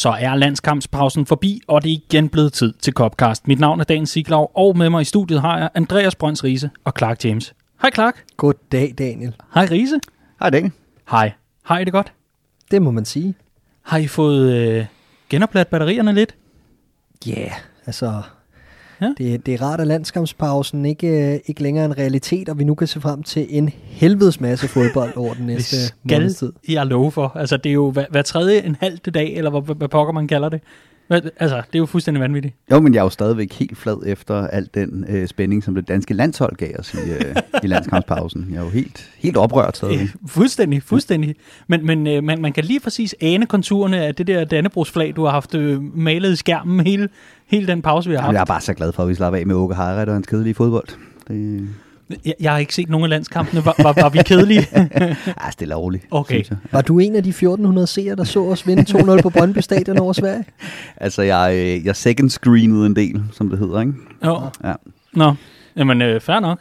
[0.00, 3.48] Så er landskampspausen forbi, og det er igen blevet tid til Copcast.
[3.48, 6.70] Mit navn er Dan Siglaug, og med mig i studiet har jeg Andreas Brøns Riese
[6.84, 7.54] og Clark James.
[7.82, 8.24] Hej Clark.
[8.36, 9.34] Goddag, Daniel.
[9.54, 10.00] Hej Riese.
[10.40, 10.72] Hej Daniel.
[11.10, 11.32] Hej.
[11.64, 12.12] Har I det godt?
[12.70, 13.34] Det må man sige.
[13.82, 14.86] Har I fået øh,
[15.28, 16.34] genopladt batterierne lidt?
[17.26, 17.52] Ja, yeah,
[17.86, 18.22] altså...
[19.00, 19.14] Ja.
[19.18, 22.64] Det, det er rart, at landskampspausen ikke, øh, ikke længere er en realitet, og vi
[22.64, 26.52] nu kan se frem til en helvedes masse fodbold over den næste måneds tid.
[26.62, 27.32] skal jeg love for.
[27.36, 30.28] Altså, det er jo hver, hver tredje en halv dag, eller hvad, hvad pokker man
[30.28, 30.60] kalder det.
[31.10, 32.54] Altså, det er jo fuldstændig vanvittigt.
[32.70, 35.88] Jo, men jeg er jo stadigvæk helt flad efter al den øh, spænding, som det
[35.88, 38.46] danske landshold gav os i, øh, i landskampspausen.
[38.50, 40.02] Jeg er jo helt, helt oprørt stadigvæk.
[40.02, 41.34] Øh, fuldstændig, fuldstændig.
[41.68, 45.24] Men, men øh, man, man kan lige præcis ane konturerne af det der Dannebrogsflag, du
[45.24, 47.08] har haft øh, malet i skærmen hele,
[47.46, 48.48] hele den pause, vi har Jamen, haft.
[48.48, 50.26] jeg er bare så glad for, at vi slapper af med Åke Harret og hans
[50.26, 50.88] kedelige fodbold.
[51.28, 51.68] Det
[52.24, 53.64] Jeg, jeg har ikke set nogen af landskampene.
[53.64, 54.66] Var, var, var vi kedelige?
[54.72, 56.44] er stille og roligt, Okay.
[56.72, 59.98] Var du en af de 1400 seere, der så os vinde 2-0 på Brøndby Stadion
[59.98, 60.44] over Sverige?
[60.96, 63.92] Altså, jeg, øh, jeg second screenede en del, som det hedder, ikke?
[64.24, 64.40] Jo.
[64.64, 64.72] Ja.
[65.12, 65.34] Nå,
[65.76, 66.60] jamen øh, fair nok.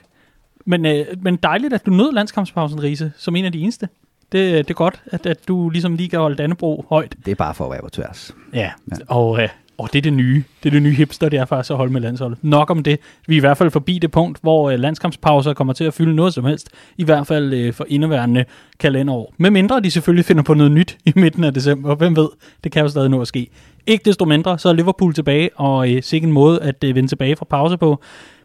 [0.66, 3.88] Men, øh, men dejligt, at du nød landskampspausen, Riese, som en af de eneste.
[4.32, 7.16] Det, det er godt, at, at du ligesom lige kan holde Dannebro højt.
[7.26, 8.36] Det er bare for at være på tværs.
[8.54, 8.70] Ja, Ja.
[8.92, 8.96] ja.
[9.08, 10.44] og, øh, og det er det nye.
[10.64, 12.40] Det er det nye hipster, det er faktisk at holde med landsholdet.
[12.42, 13.00] Nok om det.
[13.28, 16.16] Vi er i hvert fald forbi det punkt, hvor øh, landskampspauser kommer til at fylde
[16.16, 16.70] noget som helst.
[16.98, 18.46] I hvert fald øh, for indeværende
[18.80, 19.34] kalenderår.
[19.38, 21.96] Med mindre de selvfølgelig finder på noget nyt i midten af december.
[21.96, 22.30] Hvem ved,
[22.64, 23.50] det kan jo stadig nå at ske.
[23.88, 27.10] Ikke desto mindre, så er Liverpool tilbage, og øh, sikkert en måde at øh, vende
[27.10, 28.02] tilbage fra pause på.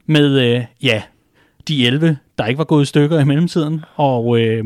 [0.07, 1.03] Med, øh, ja,
[1.69, 3.81] de 11, der ikke var gået i stykker i mellemtiden.
[3.97, 4.65] Og øh,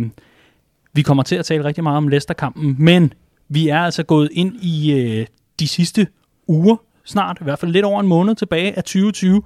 [0.92, 3.12] vi kommer til at tale rigtig meget om Leicester-kampen, men
[3.48, 5.26] vi er altså gået ind i øh,
[5.60, 6.06] de sidste
[6.48, 9.42] uger, snart, i hvert fald lidt over en måned tilbage af 2020,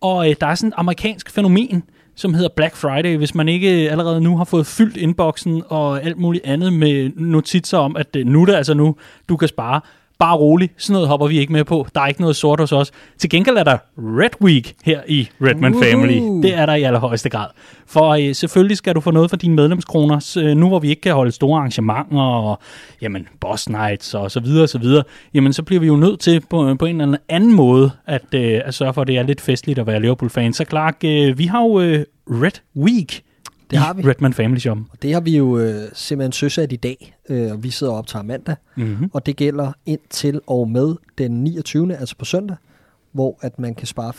[0.00, 1.82] og øh, der er sådan et amerikansk fænomen,
[2.14, 6.02] som hedder Black Friday, hvis man ikke øh, allerede nu har fået fyldt inboxen og
[6.02, 8.96] alt muligt andet med notitser om, at øh, nu er det altså nu,
[9.28, 9.80] du kan spare.
[10.22, 11.86] Bare rolig, sådan noget hopper vi ikke med på.
[11.94, 12.90] Der er ikke noget sort hos os.
[13.18, 15.90] Til gengæld er der Red Week her i Redman Woohoo!
[15.90, 16.42] Family.
[16.42, 17.46] Det er der i allerhøjeste grad.
[17.86, 20.90] For øh, selvfølgelig skal du få noget for dine medlemskroner, så, øh, nu hvor vi
[20.90, 22.58] ikke kan holde store arrangementer og
[23.00, 26.20] jamen, boss nights og så videre og så videre, jamen så bliver vi jo nødt
[26.20, 29.22] til på, på en eller anden måde at, øh, at sørge for, at det er
[29.22, 30.52] lidt festligt at være Liverpool-fan.
[30.52, 33.22] Så Clark, øh, vi har jo øh, Red Week
[33.72, 34.02] Det har vi.
[34.02, 34.78] Redman Family Shop.
[34.90, 38.06] Og det har vi jo øh, simpelthen søsat i dag, øh, og vi sidder op
[38.06, 38.56] til mandag.
[38.76, 39.10] Mm-hmm.
[39.12, 41.96] Og det gælder indtil og med den 29.
[41.96, 42.56] altså på søndag,
[43.12, 44.12] hvor at man kan spare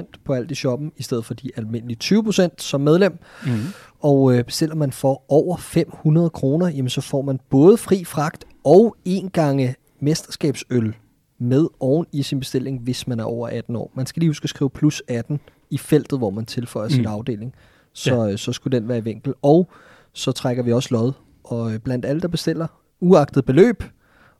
[0.00, 3.18] 25% på alt i shoppen, i stedet for de almindelige 20% som medlem.
[3.46, 3.60] Mm-hmm.
[4.00, 8.44] Og øh, bestiller man for over 500 kroner, jamen så får man både fri fragt
[8.64, 10.94] og en gange mesterskabsøl
[11.38, 13.92] med oven i sin bestilling, hvis man er over 18 år.
[13.94, 15.40] Man skal lige huske at skrive plus 18
[15.70, 16.90] i feltet, hvor man tilføjer mm.
[16.90, 17.06] sin Mm.
[17.06, 17.54] afdeling.
[17.92, 18.36] Så, ja.
[18.36, 19.34] så skulle den være i vinkel.
[19.42, 19.70] Og
[20.12, 21.12] så trækker vi også lod.
[21.44, 22.66] Og øh, blandt alle, der bestiller,
[23.00, 23.84] uagtet beløb,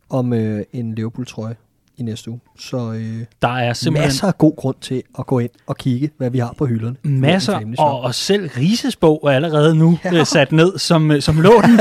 [0.09, 1.57] om øh, en Liverpool-trøje
[2.03, 2.41] i næste uge.
[2.59, 6.11] Så øh, Der er simpelthen masser af god grund til at gå ind og kigge,
[6.19, 6.97] hvad vi har på hylderne.
[7.03, 10.15] Masser, og, og selv Rises bog er allerede nu Ja.
[10.15, 10.25] ja.
[10.25, 11.81] sat ned, som, øh, som lå den,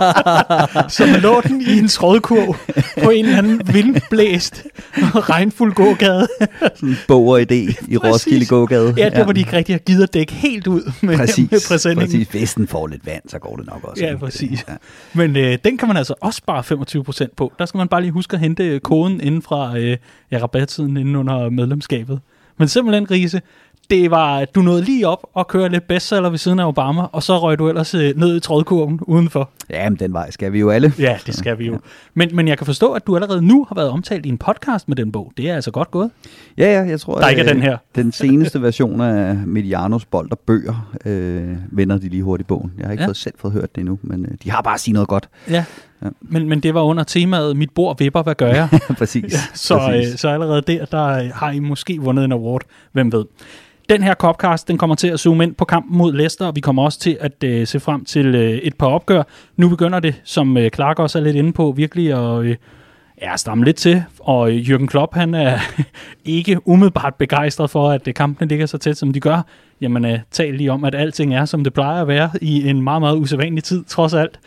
[0.88, 2.56] som lå den i en trådkurv
[3.04, 4.64] på en eller anden vindblæst
[5.14, 6.28] og regnfuld gågade.
[6.74, 8.94] Sådan en bog og idé i Roskilde gågade.
[8.96, 11.60] Ja, det var de ikke rigtig har givet at dække helt ud med, Præcis, med
[11.68, 12.06] præsendingen.
[12.06, 12.28] præcis.
[12.28, 14.04] Hvis den får lidt vand, så går det nok også.
[14.04, 14.64] Ja, præcis.
[14.68, 14.74] Ja.
[15.14, 16.62] Men øh, den kan man altså også spare
[17.26, 17.52] 25% på.
[17.58, 19.96] Der skal man bare lige huske at hente øh, koden inden fra øh,
[20.30, 22.20] ja, rabattiden inden under medlemskabet.
[22.58, 23.40] Men simpelthen, Riese,
[23.90, 27.22] det var, du nåede lige op og køre lidt bestseller ved siden af Obama, og
[27.22, 29.50] så røg du ellers øh, ned i trådkurven udenfor.
[29.70, 30.92] ja, men den vej skal vi jo alle.
[30.98, 31.78] Ja, det skal vi jo.
[32.14, 34.88] Men, men jeg kan forstå, at du allerede nu har været omtalt i en podcast
[34.88, 35.32] med den bog.
[35.36, 36.10] Det er altså godt gået.
[36.58, 37.76] Ja, ja, jeg tror, Der ikke er øh, den her.
[37.94, 42.72] Den seneste version af Medianos bold og bøger øh, vender de lige hurtigt bogen.
[42.78, 43.06] Jeg har ikke Ja.
[43.08, 45.28] fået selv fået hørt det endnu, men øh, de har bare sige noget godt.
[45.50, 45.64] Ja.
[46.06, 46.10] Ja.
[46.20, 48.68] Men, men det var under temaet, mit bord vipper, hvad gør jeg?
[48.98, 49.32] præcis.
[49.54, 50.12] Så, præcis.
[50.12, 52.62] øh, så allerede der, der øh, har I måske vundet en award.
[52.92, 53.24] Hvem ved.
[53.88, 56.60] Den her Copcast, den kommer til at zoome ind på kampen mod Leicester, og vi
[56.60, 59.22] kommer også til at øh, se frem til øh, et par opgør.
[59.56, 62.56] Nu begynder det, som øh, Clark også er lidt inde på, virkelig at øh,
[63.22, 64.04] ja, stramme lidt til.
[64.20, 65.58] Og øh, Jürgen Klopp, han er
[66.24, 69.42] ikke umiddelbart begejstret for, at øh, kampene ligger så tæt, som de gør.
[69.80, 73.02] Jamen, tal lige om, at alting er, som det plejer at være i en meget,
[73.02, 74.38] meget usædvanlig tid, trods alt.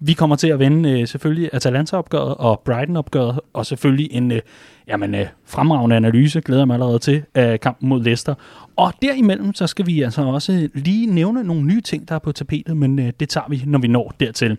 [0.00, 4.40] Vi kommer til at vende øh, selvfølgelig Atalanta-opgøret og Brighton-opgøret, og selvfølgelig en øh,
[4.88, 8.34] jamen, øh, fremragende analyse, glæder jeg mig allerede til, af kampen mod Leicester.
[8.76, 12.32] Og derimellem, så skal vi altså også lige nævne nogle nye ting, der er på
[12.32, 14.58] tapetet, men øh, det tager vi, når vi når dertil.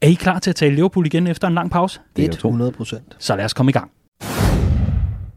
[0.00, 2.00] Er I klar til at tale Liverpool igen efter en lang pause?
[2.16, 2.48] Det er jeg tro.
[2.48, 3.16] 100 procent.
[3.18, 3.90] Så lad os komme i gang.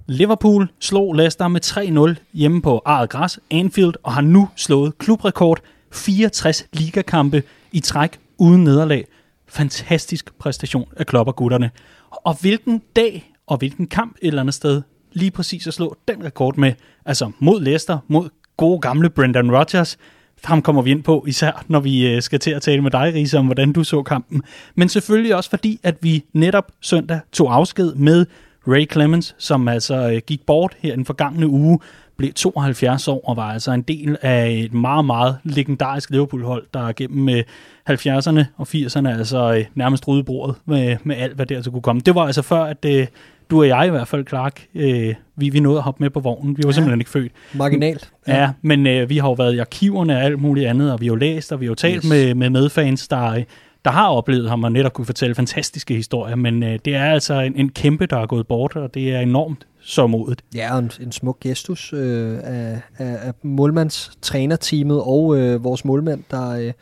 [0.07, 5.59] Liverpool slog Leicester med 3-0 hjemme på eget græs, Anfield, og har nu slået klubrekord
[5.91, 9.05] 64 ligakampe i træk uden nederlag.
[9.53, 11.71] Fantastisk præstation af Klopp og gutterne.
[12.09, 16.25] Og hvilken dag og hvilken kamp et eller andet sted lige præcis at slå den
[16.25, 16.73] rekord med,
[17.05, 19.97] altså mod Leicester, mod gode gamle Brendan Rodgers,
[20.43, 23.13] ham kommer vi ind på, især når vi øh, skal til at tale med dig,
[23.13, 24.43] Risa, om hvordan du så kampen.
[24.75, 28.25] Men selvfølgelig også fordi, at vi netop søndag tog afsked med
[28.67, 31.79] Ray Clemens, som altså øh, gik bort her den forgangne uge,
[32.23, 36.91] blev 72 år og var altså en del af et meget, meget legendarisk Liverpool-hold, der
[36.91, 37.43] gennem øh,
[37.89, 41.81] 70'erne og 80'erne altså øh, nærmest rydde bordet med, med alt, hvad der altså kunne
[41.81, 42.01] komme.
[42.05, 43.07] Det var altså før, at øh,
[43.49, 46.19] du og jeg i hvert fald, Clark, øh, vi, vi nåede at hoppe med på
[46.19, 46.57] vognen.
[46.57, 46.73] Vi var ja.
[46.73, 47.31] simpelthen ikke født.
[47.53, 48.11] Marginalt.
[48.27, 51.01] Ja, ja men øh, vi har jo været i arkiverne og alt muligt andet, og
[51.01, 52.09] vi har jo læst, og vi har jo talt yes.
[52.09, 53.43] med, med medfans, der,
[53.85, 57.39] der har oplevet ham og netop kunne fortælle fantastiske historier, men øh, det er altså
[57.39, 60.43] en, en kæmpe, der er gået bort, og det er enormt så modigt.
[60.55, 66.49] Ja, en, en smuk gestus øh, af, af, af målmandstrænerteamet og øh, vores målmand, der,
[66.49, 66.73] øh,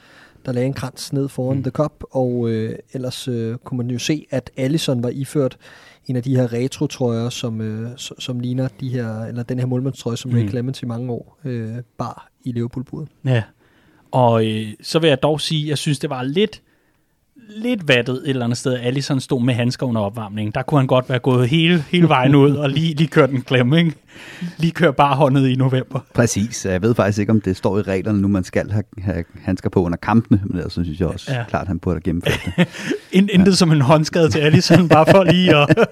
[0.45, 1.63] der lagde en krans ned foran mm.
[1.63, 5.57] The Cup, og øh, ellers øh, kunne man jo se, at Allison var iført
[6.07, 10.17] en af de her retro-trøjer, som, øh, som ligner de her, eller den her målmandstrøje,
[10.17, 10.37] som mm.
[10.37, 13.09] Ray Clemens i mange år øh, bar i Liverpool-budet.
[13.25, 13.43] Ja,
[14.11, 16.61] og øh, så vil jeg dog sige, at jeg synes, det var lidt
[17.55, 18.79] lidt vattet et eller andet sted.
[18.83, 20.51] Allison stod med handsker under opvarmningen.
[20.55, 23.41] Der kunne han godt være gået hele, hele vejen ud og lige, lige kørt en
[23.41, 23.93] klemme, ikke?
[24.57, 25.99] Lige køre bare håndet i november.
[26.13, 26.65] Præcis.
[26.65, 29.69] Jeg ved faktisk ikke, om det står i reglerne nu, man skal have, have handsker
[29.69, 31.43] på under kampene, men det synes jeg også ja.
[31.43, 32.67] klart, han burde have gennemført det.
[33.33, 33.55] Intet ja.
[33.55, 35.89] som en håndskade til Allison, bare for lige at,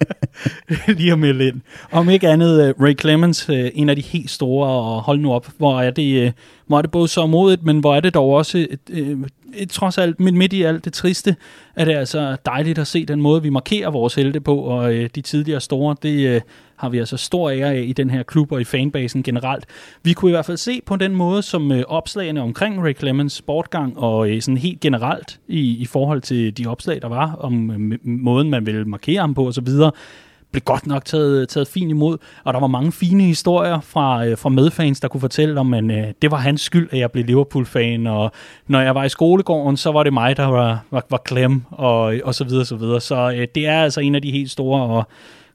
[0.97, 1.61] lige at melde ind.
[1.91, 5.33] Om ikke andet, uh, Ray Clemens, uh, en af de helt store, og hold nu
[5.33, 6.31] op, hvor er det, uh,
[6.69, 9.69] hvor er det både så modigt, men hvor er det dog også et, et, et,
[9.69, 11.35] trods alt, midt, midt i alt det triste,
[11.75, 14.93] at det er altså dejligt at se den måde, vi markerer vores helte på, og
[14.93, 16.41] øh, de tidligere store, det øh,
[16.75, 19.65] har vi altså stor ære af i den her klub og i fanbasen generelt.
[20.03, 23.33] Vi kunne i hvert fald se på den måde, som øh, opslagene omkring Ray Clemens
[23.33, 27.71] sportgang, og øh, sådan helt generelt i, i forhold til de opslag, der var, om
[27.71, 29.67] øh, måden, man ville markere ham på osv.,
[30.51, 34.37] blev godt nok taget, taget fint imod, og der var mange fine historier fra, øh,
[34.37, 37.25] fra medfans, der kunne fortælle om, at øh, det var hans skyld, at jeg blev
[37.25, 38.31] Liverpool-fan, og
[38.67, 42.15] når jeg var i skolegården, så var det mig, der var, var, var klem, og,
[42.23, 43.01] og så videre, så videre.
[43.01, 45.07] Så øh, det er altså en af de helt store, og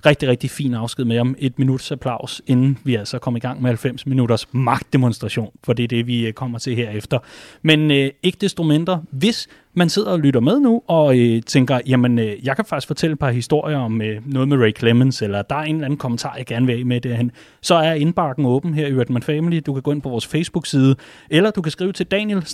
[0.06, 3.62] rigtig, rigtig fin afsked med om Et minuts applaus, inden vi altså kom i gang
[3.62, 7.18] med 90 minutters magtdemonstration, for det er det, vi øh, kommer til herefter.
[7.62, 11.80] Men øh, ikke desto mindre, hvis man sidder og lytter med nu, og øh, tænker,
[11.86, 15.22] jamen, øh, jeg kan faktisk fortælle et par historier om øh, noget med Ray Clemens,
[15.22, 17.30] eller der er en eller anden kommentar, jeg gerne vil have med derhen,
[17.60, 19.60] så er indbakken åben her i Redman Family.
[19.66, 20.96] Du kan gå ind på vores Facebook-side,
[21.30, 22.46] eller du kan skrive til daniel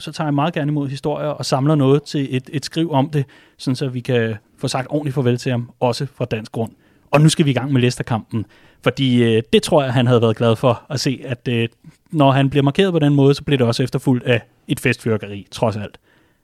[0.00, 3.10] så tager jeg meget gerne imod historier og samler noget til et, et skriv om
[3.10, 3.24] det,
[3.58, 6.72] sådan så vi kan få sagt ordentligt farvel til ham, også fra dansk grund.
[7.10, 8.46] Og nu skal vi i gang med Leicester-kampen,
[8.82, 11.68] fordi øh, det tror jeg, han havde været glad for at se, at øh,
[12.10, 15.46] når han bliver markeret på den måde, så bliver det også efterfulgt af et festfyrkeri,
[15.50, 15.98] trods alt.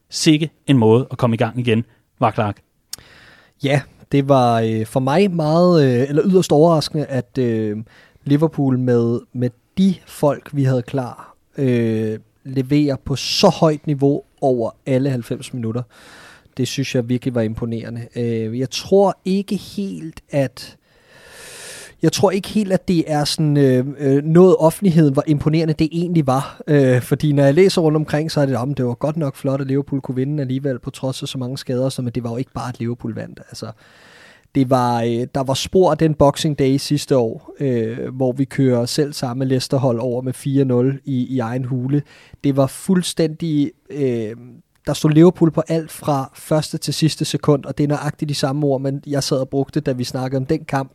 [0.09, 1.85] Sikke en måde at komme i gang igen,
[2.19, 2.61] var Clark.
[3.63, 3.81] Ja,
[4.11, 7.77] det var øh, for mig meget, øh, eller yderst overraskende, at øh,
[8.23, 14.71] Liverpool med, med de folk, vi havde klar, øh, leverer på så højt niveau over
[14.85, 15.83] alle 90 minutter.
[16.57, 18.07] Det synes jeg virkelig var imponerende.
[18.15, 20.77] Øh, jeg tror ikke helt, at
[22.01, 25.89] jeg tror ikke helt, at det er sådan øh, øh, noget offentligheden, hvor imponerende det
[25.91, 26.61] egentlig var.
[26.67, 29.35] Øh, fordi når jeg læser rundt omkring, så er det, om det var godt nok
[29.35, 32.29] flot, at Liverpool kunne vinde alligevel, på trods af så mange skader, så, det var
[32.29, 33.39] jo ikke bare, at Liverpool vandt.
[33.49, 33.71] Altså,
[34.55, 38.45] det var, øh, der var spor af den Boxing Day sidste år, øh, hvor vi
[38.45, 40.33] kører selv samme Leicester-hold over med
[40.95, 42.01] 4-0 i, i egen hule.
[42.43, 43.71] Det var fuldstændig...
[43.89, 44.35] Øh,
[44.87, 48.35] der stod Liverpool på alt fra første til sidste sekund, og det er nøjagtigt de
[48.35, 50.91] samme ord, men jeg sad og brugte, da vi snakkede om den kamp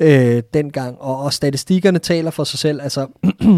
[0.00, 1.00] øh, dengang.
[1.00, 2.80] Og, og statistikkerne taler for sig selv.
[2.82, 3.06] Altså,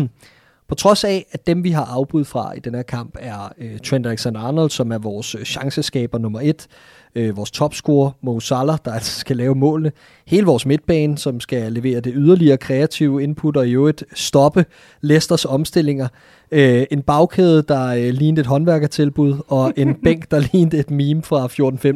[0.69, 3.79] på trods af, at dem vi har afbud fra i den her kamp er øh,
[3.79, 6.67] Trent Alexander-Arnold, som er vores øh, chanceskaber nummer et,
[7.15, 9.93] øh, vores topscorer, Mo Salah, der altså skal lave målene,
[10.27, 14.65] hele vores midtbane, som skal levere det yderligere kreative input og i øvrigt stoppe
[15.01, 16.09] Leicesters omstillinger,
[16.53, 21.23] øh, en bagkæde, der øh, lignede et håndværkertilbud, og en bænk, der lignede et meme
[21.23, 21.47] fra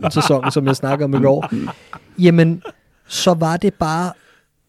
[0.07, 1.51] 14-15 sæsonen, som jeg snakker om i går,
[2.19, 2.63] jamen,
[3.09, 4.13] så var det bare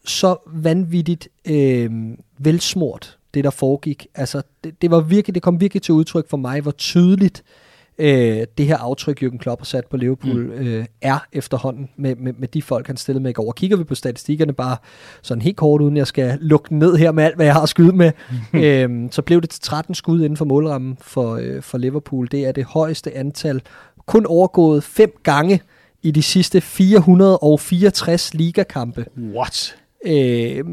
[0.05, 1.91] så vanvittigt øh,
[2.37, 4.07] velsmurt, det der foregik.
[4.15, 7.66] Altså, det, det, var virkelig, det kom virkelig til udtryk for mig, hvor tydeligt øh,
[7.97, 10.51] det her aftryk, Jürgen Klopp har sat på Liverpool, mm.
[10.51, 13.51] øh, er efterhånden med, med, med de folk, han stillede med i går.
[13.51, 14.77] Kigger vi på statistikkerne bare
[15.21, 17.95] sådan helt kort, uden jeg skal lukke ned her med alt, hvad jeg har skyde
[17.95, 18.11] med,
[18.53, 22.27] øh, så blev det til 13 skud inden for målrammen for, øh, for Liverpool.
[22.31, 23.61] Det er det højeste antal,
[24.05, 25.61] kun overgået fem gange
[26.03, 29.05] i de sidste 464 ligakampe.
[29.17, 29.75] What?
[30.05, 30.63] Øh,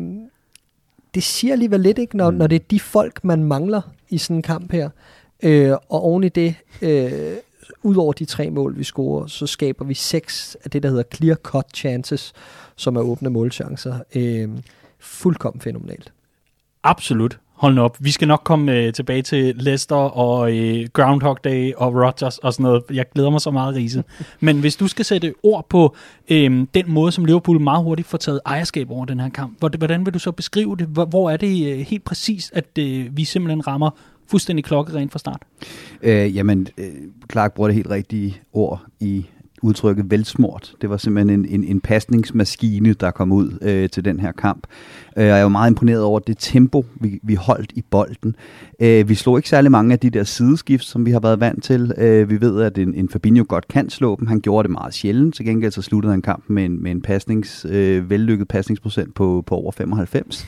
[1.14, 2.36] det siger alligevel lidt, ikke, når, mm.
[2.36, 4.90] når det er de folk, man mangler i sådan en kamp her.
[5.42, 7.36] Øh, og oven i det, øh,
[7.82, 11.02] ud over de tre mål, vi scorer, så skaber vi seks af det, der hedder
[11.14, 12.32] clear-cut chances,
[12.76, 13.98] som er åbne målchancer.
[14.14, 14.48] Øh,
[14.98, 16.12] fuldkommen fænomenalt.
[16.82, 17.38] Absolut.
[17.54, 17.96] Hold nu op.
[18.00, 22.52] Vi skal nok komme øh, tilbage til Leicester og øh, Groundhog Day og Rodgers og
[22.52, 22.82] sådan noget.
[22.92, 24.04] Jeg glæder mig så meget, Riese.
[24.40, 25.96] Men hvis du skal sætte ord på
[26.28, 30.06] øh, den måde, som Liverpool meget hurtigt får taget ejerskab over den her kamp, hvordan
[30.06, 30.86] vil du så beskrive det?
[30.86, 33.90] Hvor, hvor er det øh, helt præcist, at øh, vi simpelthen rammer
[34.26, 35.42] fuldstændig klokkerent fra start?
[36.02, 36.86] Øh, jamen, øh,
[37.32, 39.26] Clark bruger det helt rigtige ord i
[39.64, 40.74] udtrykket velsmort.
[40.80, 44.66] Det var simpelthen en, en, en pasningsmaskine, der kom ud øh, til den her kamp.
[45.16, 48.36] Øh, jeg er jo meget imponeret over det tempo, vi, vi holdt i bolden.
[48.80, 51.64] Øh, vi slog ikke særlig mange af de der sideskift, som vi har været vant
[51.64, 51.92] til.
[51.98, 54.26] Øh, vi ved, at en, en Fabinho godt kan slå dem.
[54.26, 55.34] Han gjorde det meget sjældent.
[55.34, 59.44] Til gengæld så sluttede han kampen med en, med en pasnings, øh, vellykket pasningsprocent på,
[59.46, 60.46] på over 95.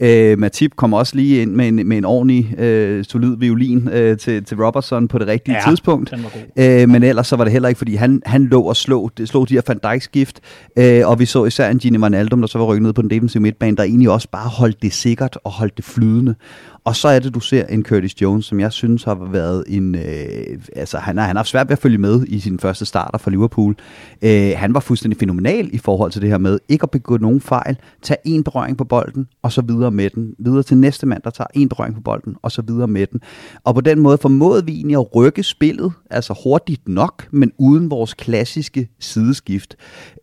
[0.00, 4.18] Øh, Matip kom også lige ind med en, med en ordentlig, øh, solid violin øh,
[4.18, 6.12] til, til Robertson på det rigtige Ja, tidspunkt.
[6.56, 9.28] Øh, men ellers så var det heller ikke, fordi han, han lå og slog, det
[9.28, 10.40] slog de her Van Dijk skift,
[10.78, 13.10] øh, og vi så især en Gini Wijnaldum, der så var rykket ned på den
[13.10, 16.34] defensive midtbane, der egentlig også bare holdt det sikkert og holdt det flydende.
[16.84, 19.94] Og så er det, du ser en Curtis Jones, som jeg synes har været en...
[19.94, 22.84] Øh, altså, han har, han har haft svært ved at følge med i sin første
[22.84, 23.76] starter for Liverpool.
[24.22, 27.40] Øh, han var fuldstændig fenomenal i forhold til det her med ikke at begå nogen
[27.40, 30.34] fejl, tage en berøring på bolden, og så videre med den.
[30.38, 33.20] Videre til næste mand, der tager en berøring på bolden, og så videre med den.
[33.64, 37.90] Og på den måde formåede vi egentlig at rykke spillet, altså hurtigt nok, men uden
[37.90, 39.76] vores klassiske sideskift.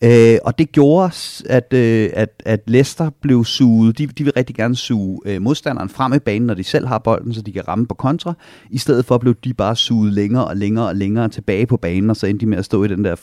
[0.03, 3.97] Øh, og det gjorde, os, at, øh, at, at Leicester blev suget.
[3.97, 6.97] De, de vil rigtig gerne suge øh, modstanderen frem i banen, når de selv har
[6.97, 8.33] bolden, så de kan ramme på kontra.
[8.69, 12.09] I stedet for blev de bare suget længere og længere og længere tilbage på banen,
[12.09, 13.15] og så endte de med at stå i den der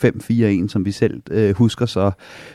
[0.67, 2.11] 5-4-1, som vi selv øh, husker så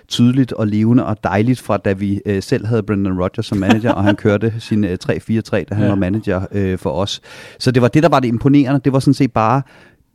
[0.08, 3.92] tydeligt og levende og dejligt fra, da vi øh, selv havde Brendan Rodgers som manager,
[3.92, 5.10] og han kørte sin øh, 3-4-3,
[5.52, 5.88] da han Ja.
[5.88, 7.22] var manager øh, for os.
[7.60, 8.82] Så det var det, der var det imponerende.
[8.84, 9.62] Det var sådan set bare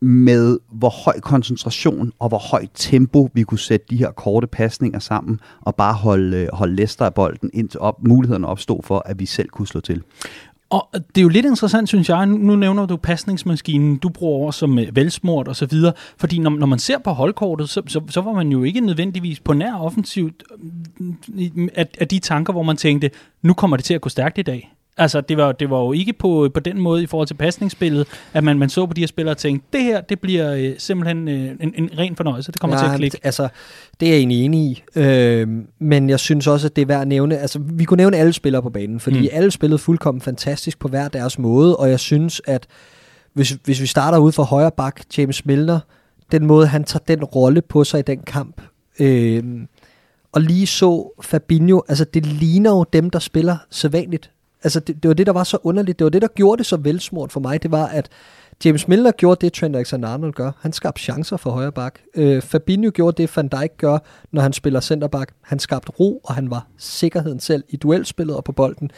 [0.05, 4.99] med hvor høj koncentration og hvor højt tempo vi kunne sætte de her korte pasninger
[4.99, 9.19] sammen og bare holde, øh, holde Lester af bolden indtil op, mulighederne opstod for, at
[9.19, 10.03] vi selv kunne slå til.
[10.71, 12.27] Og det er jo lidt interessant, synes jeg.
[12.27, 15.93] Nu, nu nævner du pasningsmaskinen, du bruger over som øh, velsmurt og så videre.
[16.19, 19.41] Fordi når, når man ser på holdkortet, så, så, så var man jo ikke nødvendigvis
[19.41, 20.43] på nær offensivt
[21.39, 23.11] øh, af, af de tanker, hvor man tænkte,
[23.43, 24.74] nu kommer det til at gå stærkt i dag.
[24.97, 28.07] Altså, det var, det var jo ikke på, på den måde i forhold til pasningsspillet,
[28.33, 30.73] at man, man så på de her spillere og tænkte, det her, det bliver øh,
[30.79, 32.53] simpelthen øh, en, en ren fornøjelse.
[32.53, 33.19] Det kommer til at klikke.
[33.23, 33.49] Altså,
[34.01, 34.83] det er jeg egentlig enig i.
[34.97, 35.49] Øh,
[35.79, 37.39] men jeg synes også, at det er værd at nævne.
[37.39, 39.23] Altså, vi kunne nævne alle spillere på banen, fordi Mm.
[39.23, 39.29] mm.
[39.33, 42.67] alle spillede fuldkommen fantastisk på hver deres måde, og jeg synes, at
[43.33, 45.81] hvis, hvis vi starter ud fra højre bak, James Milner,
[46.33, 48.61] den måde, han tager den rolle på sig i den kamp,
[49.01, 49.43] øh,
[50.33, 54.31] og lige så Fabinho, altså det ligner jo dem, der spiller sædvanligt.
[54.65, 55.99] Altså det, det var det, der var så underligt.
[55.99, 57.63] Det var det, der gjorde det så velsmurt for mig.
[57.63, 58.09] Det var, at
[58.65, 60.51] James Milner gjorde det, Trent Alexander-Arnold gør.
[60.61, 61.99] Han skabte chancer for højre bak.
[62.15, 63.99] Øh, Fabinho gjorde det, Van Dijk gør,
[64.33, 65.33] når han spiller centerback.
[65.43, 68.91] Han skabte ro, og han var sikkerheden selv i duelspillet og på bolden.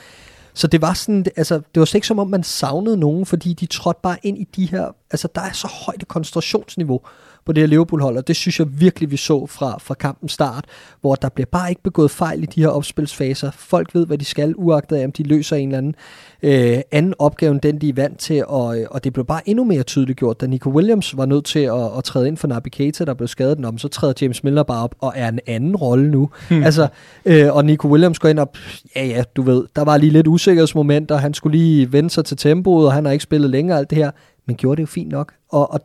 [0.54, 3.52] Så det var sådan, altså, det var slet ikke som om, man savnede nogen, fordi
[3.52, 7.00] de trådte bare ind i de her, altså der er så højt koncentrationsniveau
[7.46, 10.64] på det her Liverpool-hold, og det synes jeg virkelig, vi så fra, fra kampens start,
[11.00, 13.50] hvor der bliver bare ikke begået fejl i de her opspilsfaser.
[13.50, 15.94] Folk ved, hvad de skal, uagtet af, om de løser en eller anden
[16.42, 19.48] øh, anden opgave, end den de er vant til, og, øh, og det blev bare
[19.48, 22.48] endnu mere tydeligt gjort, da Nico Williams var nødt til at, at træde ind for
[22.48, 25.40] Naby Keita, der blev skadet, men så træder James Milner bare op og er en
[25.46, 26.30] anden rolle nu.
[26.48, 26.62] Hmm.
[26.62, 26.88] Altså,
[27.24, 28.52] øh, og Nico Williams går ind og,
[28.96, 32.36] ja ja, du ved, der var lige lidt usikkerhedsmomenter, han skulle lige vende sig til
[32.36, 34.10] tempoet, og han har ikke spillet længere alt det her,
[34.46, 35.32] men gjorde det jo fint nok.
[35.48, 35.80] Og, og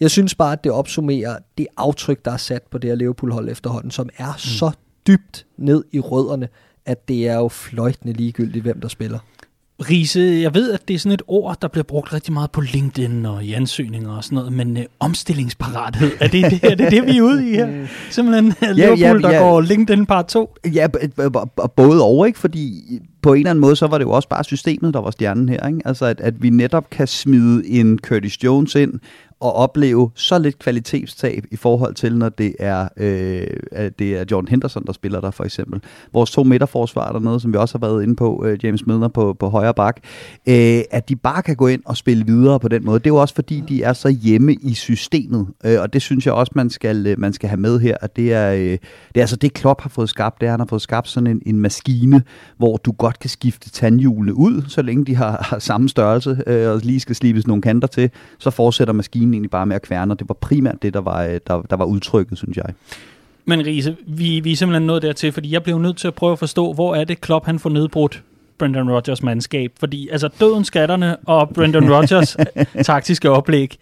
[0.00, 3.48] jeg synes bare, at det opsummerer det aftryk, der er sat på det her Liverpool-hold
[3.48, 4.38] efterhånden, som er mm.
[4.38, 4.70] så
[5.06, 6.48] dybt ned i rødderne,
[6.86, 9.18] at det er jo fløjtende ligegyldigt, hvem der spiller.
[9.90, 12.60] Riese, jeg ved, at det er sådan et ord, der bliver brugt rigtig meget på
[12.60, 16.90] LinkedIn og i ansøgninger og sådan noget, men øh, omstillingsparathed, er det det, er det
[16.90, 17.86] det, vi er ude i her?
[18.10, 19.38] Simpelthen ja, Liverpool, ja, der ja.
[19.38, 20.54] går LinkedIn part 2.
[20.74, 20.86] Ja,
[21.76, 22.38] både over, ikke?
[22.38, 22.82] Fordi
[23.22, 25.48] på en eller anden måde, så var det jo også bare systemet, der var stjernen
[25.48, 25.80] her, ikke?
[25.84, 28.92] Altså, at, at vi netop kan smide en Curtis Jones ind
[29.40, 33.46] og opleve så lidt kvalitetstab i forhold til, når det er, øh,
[33.98, 35.82] det er John Henderson, der spiller der for eksempel.
[36.12, 39.08] Vores to midterforsvar der noget, som vi også har været inde på, øh, James Milner
[39.08, 40.00] på, på højre bak,
[40.48, 42.98] øh, at de bare kan gå ind og spille videre på den måde.
[42.98, 46.26] Det er jo også fordi, de er så hjemme i systemet, øh, og det synes
[46.26, 48.80] jeg også, man skal, øh, man skal have med her, at det er, øh, det
[49.14, 51.42] er altså det, Klopp har fået skabt, det er, han har fået skabt sådan en,
[51.46, 52.22] en maskine,
[52.56, 56.70] hvor du godt kan skifte tandhjulene ud, så længe de har, har samme størrelse, øh,
[56.70, 60.14] og lige skal slibes nogle kanter til, så fortsætter maskinen egentlig bare med at kværne,
[60.14, 62.66] og det var primært det, der var, øh, der, der var udtrykket, synes jeg.
[63.44, 66.32] Men Riese, vi, vi er simpelthen nået dertil, fordi jeg blev nødt til at prøve
[66.32, 68.22] at forstå, hvor er det Klopp, han får nedbrudt
[68.58, 69.72] Brendan Rodgers mandskab.
[69.80, 72.36] Fordi altså døden, skatterne og Brendan Rodgers
[72.82, 73.78] taktiske oplæg.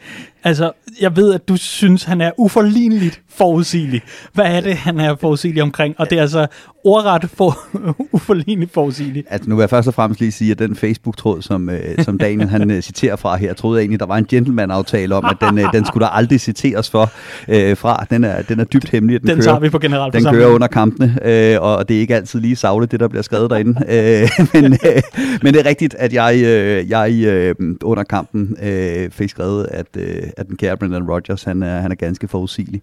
[0.47, 4.03] Altså, jeg ved, at du synes, han er uforligneligt forudsigelig.
[4.33, 5.95] Hvad er det, han er forudsigelig omkring?
[5.99, 6.47] Og det er altså
[6.85, 7.59] ordret for
[8.12, 9.25] uforligneligt forudsigelig.
[9.31, 12.19] Altså, nu vil jeg først og fremmest lige sige, at den Facebook-tråd, som, øh, som
[12.19, 15.37] Daniel han øh, citerer fra her, troede jeg egentlig, der var en gentleman-aftale om, at
[15.49, 17.11] den, øh, den skulle der aldrig citeres for
[17.49, 18.07] øh, fra.
[18.11, 19.21] Den er, den er dybt hemmelig.
[19.21, 20.41] Den, den kører, tager vi på Den generalforsamlingen.
[20.41, 23.50] kører under kampene, øh, og det er ikke altid lige savlet, det der bliver skrevet
[23.50, 23.83] derinde.
[23.88, 24.29] Øh,
[24.62, 25.03] men, øh,
[25.43, 29.87] men det er rigtigt, at jeg, øh, jeg øh, under kampen øh, fik skrevet, at,
[29.97, 32.83] øh, at den kære Brendan Rodgers, han er, han er ganske forudsigelig.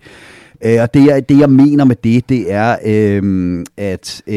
[0.65, 4.33] Øh, og det, jeg, det, jeg mener med det, det er, øh, at øh,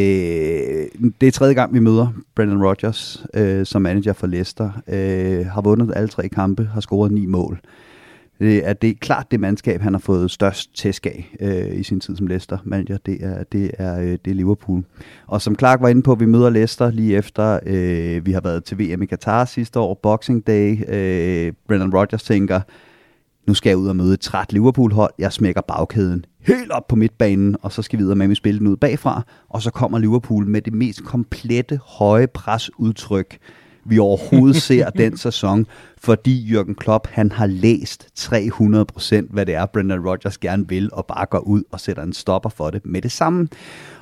[1.20, 4.70] det er tredje gang, vi møder Brendan Rodgers øh, som manager for Leicester.
[4.88, 7.60] Øh, har vundet alle tre kampe, har scoret ni mål.
[8.38, 11.82] Det er, det er klart det mandskab, han har fået størst tæsk af øh, i
[11.82, 12.98] sin tid som Leicester manager.
[13.06, 14.84] Det er, det, er, øh, det er Liverpool.
[15.26, 18.64] Og som Clark var inde på, vi møder Leicester lige efter, øh, vi har været
[18.64, 20.78] til VM i Qatar sidste år, Boxing Day.
[20.88, 22.60] Øh, Brendan Rodgers tænker,
[23.46, 25.12] nu skal jeg ud og møde et træt Liverpool-hold.
[25.18, 28.58] Jeg smækker bagkæden helt op på midtbanen, og så skal vi videre med at spille
[28.58, 29.22] den ud bagfra.
[29.48, 33.38] Og så kommer Liverpool med det mest komplette høje presudtryk,
[33.84, 35.66] vi overhovedet ser den sæson,
[35.98, 41.06] fordi Jürgen Klopp han har læst 300% hvad det er, Brendan Rodgers gerne vil, og
[41.06, 43.48] bare går ud og sætter en stopper for det med det samme.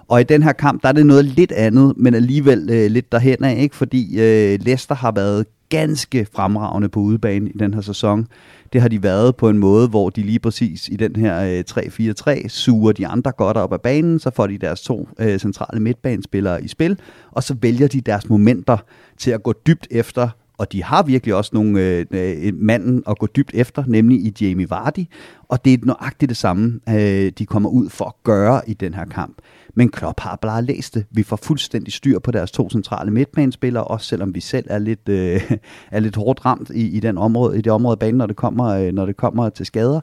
[0.08, 3.12] Og i den her kamp, der er det noget lidt andet, men alligevel øh, lidt
[3.12, 3.76] derhen af, ikke?
[3.76, 8.26] fordi øh, Leicester har været ganske fremragende på udebane i den her sæson.
[8.74, 11.64] Det har de været på en måde, hvor de lige præcis i den her øh,
[11.70, 15.80] 3-4-3 suger de andre godt op af banen, så får de deres to øh, centrale
[15.80, 16.98] midtbanespillere i spil,
[17.30, 18.76] og så vælger de deres momenter
[19.18, 23.18] til at gå dybt efter og de har virkelig også nogle øh, øh, manden at
[23.18, 25.04] gå dybt efter, nemlig i Jamie Vardy,
[25.48, 28.94] og det er nøjagtigt det samme, øh, de kommer ud for at gøre i den
[28.94, 29.38] her kamp.
[29.74, 31.06] Men Klopp har bare læst det.
[31.10, 35.08] Vi får fuldstændig styr på deres to centrale midtbanespillere, også selvom vi selv er lidt,
[35.08, 35.50] øh,
[35.90, 38.36] er lidt hårdt ramt i, i, den område, i det område af banen, når det
[38.36, 40.00] kommer, øh, når det kommer til skader.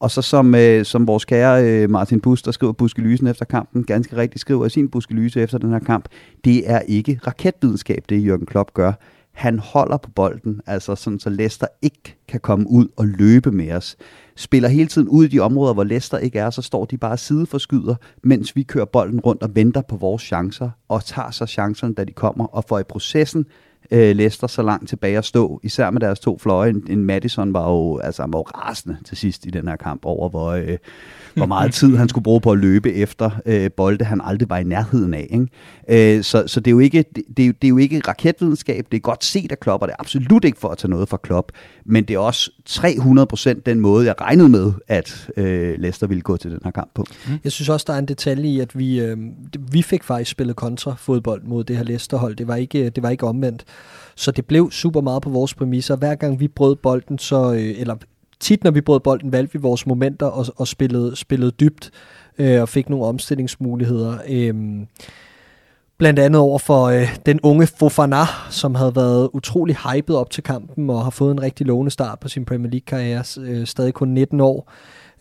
[0.00, 3.84] Og så som, øh, som vores kære øh, Martin Bus, der skriver buskelysen efter kampen,
[3.84, 6.08] ganske rigtigt skriver i sin buskelyse efter den her kamp,
[6.44, 8.92] det er ikke raketvidenskab, det Jørgen Klopp gør
[9.38, 13.72] han holder på bolden, altså sådan, så Leicester ikke kan komme ud og løbe med
[13.72, 13.96] os.
[14.36, 17.16] Spiller hele tiden ud i de områder, hvor Leicester ikke er, så står de bare
[17.16, 21.94] sideforskyder, mens vi kører bolden rundt og venter på vores chancer, og tager så chancerne,
[21.94, 23.46] da de kommer, og får i processen
[23.90, 26.70] øh, Leicester så langt tilbage at stå, især med deres to fløje.
[26.70, 29.76] En, en Madison var jo, altså, han var jo rasende til sidst i den her
[29.76, 30.78] kamp over, hvor, øh,
[31.34, 34.58] hvor meget tid han skulle bruge på at løbe efter øh, bolde, han aldrig var
[34.58, 35.26] i nærheden af.
[35.30, 36.16] Ikke?
[36.16, 38.00] Øh, så så det, er jo ikke, det, det, er jo, det er jo ikke
[38.08, 40.90] raketvidenskab, det er godt set af Klopp, og det er absolut ikke for at tage
[40.90, 41.52] noget fra Klopp,
[41.84, 46.36] men det er også 300% den måde, jeg regnede med, at øh, Leicester ville gå
[46.36, 47.04] til den her kamp på.
[47.44, 49.16] Jeg synes også, der er en detalje i, at vi, øh,
[49.72, 52.36] vi fik faktisk spillet kontrafodbold mod det her Leicester-hold.
[52.36, 53.64] Det var ikke, det var ikke omvendt.
[54.18, 55.96] Så det blev super meget på vores præmisser.
[55.96, 57.96] Hver gang vi brød bolden, så, øh, eller
[58.40, 61.90] tit når vi brød bolden, valgte vi vores momenter og, og spillede, spillede dybt
[62.38, 64.18] øh, og fik nogle omstillingsmuligheder.
[64.28, 64.54] Øh,
[65.98, 70.42] blandt andet over for øh, den unge Fofana, som havde været utrolig hypet op til
[70.42, 74.08] kampen og har fået en rigtig lovende start på sin Premier League-karriere, øh, stadig kun
[74.08, 74.72] 19 år.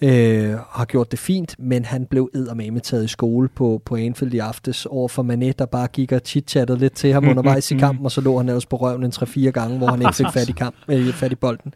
[0.02, 4.34] Øh, har gjort det fint, men han blev eddermame taget i skole på, på Anfield
[4.34, 7.78] i aftes over for Mané, der bare gik og chit-chattede lidt til ham undervejs i
[7.78, 10.26] kampen, og så lå han ellers på røven en 3-4 gange, hvor han ikke fik
[10.34, 11.74] fat i, kamp, øh, fat i bolden.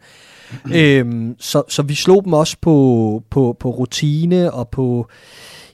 [0.74, 5.06] øhm, så, så vi slog dem også på, på, på rutine og på,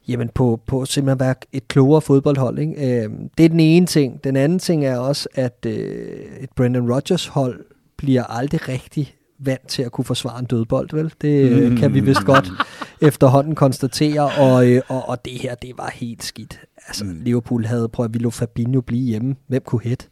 [0.09, 2.59] jamen på, på simpelthen være et klogere fodboldhold.
[2.59, 3.03] Ikke?
[3.03, 4.25] Øhm, det er den ene ting.
[4.25, 7.65] Den anden ting er også, at øh, et Brendan Rodgers hold
[7.97, 11.13] bliver aldrig rigtig vant til at kunne forsvare en dødbold, vel?
[11.21, 12.51] Det øh, kan vi vist godt
[13.09, 16.61] efterhånden konstatere, og, øh, og, og det her, det var helt skidt.
[16.89, 17.21] Altså, mm.
[17.23, 19.37] Liverpool havde prøvet at ville Fabinho blive hjemme.
[19.49, 20.07] Hvem kunne hætte?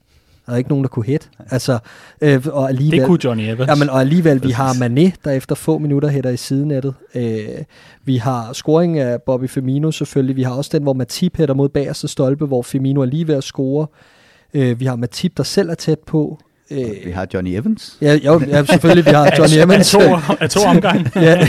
[0.47, 1.27] Der er ikke nogen, der kunne hætte.
[1.51, 1.79] Altså,
[2.21, 3.69] øh, og alligevel, Det kunne Johnny Evans.
[3.69, 6.95] Jamen, og alligevel, vi har Mané, der efter få minutter hætter i sidenettet.
[7.15, 7.45] Øh,
[8.05, 10.37] vi har scoring af Bobby Firmino selvfølgelig.
[10.37, 13.35] Vi har også den, hvor Matip hætter mod bagerste stolpe, hvor Firmino er lige ved
[13.35, 13.87] at score.
[14.55, 16.39] Øh, vi har Matip, der selv er tæt på.
[16.71, 17.97] Øh, vi har Johnny Evans.
[18.01, 19.95] Ja, jo, ja selvfølgelig, vi har Johnny Evans.
[19.95, 21.09] Af to, af to omgang.
[21.17, 21.21] ja,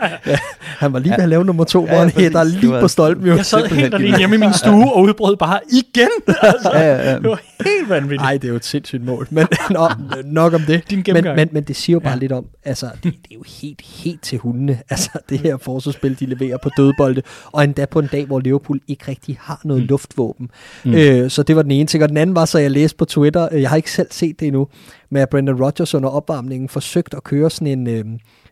[0.00, 2.80] ja, ja, han var lige ved at lave nummer to, ja, hvor han hætter lige
[2.80, 3.26] på stolpen.
[3.26, 3.36] Jo.
[3.36, 6.08] Jeg sad helt alene hjemme i min stue og udbrød bare igen.
[6.42, 7.18] Altså, ja, ja, ja.
[7.18, 8.22] Det var helt vanvittigt.
[8.22, 9.26] Nej, det er jo et sindssygt mål.
[9.30, 9.88] Men nå,
[10.24, 10.90] nok om det.
[10.90, 12.18] Din men, men, men det siger jo bare ja.
[12.18, 14.78] lidt om, altså, det, det er jo helt, helt til hundene.
[14.90, 17.22] Altså, det her forsvarsspil, de leverer på dødbolde.
[17.52, 19.88] Og endda på en dag, hvor Liverpool ikke rigtig har noget mm.
[19.88, 20.50] luftvåben.
[20.84, 20.94] Mm.
[20.94, 22.02] Øh, så det var den ene ting.
[22.02, 24.46] Og den anden var så, jeg læste på Twitter, jeg har ikke selv set det
[24.56, 24.68] endnu, nu,
[25.10, 28.04] med at Brendan Rodgers under opvarmningen forsøgt at køre sådan en, øh,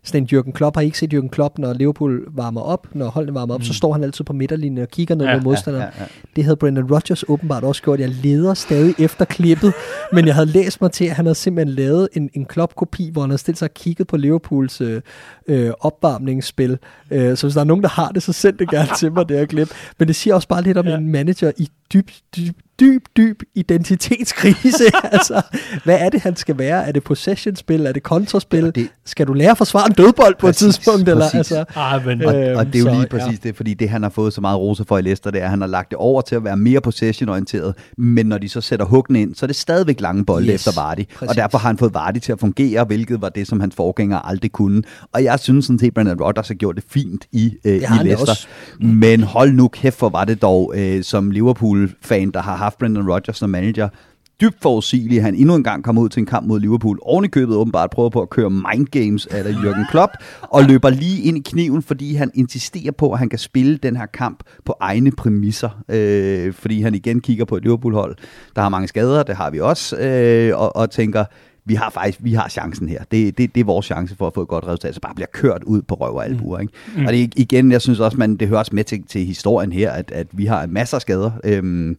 [0.03, 0.77] sådan en Jürgen Klopp.
[0.77, 3.65] Har I ikke set Jürgen Klopp, når Liverpool varmer op, når holdene varmer op, mm.
[3.65, 5.89] så står han altid på midterlinjen og kigger ned Ja, mod modstanderen.
[5.97, 6.07] ja, ja.
[6.37, 8.01] Det havde Brendan Rodgers åbenbart også gjort.
[8.01, 9.73] Jeg leder stadig efter klippet,
[10.15, 13.21] men jeg havde læst mig til, at han havde simpelthen lavet en, en Klopp-kopi, hvor
[13.23, 15.01] han havde stillet sig og kigget på Liverpools øh,
[15.49, 16.79] øh, opvarmningsspil.
[17.11, 19.29] Øh, så hvis der er nogen, der har det, så send det gerne til mig,
[19.29, 19.69] det her klip.
[19.99, 20.97] Men det siger også bare lidt om Ja.
[20.97, 24.85] en manager i dyb, dyb, dyb, dyb identitetskrise.
[25.13, 25.43] altså,
[25.85, 26.87] hvad er det, han skal være?
[26.89, 27.87] Er det possession-spil?
[27.87, 28.65] Er det kontraspil?
[28.65, 31.09] Ja, det- Skal du lære at forsvare en dødbold på Præcis, et tidspunkt?
[31.09, 31.53] Eller, præcis.
[31.53, 33.07] altså, Ah, men, Og, Øhm, og det er jo så, lige ja.
[33.19, 35.45] præcis det, fordi det han har fået så meget rose for i Leicester, det er,
[35.45, 38.61] at han har lagt det over til at være mere possession-orienteret, men når de så
[38.61, 41.29] sætter huggen ind, så er det stadigvæk lange bolde Yes, efter Vardy, præcis.
[41.29, 44.19] og derfor har han fået Vardy til at fungere, hvilket var det, som hans forgænger
[44.19, 44.83] aldrig kunne.
[45.13, 47.83] Og jeg synes sådan set, at Brendan Rodgers har gjort det fint i, øh, Det
[47.83, 48.31] i Leicester.
[48.31, 48.47] også.
[48.81, 53.11] Men hold nu kæft, hvor var det dog øh, som Liverpool-fan, der har haft Brendan
[53.11, 53.89] Rodgers som manager,
[54.41, 55.23] dybt forudsigelig.
[55.23, 56.99] Han endnu en gang kommer ud til en kamp mod Liverpool.
[57.03, 60.91] Oven i købet åbenbart prøver på at køre mind games af Jürgen Klopp, og løber
[60.91, 64.43] lige ind i kniven, fordi han insisterer på, at han kan spille den her kamp
[64.65, 65.83] på egne præmisser.
[65.89, 68.17] Øh, fordi han igen kigger på et Liverpool-hold,
[68.57, 71.25] der har mange skader, det har vi også, øh, og, og tænker,
[71.67, 73.05] vi har faktisk vi har chancen her.
[73.11, 75.29] Det, det, det er vores chance for at få et godt resultat, så bare bliver
[75.33, 76.59] kørt ud på røv og albuer.
[76.59, 76.73] Ikke?
[76.97, 77.07] Mm.
[77.07, 79.91] Og det igen, jeg synes også, man, det hører også med til, til historien her,
[79.91, 81.97] at, at vi har masser af skader, øhm,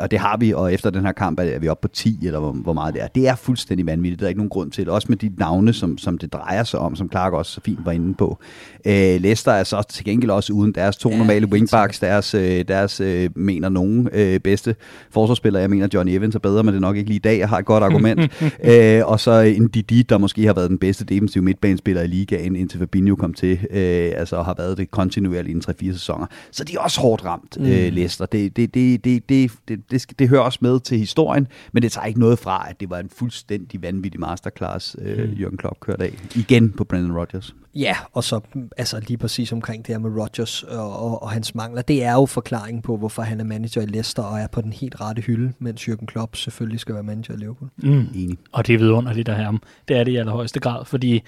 [0.00, 2.40] og det har vi, og efter den her kamp er vi oppe på 10, eller
[2.40, 3.06] hvor, hvor meget det er.
[3.06, 4.92] Det er fuldstændig vanvittigt, der er ikke nogen grund til det.
[4.92, 7.78] Også med de navne, som, som det drejer sig om, som Clark også så fint
[7.84, 8.38] var inde på.
[8.86, 12.64] Øh, Leicester er så til gengæld også uden deres to Ja, normale wingbacks, deres, øh,
[12.68, 14.76] deres øh, mener nogen øh, bedste
[15.10, 15.60] forsvarsspillere.
[15.60, 17.38] Jeg mener, Johnny Evans er bedre, men det er nok ikke lige i dag.
[17.38, 18.20] Jeg har et godt argument.
[18.70, 22.56] øh, og så en Didi, der måske har været den bedste defensive midtbanespiller i ligaen,
[22.56, 23.58] indtil Fabinho kom til.
[23.70, 26.26] Øh, altså har været det kontinuerligt i en 3-4 sæsoner.
[26.50, 27.66] Så de er også hårdt ramt, mm.
[27.66, 28.26] øh, Leicester.
[28.26, 31.92] Det, det, det, det, det, det, det, det hører også med til historien, men det
[31.92, 36.04] tager ikke noget fra, at det var en fuldstændig vanvittig masterclass, øh, Jürgen Klopp kørte
[36.04, 36.18] af.
[36.34, 37.54] Igen på Brendan Rodgers.
[37.74, 38.40] Ja, og så
[38.76, 41.82] altså lige præcis omkring det her med Rodgers og, og, og hans mangler.
[41.82, 44.72] Det er jo forklaringen på, hvorfor han er manager i Leicester og er på den
[44.72, 47.70] helt rette hylde, mens Jürgen Klopp selvfølgelig skal være manager i Liverpool.
[47.76, 48.06] mm.
[48.14, 48.38] Enig.
[48.52, 49.62] Og det er vidunderligt at have ham.
[49.88, 51.22] Det er det i allerhøjeste grad, fordi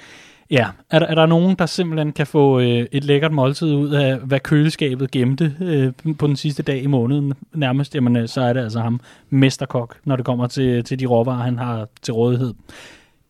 [0.51, 3.91] ja, er der, er der nogen, der simpelthen kan få øh, et lækkert måltid ud
[3.91, 8.41] af, hvad køleskabet gemte øh, på den sidste dag i måneden nærmest, jamen øh, så
[8.41, 12.15] er det altså ham, mesterkok, når det kommer til, til de råvarer, han har til
[12.15, 12.55] rådighed.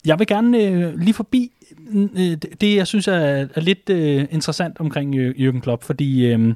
[0.04, 1.50] Jeg vil gerne øh, lige forbi
[1.90, 6.54] øh, øh det, jeg synes er, er lidt øh, interessant omkring Jürgen Klopp, fordi øh,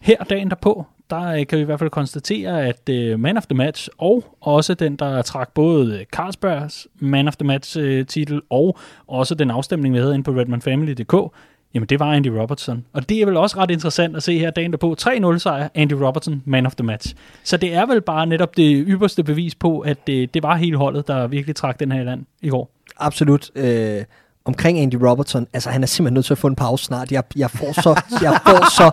[0.00, 3.46] her dagen derpå, der øh, kan vi i hvert fald konstatere, at øh, Man of
[3.46, 8.76] the Match, og også den, der trak både Carlsbergs Man of the Match-titel øh, og
[9.06, 11.34] også den afstemning, vi havde inde på redmanfamily.dk,
[11.74, 12.84] jamen det var Andy Robertson.
[12.92, 14.96] Og det er vel også ret interessant at se her dagen derpå.
[15.00, 17.14] 3-0 sejr, Andy Robertson, Man of the Match.
[17.44, 20.76] Så det er vel bare netop det ypperste bevis på, at det, det var hele
[20.76, 22.70] holdet, der virkelig trak den her i land i går.
[22.98, 23.50] Absolut.
[23.54, 24.04] Øh,
[24.44, 27.12] omkring Andy Robertson, altså han er simpelthen nødt til at få en pause snart.
[27.12, 28.90] Jeg, jeg, får, så, jeg får så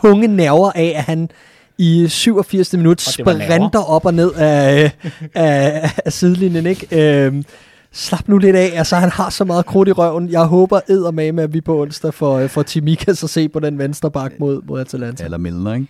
[0.00, 1.30] tunge nerver af, at han
[1.78, 2.72] i 87.
[2.72, 4.92] minut sprinter op og ned af,
[5.34, 6.66] af, af sidelinjen.
[6.66, 7.24] Ikke?
[7.26, 7.44] Øh,
[7.92, 8.72] slap nu lidt af.
[8.74, 10.28] Altså, han har så meget krudt i røven.
[10.28, 14.10] Jeg håber eddermame, at vi på onsdag får, får Timikas at se på den venstre
[14.10, 15.24] bak mod, mod Atalanta.
[15.24, 15.86] Eller Milner, ikke?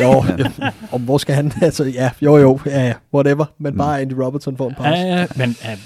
[0.00, 0.24] Jo,
[0.92, 1.52] om hvor skal han?
[1.62, 3.44] Altså, ja, jo, jo, ja, ja, whatever.
[3.58, 4.90] Men bare Andy Robertson får en pause.
[4.90, 5.76] Ja, ja, men ja,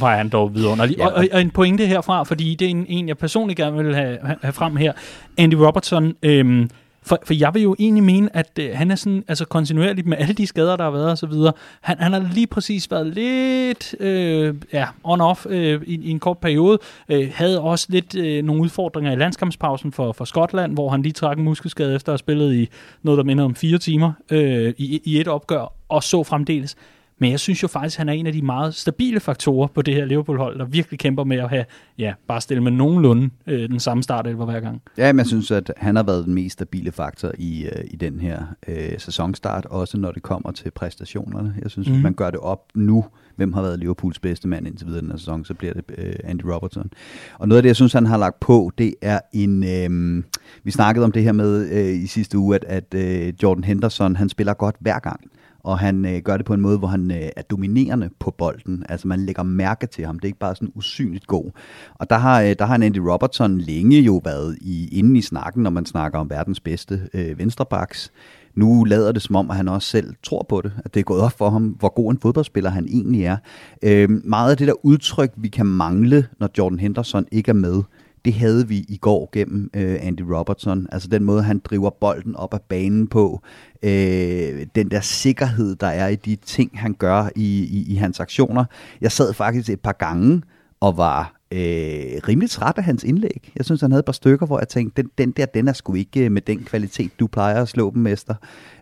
[0.00, 0.96] var han dog vidunderlig.
[0.98, 3.84] Ja, Og, og, og en pointe herfra, fordi det er en, en jeg personligt gerne
[3.84, 4.92] vil have, have- frem her.
[5.38, 6.70] Andy Robertson, øhm,
[7.06, 10.16] for, for jeg vil jo egentlig mene, at øh, han er sådan, altså kontinuerligt med
[10.18, 11.52] alle de skader, der har været og så videre.
[11.80, 16.38] Han, han har lige præcis været lidt øh, ja, on-off øh, i, i en kort
[16.38, 16.78] periode.
[17.08, 21.12] Øh, havde også lidt øh, nogle udfordringer i landskampspausen for, for Skotland, hvor han lige
[21.12, 22.68] trak en muskelskade efter at have spillet i
[23.02, 26.76] noget, der minder om fire timer øh, i, i et opgør, og så fremdeles.
[27.18, 29.82] Men jeg synes jo faktisk, at han er en af de meget stabile faktorer på
[29.82, 31.64] det her Liverpool-hold, der virkelig kæmper med at have,
[31.98, 34.82] ja, bare stille med nogenlunde øh, den samme start hver gang.
[34.98, 37.96] Ja, men jeg synes, at han har været den mest stabile faktor i, øh, i
[37.96, 41.54] den her øh, sæsonstart, også når det kommer til præstationerne.
[41.62, 41.92] Jeg synes, mm.
[41.92, 42.00] Mhm.
[42.00, 43.04] hvis man gør det op nu,
[43.36, 46.14] hvem har været Liverpools bedste mand indtil videre den her sæson, så bliver det øh,
[46.24, 46.90] Andy Robertson.
[47.38, 49.64] Og noget af det, jeg synes, han har lagt på, det er en...
[49.64, 50.22] Øh,
[50.64, 54.16] vi snakkede om det her med øh, i sidste uge, at, at øh, Jordan Henderson,
[54.16, 55.20] han spiller godt hver gang
[55.64, 58.84] og han øh, gør det på en måde, hvor han øh, er dominerende på bolden.
[58.88, 60.18] Altså man lægger mærke til ham.
[60.18, 61.50] Det er ikke bare sådan usynligt god.
[61.94, 65.22] Og der har, øh, der har en Andy Robertson længe jo været i, inde i
[65.22, 68.12] snakken, når man snakker om verdens bedste øh, venstrebacks.
[68.54, 71.04] Nu lader det som om, at han også selv tror på det, at det er
[71.04, 73.36] gået op for ham, hvor god en fodboldspiller han egentlig er.
[73.82, 77.82] Øh, meget af det der udtryk, vi kan mangle, når Jordan Henderson ikke er med,
[78.24, 80.86] det havde vi i går gennem øh, Andy Robertson.
[80.92, 83.42] Altså den måde, han driver bolden op ad banen på,
[83.82, 88.20] øh, den der sikkerhed, der er i de ting, han gør i, i, i hans
[88.20, 88.64] aktioner.
[89.00, 90.42] Jeg sad faktisk et par gange
[90.80, 93.52] og var øh, rimelig træt af hans indlæg.
[93.56, 95.72] Jeg synes, han havde et par stykker, hvor jeg tænkte, den, den der, den er
[95.72, 98.34] sgu ikke øh, med den kvalitet, du plejer at slå dem, mester.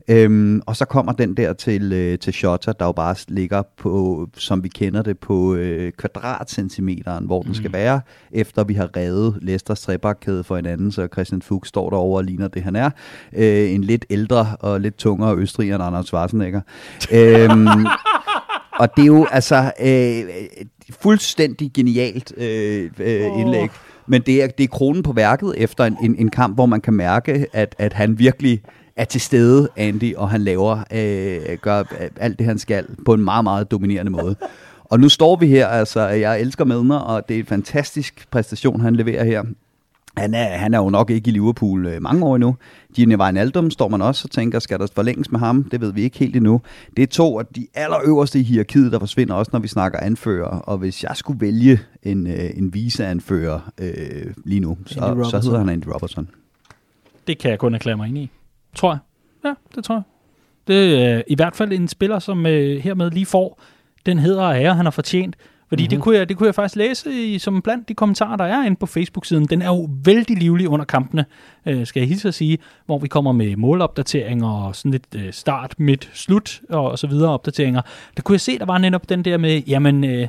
[0.09, 4.27] Øhm, og så kommer den der til, øh, til Shota, der jo bare ligger på,
[4.37, 7.73] som vi kender det, på øh, kvadratcentimeteren, hvor den skal Mm.
[7.75, 8.01] være,
[8.33, 12.49] efter vi har reddet Leicesters trebakkæde for hinanden, så Christian Fuchs står derovre og ligner
[12.49, 12.91] det, han er.
[13.37, 16.61] Øh, en lidt ældre og lidt tungere østriger end Anders Schwarzenegger.
[17.13, 17.67] øhm,
[18.79, 20.25] og det er jo altså øh,
[21.01, 23.69] fuldstændig genialt øh, øh, indlæg.
[24.07, 26.81] Men det er, det er kronen på værket efter en, en, en kamp, hvor man
[26.81, 28.63] kan mærke, at, at han virkelig
[28.97, 33.15] er til stede, Andy, og han laver, øh, gør øh, alt det, han skal, på
[33.15, 34.37] en meget, meget dominerende måde.
[34.85, 38.81] Og nu står vi her, altså, jeg elsker Medner, og det er en fantastisk præstation,
[38.81, 39.43] han leverer her.
[40.17, 42.57] Han er, han er jo nok ikke i Liverpool øh, mange år endnu.
[42.95, 45.65] Gini Wijnaldum står man også og tænker, skal der forlænges med ham?
[45.65, 46.61] Det ved vi ikke helt endnu.
[46.97, 50.59] Det er to af de allerøverste i hierarkiet, der forsvinder også, når vi snakker anfører.
[50.59, 55.59] Og hvis jeg skulle vælge en, øh, en viseanfører øh, lige nu, så, så hedder
[55.59, 56.29] han Andy Robertson.
[57.27, 58.31] Det kan jeg kun erklære mig ind i.
[58.77, 58.99] Tror jeg.
[59.45, 60.03] Ja, det tror jeg.
[60.67, 63.61] Det er øh, i hvert fald en spiller, som øh, hermed lige får
[64.07, 65.37] den hedder og ære, han har fortjent.
[65.69, 65.91] Fordi mm-hmm.
[65.91, 68.65] det, kunne jeg, det kunne jeg faktisk læse i, som blandt de kommentarer, der er
[68.65, 69.47] inde på Facebook-siden.
[69.47, 71.25] Den er jo vældig livlig under kampene,
[71.67, 75.33] øh, skal jeg hilse at sige, hvor vi kommer med målopdateringer og sådan lidt øh,
[75.33, 77.83] start, midt, slut og, og så videre opdateringer.
[78.17, 80.29] Der kunne jeg se, der var netop den der med, jamen, øh,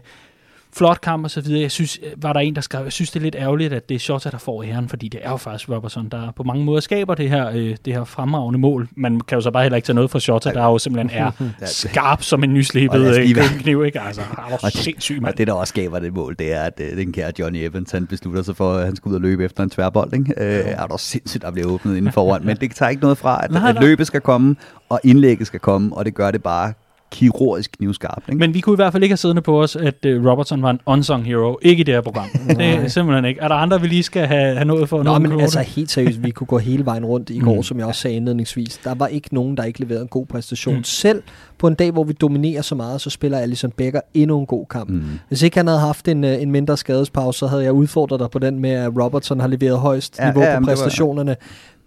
[0.77, 1.61] flot kamp og så videre.
[1.61, 3.89] Jeg synes, øh, var der en, der skrev, jeg synes, det er lidt ærgerligt, at
[3.89, 6.65] det er Shota, der får æren, fordi det er jo faktisk Robertson, der på mange
[6.65, 8.87] måder skaber det her, øh, det her fremragende mål.
[8.97, 11.31] Man kan jo så bare heller ikke tage noget fra Shota, der jo simpelthen er
[11.65, 14.01] skarp som en os øh, køkkenkniv, ikke?
[14.01, 16.97] Altså, han det- sindssyg, Og det, der også skaber det mål, det er, at øh,
[16.97, 19.63] den kære Johnny Evans, han beslutter sig for, at han skal ud og løbe efter
[19.63, 20.13] en tværbold.
[20.13, 20.33] Ikke?
[20.37, 22.45] Øh, er der sindssygt, der bliver åbnet inden foran.
[22.45, 24.55] Men det tager ikke noget fra, at, at løbet skal komme,
[24.89, 26.73] og indlægget skal komme, og det gør det bare
[27.13, 28.23] kirurgisk knivskarpt.
[28.29, 28.39] Ikke?
[28.39, 30.69] Men vi kunne i hvert fald ikke have siddende på os, at uh, Robertson var
[30.69, 31.57] en unsung hero.
[31.61, 32.27] Ikke i det her program.
[32.49, 33.41] det er simpelthen ikke.
[33.41, 34.97] Er der andre, vi lige skal have, have noget for?
[34.97, 35.41] Nå, noget men kvote?
[35.43, 37.63] altså helt seriøst, vi kunne gå hele vejen rundt i går, Mm.
[37.63, 38.79] som jeg også sagde indledningsvis.
[38.83, 40.75] Der var ikke nogen, der ikke leverede en god præstation.
[40.75, 40.83] Mm.
[40.83, 41.23] Selv
[41.57, 44.65] på en dag, hvor vi dominerer så meget, så spiller Alisson Becker endnu en god
[44.69, 44.89] kamp.
[44.89, 45.03] Mm.
[45.27, 48.29] Hvis ikke han havde haft en, øh, en mindre skadespause, så havde jeg udfordret dig
[48.31, 51.35] på den med, at Robertson har leveret højst Ja, niveau ja, på præstationerne.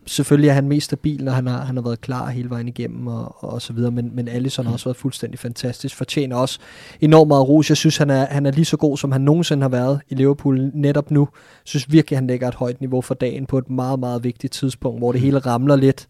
[0.06, 3.06] Selvfølgelig er han mest stabil, når han har, han har været klar hele vejen igennem
[3.06, 6.58] og, og så videre, men, men Alisson har også været fuldstændig fantastisk, fortjener også
[7.00, 7.68] enormt meget ros.
[7.68, 10.14] Jeg synes, han er, han er lige så god, som han nogensinde har været i
[10.14, 11.20] Liverpool netop nu.
[11.20, 14.52] Jeg synes virkelig, han lægger et højt niveau for dagen på et meget, meget vigtigt
[14.52, 16.06] tidspunkt, hvor det hele ramler lidt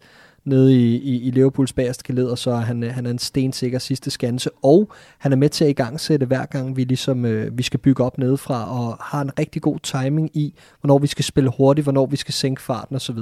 [0.47, 3.79] nede i, i, i Liverpools bagerste led, og så er han, han er en stensikker
[3.79, 7.63] sidste skanse, og han er med til at igangsætte hver gang, vi ligesom øh, vi
[7.63, 11.51] skal bygge op nedefra, og har en rigtig god timing i, hvornår vi skal spille
[11.57, 13.17] hurtigt, hvornår vi skal sænke farten osv.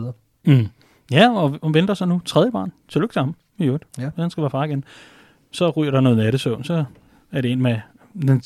[0.47, 0.67] Mm.
[1.11, 2.71] Ja, og, og venter så nu tredje barn.
[2.87, 3.83] Tillykke til ham, i øvrigt.
[3.97, 4.09] Ja.
[4.15, 4.83] Han skal være far igen.
[5.51, 6.83] Så ryger der noget nattesøvn, så
[7.31, 7.77] er det en med
[8.21, 8.41] den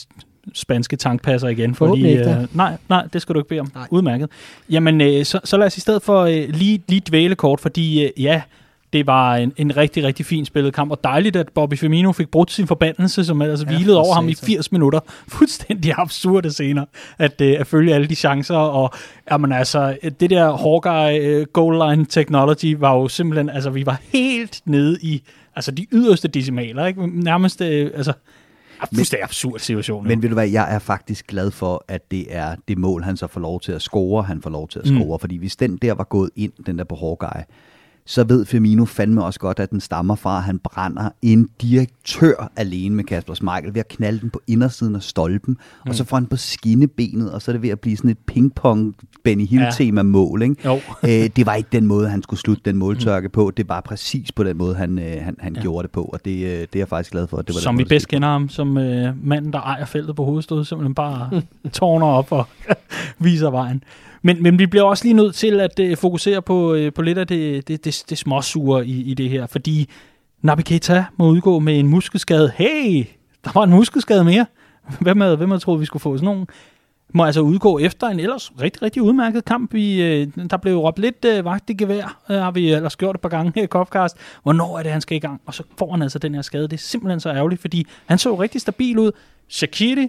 [0.53, 1.73] spanske tankpasser igen.
[2.23, 2.41] Da.
[2.41, 3.71] øh, nej, nej, det skal du ikke bede om.
[3.75, 3.87] Nej.
[3.91, 4.29] Udmærket.
[4.69, 8.05] Jamen, øh, så, så lad os i stedet for øh, lige, lige dvæle kort, fordi
[8.05, 8.41] øh, ja,
[8.93, 12.29] det var en, en rigtig, rigtig fin spillet kamp, og dejligt, at Bobby Firmino fik
[12.29, 14.47] brudt sin forbandelse, som ellers Ja, hvilede over ham i satan.
[14.47, 14.99] 80 minutter.
[15.27, 16.85] Fuldstændig absurde scener,
[17.17, 18.91] at, øh, at følge alle de chancer, og
[19.31, 24.01] jamen, altså, det der Hawkeye uh, goal line technology var jo simpelthen, altså vi var
[24.03, 25.21] helt nede i
[25.55, 27.07] altså de yderste decimaler, ikke?
[27.23, 28.13] nærmest, øh, altså,
[28.95, 30.07] fuldstændig absurd situation.
[30.07, 33.17] Men ved du hvad, jeg er faktisk glad for, at det er det mål, han
[33.17, 34.99] så får lov til at score, han får lov til at Mm.
[34.99, 35.19] score.
[35.19, 37.43] Fordi hvis den der var gået ind, den der på Hawkeye,
[38.09, 42.51] så ved Firmino fandme også godt, at den stammer fra, at han brænder en direktør
[42.55, 45.89] alene med Kasper Schmeichel ved at knalde den på indersiden af stolpen, mm.
[45.89, 48.17] og så får han på skinnebenet, og så er det ved at blive sådan et
[48.31, 50.41] ping-pong Benny Hill-tema mål.
[50.41, 50.55] Ikke?
[50.65, 50.73] Jo.
[51.03, 53.31] øh, det var ikke den måde, han skulle slutte den måltørke mm.
[53.31, 53.51] på.
[53.57, 55.61] Det var præcis på den måde, han, øh, han, han ja.
[55.61, 57.37] gjorde det på, og det, øh, det er jeg faktisk glad for.
[57.37, 59.85] At det var som vi måde, det bedst kender ham, som øh, manden, der ejer
[59.85, 61.41] feltet på hovedstødet, simpelthen bare
[61.73, 62.47] tårner op og
[63.19, 63.83] viser vejen.
[64.21, 67.17] Men, men vi bliver også lige nødt til at øh, fokusere på, øh, på lidt
[67.17, 69.89] af det, det, det, det småsure i, i det her, fordi
[70.41, 72.51] Nabi Keita må udgå med en muskelskade.
[72.55, 73.05] Hey,
[73.45, 74.45] der var en muskelskade mere.
[75.01, 76.47] Hvem havde, hvem havde troet, vi skulle få sådan nogen?
[77.13, 79.73] Må altså udgå efter en ellers rigtig, rigtig udmærket kamp.
[79.73, 83.15] I, øh, der blev råbt lidt øh, vagt i gevær, øh, har vi ellers gjort
[83.15, 84.17] et par gange her i Kopcast.
[84.43, 85.41] Hvornår er det, han skal i gang?
[85.45, 86.63] Og så får han altså den her skade.
[86.63, 89.11] Det er simpelthen så ærgerligt, fordi han så jo rigtig stabil ud.
[89.47, 90.07] Shakiri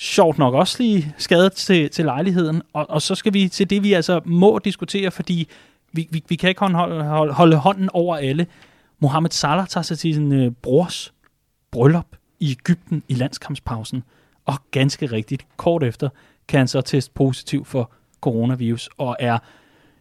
[0.00, 2.62] sjovt nok også lige skadet til, til lejligheden.
[2.72, 5.48] Og, og så skal vi til det, vi altså må diskutere, fordi
[5.92, 8.46] vi, vi, vi kan ikke holde, holde, holde hånden over alle.
[8.98, 11.12] Mohamed Salah tager sig til sin øh, brors
[11.70, 12.06] bryllup
[12.40, 14.02] i Ægypten i landskampspausen.
[14.44, 16.08] Og ganske rigtigt, kort efter,
[16.48, 19.38] kan han så teste positiv for coronavirus, og er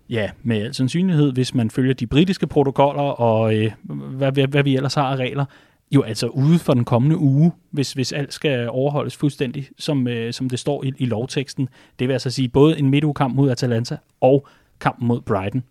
[0.09, 4.63] ja, med al sandsynlighed, hvis man følger de britiske protokoller og øh, hvad, hvad, hvad
[4.63, 5.45] vi ellers har af regler,
[5.91, 10.33] jo altså ude for den kommende uge, hvis, hvis alt skal overholdes fuldstændig, som, øh,
[10.33, 11.69] som det står i, i lovteksten.
[11.99, 14.47] Det vil altså sige både en midtugekamp mod Atalanta og
[14.79, 15.63] kampen mod Brighton.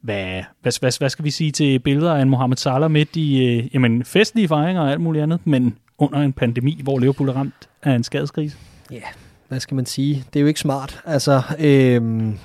[0.00, 3.44] Hvad, hvad, hvad, hvad skal vi sige til billeder af en Mohamed Salah midt i
[3.44, 7.32] øh, jamen, festlige fejringer og alt muligt andet, men under en pandemi, hvor Liverpool er
[7.32, 8.56] ramt af en skadeskrise?
[8.90, 9.02] Ja,
[9.48, 10.24] hvad skal man sige?
[10.32, 11.00] Det er jo ikke smart.
[11.04, 12.38] Altså, øhm,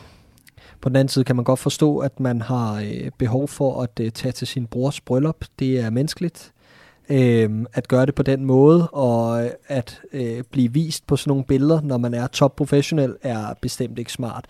[0.81, 3.99] på den anden side kan man godt forstå, at man har øh, behov for at
[4.01, 5.45] øh, tage til sin brors bryllup.
[5.59, 6.52] Det er menneskeligt.
[7.09, 11.43] Øh, at gøre det på den måde, og at øh, blive vist på sådan nogle
[11.43, 14.45] billeder, når man er top professionel, er bestemt ikke smart.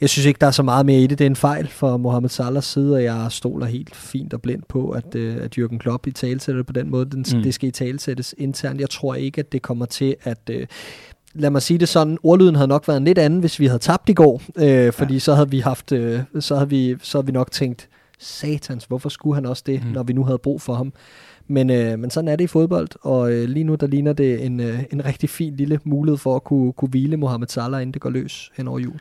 [0.00, 1.18] Jeg synes ikke, der er så meget mere i det.
[1.18, 4.68] Det er en fejl for Mohamed Salahs side, og jeg stoler helt fint og blindt
[4.68, 7.04] på, at, øh, at Jürgen Klopp i talsætter på den måde.
[7.04, 7.42] Den, mm.
[7.42, 8.80] Det skal i talsættes internt.
[8.80, 10.38] Jeg tror ikke, at det kommer til at...
[10.50, 10.66] Øh,
[11.34, 13.78] lad mig sige det sådan, ordlyden havde nok været en lidt anden, hvis vi havde
[13.78, 15.18] tabt i går, øh, fordi ja.
[15.18, 17.88] så havde vi haft, øh, så havde vi, så havde vi nok tænkt,
[18.18, 19.90] satans, hvorfor skulle han også det, mm.
[19.90, 20.92] når vi nu havde brug for ham?
[21.48, 24.46] Men, øh, men sådan er det i fodbold, og øh, lige nu der ligner det
[24.46, 27.94] en, øh, en rigtig fin lille mulighed for at kunne, kunne hvile Mohamed Salah, inden
[27.94, 28.94] det går løs hen over jul.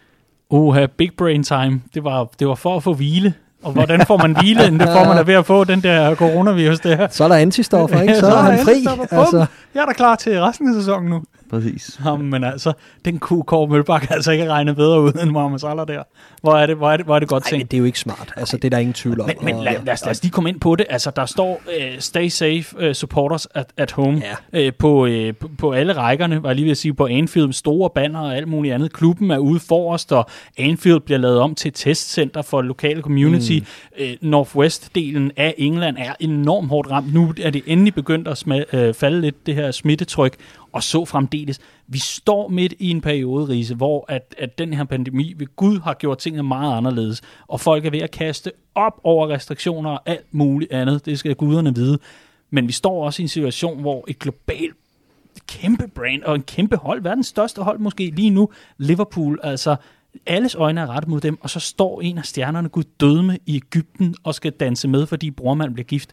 [0.50, 1.82] Uha, big brain time.
[1.94, 3.34] Det var, det var for at få hvile.
[3.64, 6.16] Og hvordan får man hvile, end det får man af ved at få den der
[6.16, 7.08] coronavirus der.
[7.08, 8.16] Så er der antistoffer, ikke?
[8.16, 8.86] Så, så er han fri.
[9.12, 9.46] Altså.
[9.76, 11.24] Jeg er da klar til resten af sæsonen nu.
[11.50, 12.00] Præcis.
[12.06, 12.74] Ja, men altså,
[13.06, 16.04] den kunne Kåre Mølbak altså ikke regne bedre ud end Mohamed Salah der.
[16.42, 17.72] Hvor er det, hvor er det, hvor er det godt tænkt?
[17.72, 18.34] Det er jo ikke smart.
[18.38, 19.28] Altså, det er der ingen tvivl om.
[19.28, 20.86] Men, men lad, lad, os, lad os lige komme ind på det.
[20.90, 24.22] Altså, der står uh, stay safe uh, supporters at, at home
[24.54, 24.68] ja.
[24.68, 27.54] uh, på, uh, på, på alle rækkerne, var jeg lige ved at sige, på Anfield,
[27.54, 28.94] store banner og alt muligt andet.
[28.94, 33.60] Klubben er ude forrest, og Anfield bliver lavet om til testcenter for lokale community.
[34.00, 34.04] Mm.
[34.04, 37.14] Uh, Northwest-delen af England er enormt hårdt ramt.
[37.14, 40.36] Nu er det endelig begyndt at sma- uh, falde lidt, det her smittetryk,
[40.72, 41.60] og så fremdeles.
[41.88, 45.80] Vi står midt i en periode, Riese, hvor at, at den her pandemi ved Gud
[45.80, 50.02] har gjort tingene meget anderledes, og folk er ved at kaste op over restriktioner og
[50.06, 51.06] alt muligt andet.
[51.06, 52.00] Det skal guderne vide.
[52.50, 54.76] Men vi står også i en situation, hvor et globalt
[55.48, 59.76] kæmpe brand og en kæmpe hold, verdens største hold måske lige nu, Liverpool, altså
[60.26, 63.56] alles øjne er rettet mod dem, og så står en af stjernerne, Gud dødme i
[63.56, 66.10] Ægypten, og skal danse med, fordi brormand bliver gift.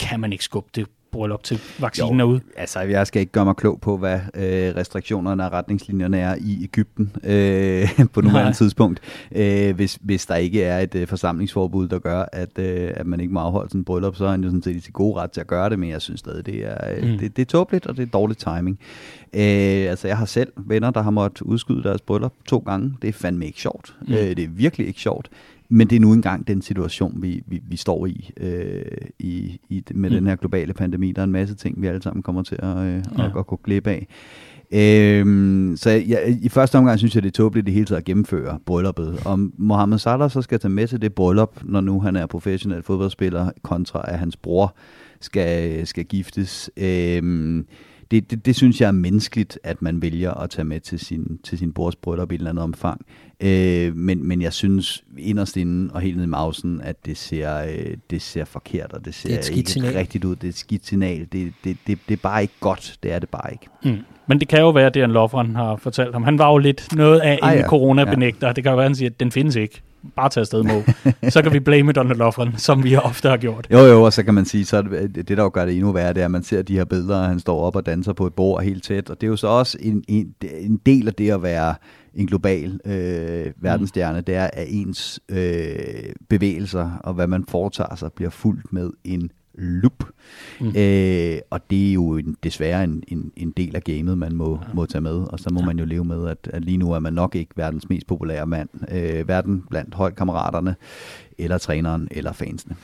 [0.00, 2.40] Kan man ikke skubbe det bryllup til vaccinen jo, er ude?
[2.56, 6.64] Altså, jeg skal ikke gøre mig klog på, hvad øh, restriktionerne og retningslinjerne er i
[6.64, 9.00] Ægypten øh, på nuværende tidspunkt,
[9.32, 13.20] øh, hvis, hvis der ikke er et øh, forsamlingsforbud, der gør, at, øh, at man
[13.20, 15.20] ikke må afholde sådan en bryllup, så er han jo sådan set i sin gode
[15.20, 17.18] ret til at gøre det, men jeg synes stadig, det er, øh, mm.
[17.18, 18.78] det, det er tåbeligt, og det er dårlig timing.
[19.34, 22.94] Øh, altså, jeg har selv venner, der har måttet udskyde deres bryllup to gange.
[23.02, 23.96] Det er fandme ikke sjovt.
[24.06, 24.12] Mm.
[24.12, 25.30] Øh, det er virkelig ikke sjovt.
[25.68, 28.82] Men det er nu engang den situation, vi, vi, vi står i, øh,
[29.18, 30.16] i, i med mm.
[30.16, 31.12] den her globale pandemi.
[31.12, 33.24] Der er en masse ting, vi alle sammen kommer til at, øh, ja.
[33.24, 34.06] at, at gå glip af.
[34.72, 38.04] Øhm, så jeg, i første omgang synes jeg, det er tåbeligt det hele taget at
[38.04, 39.18] gennemføre brylluppet.
[39.24, 42.82] Om Mohamed Salah så skal tage med til det bryllup, når nu han er professionel
[42.82, 44.76] fodboldspiller, kontra at hans bror
[45.20, 46.70] skal, skal giftes.
[46.76, 47.66] Øhm,
[48.10, 51.38] det, det, det synes jeg er menneskeligt, at man vælger at tage med til sin,
[51.44, 53.06] til sin brors bryllup i et eller andet omfang.
[53.40, 57.62] Øh, men, men jeg synes inderst inden og helt ned i mausen, at det ser,
[57.62, 59.92] øh, det ser forkert, og det ser det ikke signal.
[59.92, 60.36] rigtigt ud.
[60.36, 61.20] Det er et skidt signal.
[61.32, 62.96] Det, det, det, det er bare ikke godt.
[63.02, 63.66] Det er det bare ikke.
[63.84, 63.98] Mm.
[64.26, 66.22] Men det kan jo være, at en Lovren har fortalt ham.
[66.22, 67.68] Han var jo lidt noget af en ja.
[67.68, 68.46] coronabenægter.
[68.46, 68.52] Ja.
[68.52, 69.82] Det kan jo være, at han siger, at den findes ikke
[70.16, 70.82] bare tage afsted med.
[71.32, 73.68] så kan vi blame Donald Loffren, som vi ofte har gjort.
[73.72, 75.92] Jo, jo, og så kan man sige, så det, det der jo gør det endnu
[75.92, 78.26] værre, det er, at man ser de her billeder, han står op og danser på
[78.26, 81.14] et bord helt tæt, og det er jo så også en, en, en del af
[81.14, 81.74] det at være
[82.14, 84.24] en global øh, verdensstjerne, mm.
[84.24, 89.30] det er, at ens øh, bevægelser og hvad man foretager sig, bliver fuldt med en
[89.58, 90.04] loop.
[90.60, 90.76] Mm.
[90.76, 94.58] Øh, og det er jo en, desværre en, en, en del af gamet, man må,
[94.62, 94.74] ja.
[94.74, 95.16] må tage med.
[95.32, 95.66] Og så må ja.
[95.66, 98.46] man jo leve med, at, at lige nu er man nok ikke verdens mest populære
[98.46, 98.68] mand.
[98.90, 100.74] Øh, verden blandt holdkammeraterne,
[101.38, 102.76] eller træneren, eller fansene.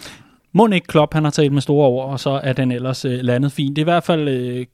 [0.52, 3.18] Må ikke Klopp, han har talt med store ord, og så er den ellers øh,
[3.22, 3.76] landet fint.
[3.76, 4.66] Det er i hvert fald øh,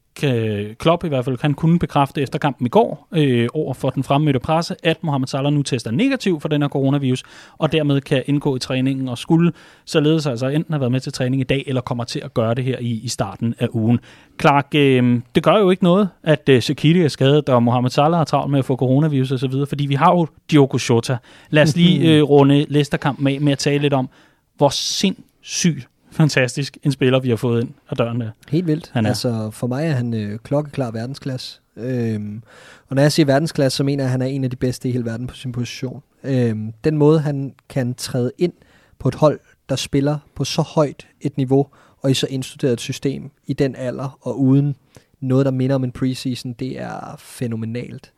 [0.79, 4.03] Klopp i hvert fald kan kunne bekræfte efter kampen i går øh, over for den
[4.03, 7.23] fremmødte presse, at Mohamed Salah nu tester negativ for den her coronavirus,
[7.59, 9.53] og dermed kan indgå i træningen og skulle
[9.85, 12.55] således altså enten have været med til træning i dag, eller kommer til at gøre
[12.55, 14.01] det her i, i starten af ugen.
[14.41, 18.19] Clark, øh, det gør jo ikke noget, at øh, Shaqiri er skadet, og Mohamed Salah
[18.19, 21.17] har travlt med at få coronavirus osv., fordi vi har jo Diogo Jota.
[21.51, 24.09] Lad os lige øh, runde Leicester-kampen med, med at tale lidt om,
[24.57, 28.31] hvor sindssygt fantastisk en spiller, vi har fået ind ad døren der.
[28.49, 28.91] Helt vildt.
[28.93, 29.09] Han er.
[29.09, 31.61] Altså, for mig er han øh, klokkeklar verdensklasse.
[31.77, 32.43] Øhm,
[32.89, 34.89] og når jeg siger verdensklasse, så mener jeg, at han er en af de bedste
[34.89, 36.03] i hele verden på sin position.
[36.25, 38.53] Øhm, den måde, han kan træde ind
[38.99, 41.67] på et hold, der spiller på så højt et niveau,
[42.03, 44.77] og i så indstuderet et system i den alder, og uden
[45.21, 48.13] noget, der minder om en preseason, det er fænomenalt.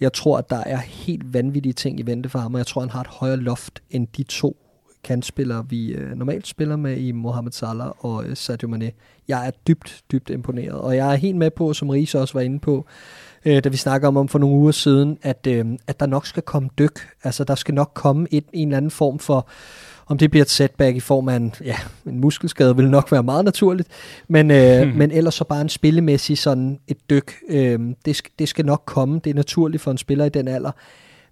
[0.00, 2.80] Jeg tror, at der er helt vanvittige ting i vente for ham, og jeg tror,
[2.80, 4.56] han har et højere loft end de to
[5.06, 8.90] kantspillere, vi øh, normalt spiller med i Mohamed Salah og øh, Sadio Mane.
[9.28, 12.40] Jeg er dybt, dybt imponeret, og jeg er helt med på, som Riese også var
[12.40, 12.86] inde på,
[13.44, 16.26] øh, da vi snakker om, om for nogle uger siden, at, øh, at der nok
[16.26, 17.00] skal komme dyk.
[17.24, 19.48] Altså, der skal nok komme et, en eller anden form for
[20.08, 21.76] om det bliver et setback i form af en, ja,
[22.06, 23.88] en muskelskade, vil nok være meget naturligt.
[24.28, 24.98] Men, øh, hmm.
[24.98, 27.32] men ellers så bare en spillemæssig sådan et dyk.
[27.48, 29.20] Øh, det, det skal nok komme.
[29.24, 30.70] Det er naturligt for en spiller i den alder.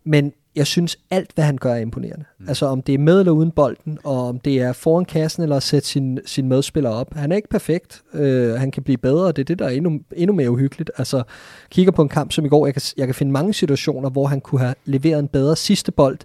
[0.05, 2.25] Men jeg synes, alt hvad han gør er imponerende.
[2.39, 2.49] Mm.
[2.49, 5.57] Altså om det er med eller uden bolden, og om det er foran kassen eller
[5.57, 7.15] at sætte sin, sin medspiller op.
[7.15, 8.03] Han er ikke perfekt.
[8.13, 10.91] Øh, han kan blive bedre, og det er det, der er endnu, endnu mere uhyggeligt.
[10.99, 11.23] Altså
[11.71, 14.27] kigger på en kamp som i går, jeg kan, jeg kan finde mange situationer, hvor
[14.27, 16.19] han kunne have leveret en bedre sidste bold,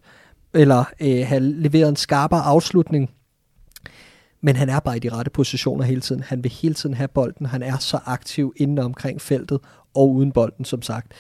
[0.54, 3.10] eller øh, have leveret en skarpere afslutning.
[4.42, 6.24] Men han er bare i de rette positioner hele tiden.
[6.24, 7.46] Han vil hele tiden have bolden.
[7.46, 9.60] Han er så aktiv inden omkring feltet
[9.96, 11.12] og uden bolden, som sagt.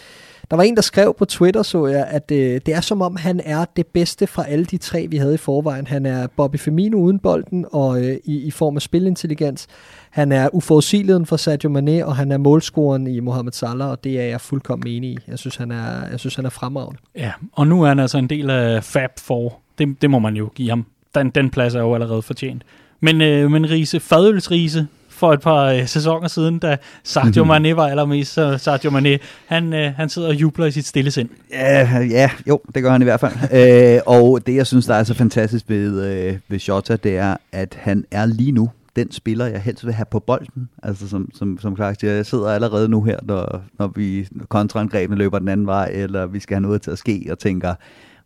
[0.49, 3.15] Der var en, der skrev på Twitter, så jeg, at øh, det er som om,
[3.15, 5.87] han er det bedste fra alle de tre, vi havde i forvejen.
[5.87, 9.67] Han er Bobby Firmino uden bolden og øh, i, i form af spilintelligens.
[10.09, 14.19] Han er uforudsigeligheden for Sadio Mane, og han er målscoren i Mohamed Salah, og det
[14.19, 15.17] er jeg fuldkommen enig i.
[15.27, 16.99] Jeg synes, han er, jeg synes, han er fremragende.
[17.15, 19.49] Ja, og nu er han altså en del af Fab 4.
[19.77, 20.85] Det, det må man jo give ham.
[21.15, 22.63] Den, den plads er jo allerede fortjent.
[22.99, 24.87] Men, øh, men Riese, fadølsrise,
[25.19, 27.47] for et par øh, sæsoner siden, da Sadio mhm.
[27.47, 29.19] Mane var allermest så Sadio Mane.
[29.47, 31.29] Han, øh, han sidder og jubler i sit stille sind.
[31.51, 33.33] Ja, ja jo, det gør han i hvert fald.
[33.95, 37.35] øh, og det, jeg synes, der er så fantastisk ved, øh, ved Shota, det er,
[37.51, 40.69] at han er lige nu den spiller, jeg helst vil have på bolden.
[40.83, 45.39] Altså som, som, som klart jeg sidder allerede nu her, når, når vi kontraangrebene løber
[45.39, 47.75] den anden vej, eller vi skal have noget til at ske, og tænker,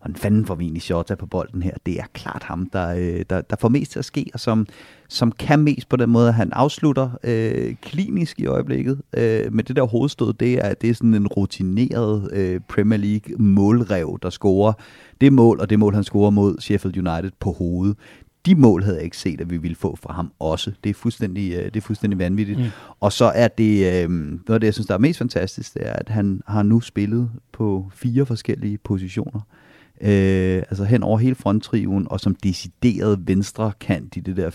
[0.04, 1.72] hvordan fanden får vi egentlig Shota på bolden her?
[1.86, 4.68] Det er klart ham, der, øh, der, der får mest til at ske, og som,
[5.10, 9.02] som kan mest på den måde, at han afslutter øh, klinisk i øjeblikket.
[9.18, 13.36] Øh, med det der hovedstød, det er, det er sådan en rutineret øh, Premier League
[13.38, 14.74] målrev, der scorer
[15.22, 17.98] det mål, og det mål, han scorer mod Sheffield United på hovedet
[18.46, 20.72] de mål havde jeg ikke set, at vi ville få fra ham også.
[20.84, 22.60] Det er fuldstændig, øh, det er fuldstændig vanvittigt.
[22.60, 22.66] Mm.
[23.00, 25.88] Og så er det, øh, noget af det, jeg synes, der er mest fantastisk, det
[25.88, 29.63] er, at han har nu spillet på fire forskellige positioner øh,
[30.10, 34.50] altså hen over hele fronttriven, og som decideret venstre kant i det der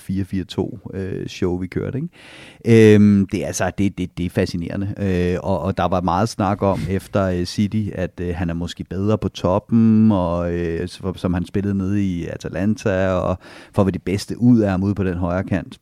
[0.94, 1.99] 4-4-2 øh, show, vi kørte.
[1.99, 2.94] Ikke?
[2.94, 6.28] Øh, det, er, altså, det, det, det er fascinerende, øh, og, og der var meget
[6.28, 10.88] snak om efter øh, City, at øh, han er måske bedre på toppen, og øh,
[11.16, 13.38] som han spillede nede i Atalanta, og
[13.72, 15.78] for at være de bedste ud af ham ude på den højre kant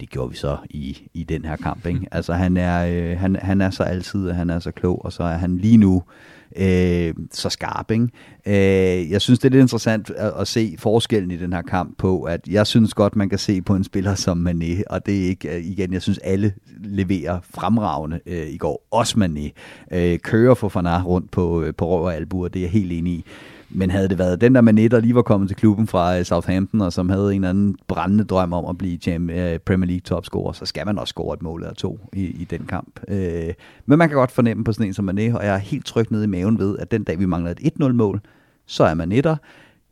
[0.00, 1.86] det gjorde vi så i, i den her kamp.
[1.86, 2.06] Ikke?
[2.12, 5.22] Altså han er, øh, han, han er så altid, han er så klog, og så
[5.22, 7.90] er han lige nu øh, Øh, så skarp.
[7.90, 8.08] Ikke?
[8.46, 11.98] Øh, jeg synes, det er lidt interessant at, at se forskellen i den her kamp
[11.98, 15.24] på, at jeg synes godt, man kan se på en spiller som Mané, og det
[15.24, 16.52] er ikke, øh, igen, jeg synes, alle
[16.84, 18.86] leverer fremragende øh, i går.
[18.90, 19.50] Også Mané.
[19.96, 22.92] Øh, kører for Fanar rundt på, øh, på røv og albuer, det er jeg helt
[22.92, 23.24] enig i.
[23.70, 26.24] Men havde det været den der Mané, der lige var kommet til klubben fra øh,
[26.24, 30.00] Southampton, og som havde en eller anden brændende drøm om at blive øh, Premier League
[30.00, 33.00] topscorer, så skal man også score et mål eller to i, i den kamp.
[33.08, 33.54] Øh,
[33.86, 36.06] men man kan godt fornemme på sådan en som Mané, og jeg er helt tryg
[36.10, 38.20] nede i maven ved, at den dag vi mangler et 1-0-mål,
[38.66, 39.36] så er man etter.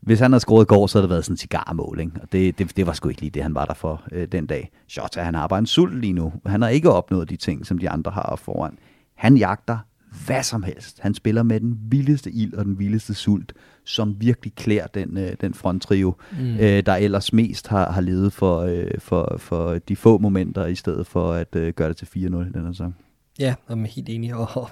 [0.00, 2.12] Hvis han havde scoret i går, så havde det været sådan en cigarmål, ikke?
[2.22, 4.46] og det, det, det var sgu ikke lige det, han var der for øh, den
[4.46, 4.70] dag.
[4.88, 6.32] Shota, han har bare en sult lige nu.
[6.46, 8.78] Han har ikke opnået de ting, som de andre har foran.
[9.14, 9.78] Han jagter
[10.26, 11.00] hvad som helst.
[11.00, 13.52] Han spiller med den vildeste ild og den vildeste sult,
[13.84, 16.54] som virkelig klæder den, øh, den fronttrio, mm.
[16.56, 20.74] øh, der ellers mest har, har levet for, øh, for, for de få momenter, i
[20.74, 22.94] stedet for at øh, gøre det til 4-0 den her sæson.
[23.38, 24.34] Ja, jeg er helt enig.
[24.34, 24.70] Og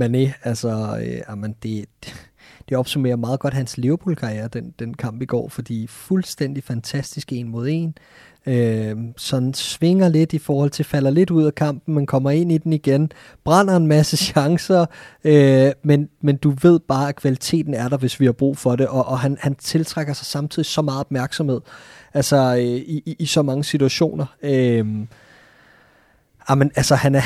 [0.00, 1.86] Mané, altså, øh, jamen, det,
[2.68, 7.48] det opsummerer meget godt hans Liverpool-karriere, den, den kamp i går, fordi fuldstændig fantastisk en
[7.48, 7.94] mod en
[8.46, 12.52] øh, sådan svinger lidt i forhold til, falder lidt ud af kampen, men kommer ind
[12.52, 13.12] i den igen,
[13.44, 14.86] brænder en masse chancer,
[15.24, 18.76] øh, men, men du ved bare, at kvaliteten er der, hvis vi har brug for
[18.76, 21.60] det, og, og han, han tiltrækker sig samtidig så meget opmærksomhed,
[22.14, 24.26] altså øh, i, i, i så mange situationer.
[24.42, 24.86] Øh,
[26.50, 27.22] Jamen, altså, han er,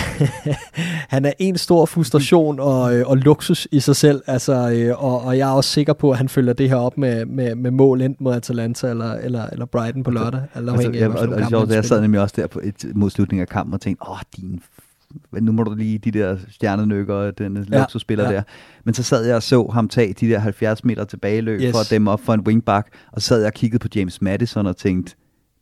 [1.14, 5.20] han er en stor frustration og, øh, og luksus i sig selv, altså, øh, og,
[5.22, 7.70] og jeg er også sikker på, at han følger det her op med, med, med
[7.70, 10.42] mål enten mod Atalanta eller, eller, eller Brighton på lørdag.
[10.56, 13.42] Eller altså, ja, og, og, og jeg sad nemlig også der på et, mod slutningen
[13.42, 14.60] af kampen og tænkte, åh, din
[15.32, 18.36] nu må du lige de der stjernenykker og den ja, luksusspiller ja.
[18.36, 18.42] der.
[18.84, 21.70] Men så sad jeg og så ham tage de der 70 meter tilbageløb yes.
[21.70, 24.22] for at dæmme op for en wingback, og så sad jeg og kiggede på James
[24.22, 25.16] Madison og tænkte,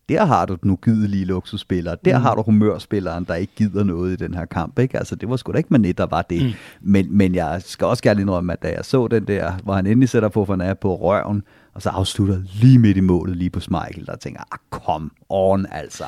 [0.09, 1.95] der har du den ugidelige luksusspiller.
[1.95, 2.23] Der mm.
[2.23, 4.79] har du humørspilleren, der ikke gider noget i den her kamp.
[4.79, 4.99] Ikke?
[4.99, 6.45] Altså, det var sgu da ikke Manet, der var det.
[6.45, 6.53] Mm.
[6.81, 9.87] Men, men jeg skal også gerne indrømme, at da jeg så den der, hvor han
[9.87, 11.43] endelig sætter på, er på røven,
[11.75, 15.67] og så afslutter lige midt i målet, lige på Smeichel, der tænker, ah, kom on
[15.71, 16.05] altså.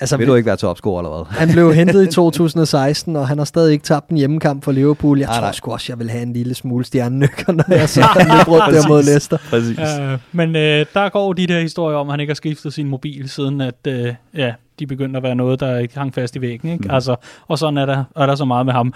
[0.00, 1.24] Altså, Vil du ikke være topscorer eller hvad?
[1.40, 5.18] Han blev hentet i 2016, og han har stadig ikke tabt en hjemmekamp for Liverpool.
[5.18, 5.52] Jeg Nej, tror nej.
[5.52, 8.88] sgu også, jeg vil have en lille smule stjernenykker, når jeg ser han rundt der
[8.88, 9.38] mod Leicester.
[9.50, 9.78] Præcis.
[9.78, 12.88] Uh, men øh, der går de der historier om, at han ikke har skiftet sin
[12.88, 16.40] mobil, siden at øh, ja, de begyndte at være noget, der ikke hang fast i
[16.40, 16.70] væggen.
[16.70, 16.82] Ikke?
[16.82, 16.88] Mm.
[16.88, 16.94] Mm.
[16.94, 17.16] Altså,
[17.48, 18.92] og sådan er der, er der så meget med ham.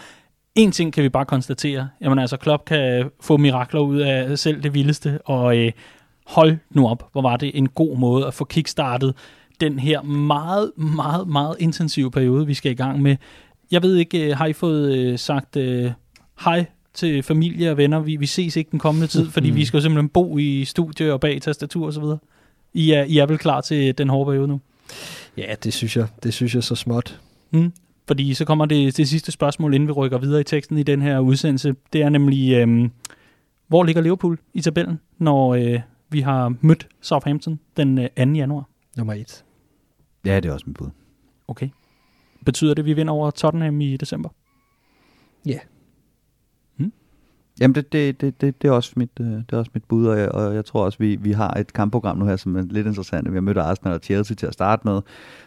[0.55, 1.89] En ting kan vi bare konstatere.
[2.01, 5.73] Jamen altså, Klopp kan få mirakler ud af selv det vildeste, og øh,
[6.27, 9.15] hold nu op, hvor var det en god måde at få kickstartet
[9.61, 13.17] den her meget, meget, meget intensive periode, vi skal i gang med.
[13.71, 15.91] Jeg ved ikke, øh, har I fået øh, sagt øh,
[16.45, 18.01] hej til familie og venner?
[18.01, 19.57] Vi, vi ses ikke den kommende tid, fordi Mm.
[19.57, 22.19] vi skal jo simpelthen bo i studie og bag tastatur og så videre.
[22.75, 24.61] I er, I er vel klar til den hårde periode nu?
[25.37, 27.21] Ja, det synes jeg, det synes jeg så småt.
[27.51, 27.73] Mm.
[28.07, 31.03] Fordi så kommer det det sidste spørgsmål, inden vi rykker videre i teksten i den
[31.03, 31.75] her udsendelse.
[31.93, 32.91] Det er nemlig, øhm,
[33.69, 35.81] hvor ligger Liverpool i tabellen, når øh,
[36.11, 38.23] vi har mødt Southampton den øh, 2.
[38.33, 38.69] januar?
[38.97, 39.45] Nummer et.
[40.25, 40.91] Ja, det er også mit bud.
[41.49, 41.69] Okay.
[42.45, 44.29] Betyder det, at vi vinder over Tottenham i december?
[47.61, 50.07] Jamen, det, det, det, det, det, er også mit, øh, det er også mit bud,
[50.07, 52.63] og jeg, og jeg tror også, vi, vi har et kampprogram nu her, som er
[52.71, 53.31] lidt interessant.
[53.31, 55.01] Vi har mødt Arsenal og Chelsea til at starte med.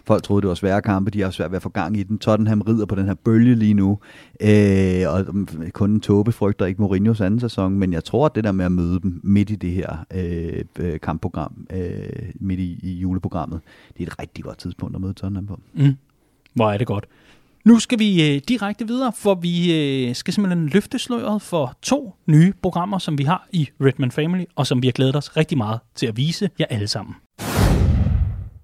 [0.06, 1.12] Folk troede, det var svære kampe.
[1.12, 2.20] De har svært ved at få gang i den.
[2.20, 4.00] Tottenham rider på den her bølge lige nu.
[4.42, 8.36] Øh, og mm, kun en tåbe frygter ikke Mourinhos anden sæson, men jeg tror, at
[8.36, 12.60] det der med at møde dem midt i det her øh, øh kampprogram, øh, midt
[12.60, 13.60] i, i juleprogrammet,
[13.98, 15.60] det er et rigtig godt tidspunkt at møde Tottenham på.
[15.74, 15.96] Mm.
[16.54, 17.06] Hvor er det godt.
[17.66, 22.16] Nu skal vi øh, direkte videre, for vi øh, skal simpelthen løfte sløret for to
[22.28, 25.58] nye programmer, som vi har i Redman Family, og som vi har glædet os rigtig
[25.58, 27.16] meget til at vise jer alle sammen.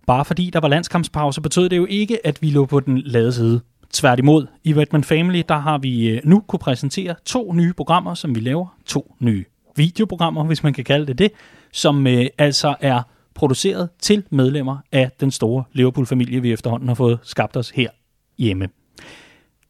[0.07, 3.33] Bare fordi der var landskampspause, betød det jo ikke, at vi lå på den lade
[3.33, 3.61] side.
[3.93, 8.35] Tværtimod, i Redman Family, der har vi øh, nu kunne præsentere to nye programmer, som
[8.35, 8.77] vi laver.
[8.85, 9.45] To nye
[9.75, 11.31] videoprogrammer, hvis man kan kalde det det,
[11.73, 13.01] som øh, altså er
[13.35, 17.89] produceret til medlemmer af den store Liverpool-familie, vi efterhånden har fået skabt os her
[18.37, 18.67] hjemme.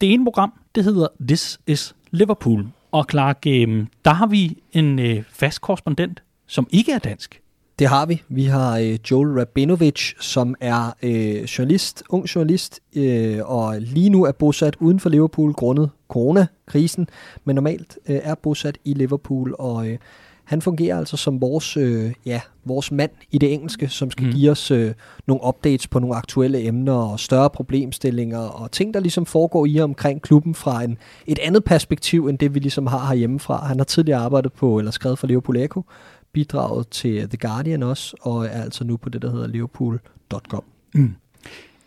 [0.01, 2.65] Det ene program, det hedder This is Liverpool.
[2.91, 7.41] Og Clark, øh, der har vi en øh, fast korrespondent, som ikke er dansk.
[7.79, 8.23] Det har vi.
[8.29, 14.23] Vi har øh, Joel Rabinovic, som er øh, journalist, ung journalist, øh, og lige nu
[14.23, 17.07] er bosat uden for Liverpool grundet coronakrisen,
[17.45, 19.97] men normalt øh, er bosat i Liverpool, og øh,
[20.49, 24.29] han fungerer altså som vores, øh, ja, vores mand i det engelske, som skal Mm.
[24.29, 24.35] mm.
[24.35, 24.93] give os øh,
[25.27, 29.79] nogle updates på nogle aktuelle emner og større problemstillinger og ting, der ligesom foregår i
[29.79, 30.97] omkring klubben fra en,
[31.27, 33.65] et andet perspektiv, end det vi ligesom har herhjemmefra.
[33.65, 35.83] Han har tidligere arbejdet på, eller skrevet for Liverpool Echo,
[36.33, 40.63] bidraget til The Guardian også, og er altså nu på det, der hedder liverpool.com.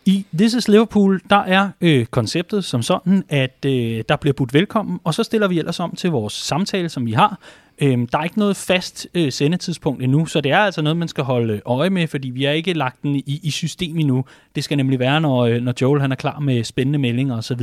[0.06, 4.54] I This is Liverpool, der er øh, konceptet som sådan, at øh, der bliver budt
[4.54, 7.38] velkommen, og så stiller vi ellers om til vores samtale, som vi har.
[7.78, 11.08] Øhm, der er ikke noget fast øh, sendetidspunkt endnu, så det er altså noget, man
[11.08, 14.24] skal holde øh, øje med, fordi vi har ikke lagt den i, i system endnu.
[14.54, 17.60] Det skal nemlig være, når, øh, når Joel han er klar med spændende meldinger osv.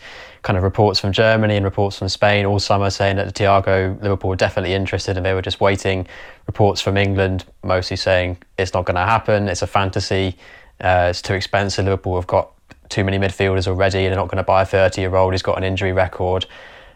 [0.41, 3.97] kind of reports from Germany and reports from Spain all summer saying that the Tiago
[4.01, 6.07] Liverpool were definitely interested and they were just waiting.
[6.47, 10.37] Reports from England mostly saying it's not going to happen, it's a fantasy,
[10.81, 11.85] uh, it's too expensive.
[11.85, 12.51] Liverpool have got
[12.89, 15.41] too many midfielders already and they're not going to buy a 30 year old who's
[15.41, 16.45] got an injury record.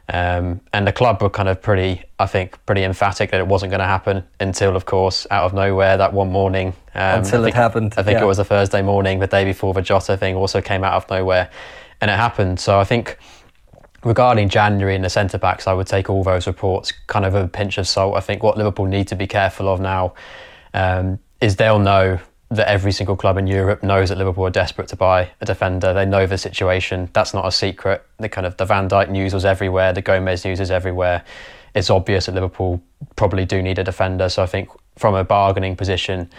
[0.08, 3.72] Um, and the club were kind of pretty, I think, pretty emphatic that it wasn't
[3.72, 6.74] going to happen until, of course, out of nowhere that one morning.
[6.94, 8.24] Um, Until I it happened, I think yeah.
[8.24, 11.10] it was a Thursday morning, the day before the Jota thing also came out of
[11.10, 11.50] nowhere,
[12.02, 12.60] and it happened.
[12.60, 13.18] So I think
[14.04, 17.48] regarding January and the centre backs, I would take all those reports kind of a
[17.48, 18.16] pinch of salt.
[18.16, 20.14] I think what Liverpool need to be careful of now
[20.76, 22.20] um, is they'll know
[22.50, 25.94] that every single club in Europe knows that Liverpool are desperate to buy a defender.
[25.94, 27.10] They know the situation.
[27.14, 28.06] That's not a secret.
[28.18, 29.94] The kind of the Van Dijk news was everywhere.
[29.94, 31.24] The Gomez news is everywhere.
[31.74, 32.82] It's obvious that Liverpool
[33.16, 34.30] probably do need a defender.
[34.30, 36.30] So I think from a bargaining position,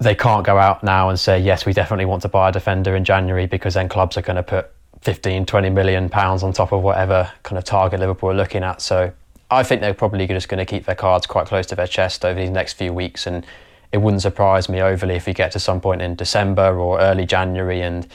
[0.00, 2.94] they can't go out now and say yes we definitely want to buy a defender
[2.94, 4.70] in January because then clubs are going to put
[5.02, 8.80] 15 20 million pounds on top of whatever kind of target Liverpool are looking at
[8.80, 9.12] so
[9.50, 12.24] I think they're probably just going to keep their cards quite close to their chest
[12.24, 13.44] over these next few weeks and
[13.92, 17.26] it wouldn't surprise me overly if we get to some point in December or early
[17.26, 18.06] January and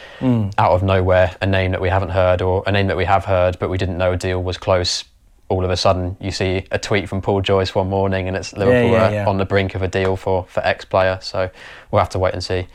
[0.57, 3.25] out of nowhere a name that we haven't heard or a name that we have
[3.25, 5.03] heard but we didn't know a deal was close
[5.49, 8.53] all of a sudden you see a tweet from Paul Joyce one morning and it's
[8.53, 9.29] Liverpool yeah, are yeah.
[9.29, 11.17] on the brink of a deal for, for X player.
[11.21, 11.49] So
[11.91, 12.67] we'll have to wait and see.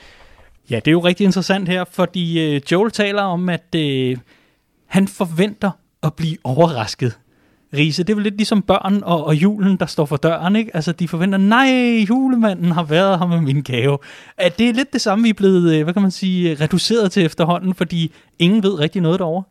[0.70, 4.16] Ja, det er jo rigtig interessant her, fordi øh, Joel taler om, at øh,
[4.86, 5.70] han forventer
[6.02, 7.18] at blive overrasket.
[7.74, 10.76] Riese, det er vel lidt ligesom børn og, og julen, der står for døren, ikke?
[10.76, 13.98] Altså, de forventer, nej, julemanden har været her med min gave.
[14.36, 17.12] At det er lidt det samme, vi er blevet, øh, hvad kan man sige, reduceret
[17.12, 19.42] til efterhånden, fordi ingen ved rigtig noget derovre.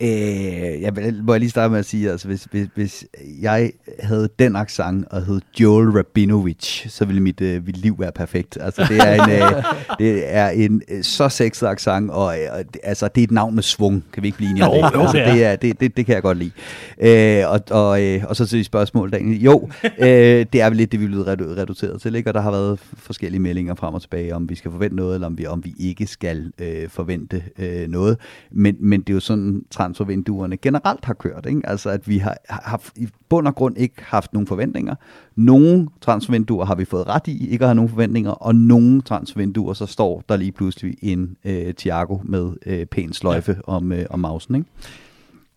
[0.00, 3.06] Øh, jeg vil, må jeg lige starte med at sige, altså hvis, hvis, hvis
[3.40, 8.12] jeg havde den accent og hed Joel Rabinovich, så ville mit, øh, mit liv være
[8.12, 8.58] perfekt.
[8.60, 9.64] Altså det er en, øh,
[9.98, 13.62] det er en øh, så sexet accent, og øh, altså det er et navn med
[13.62, 15.00] svung, kan vi ikke blive enige om det?
[15.00, 15.56] Altså, det er.
[15.56, 16.50] det, det, det, kan jeg godt lide.
[16.98, 19.42] Øh, og, og, øh, og så til spørgsmål, Daniel.
[19.42, 19.68] Jo,
[19.98, 22.30] øh, det er vel lidt det, vi er blevet redu- reduceret til, ikke?
[22.30, 25.26] og der har været forskellige meldinger frem og tilbage, om vi skal forvente noget, eller
[25.26, 28.18] om vi, om vi ikke skal øh, forvente øh, noget.
[28.50, 31.46] Men, men det er jo sådan, transfervinduerne generelt har kørt.
[31.48, 31.60] Ikke?
[31.64, 34.94] Altså at vi har haft, i bund og grund ikke haft nogen forventninger.
[35.36, 39.72] Nogle transfervinduer har vi fået ret i, ikke at have nogen forventninger, og nogle transfervinduer,
[39.72, 43.72] så står der lige pludselig en øh, Thiago med øh, pæn sløjfe ja.
[43.72, 44.54] om, øh, om mausen.
[44.54, 44.68] Ikke?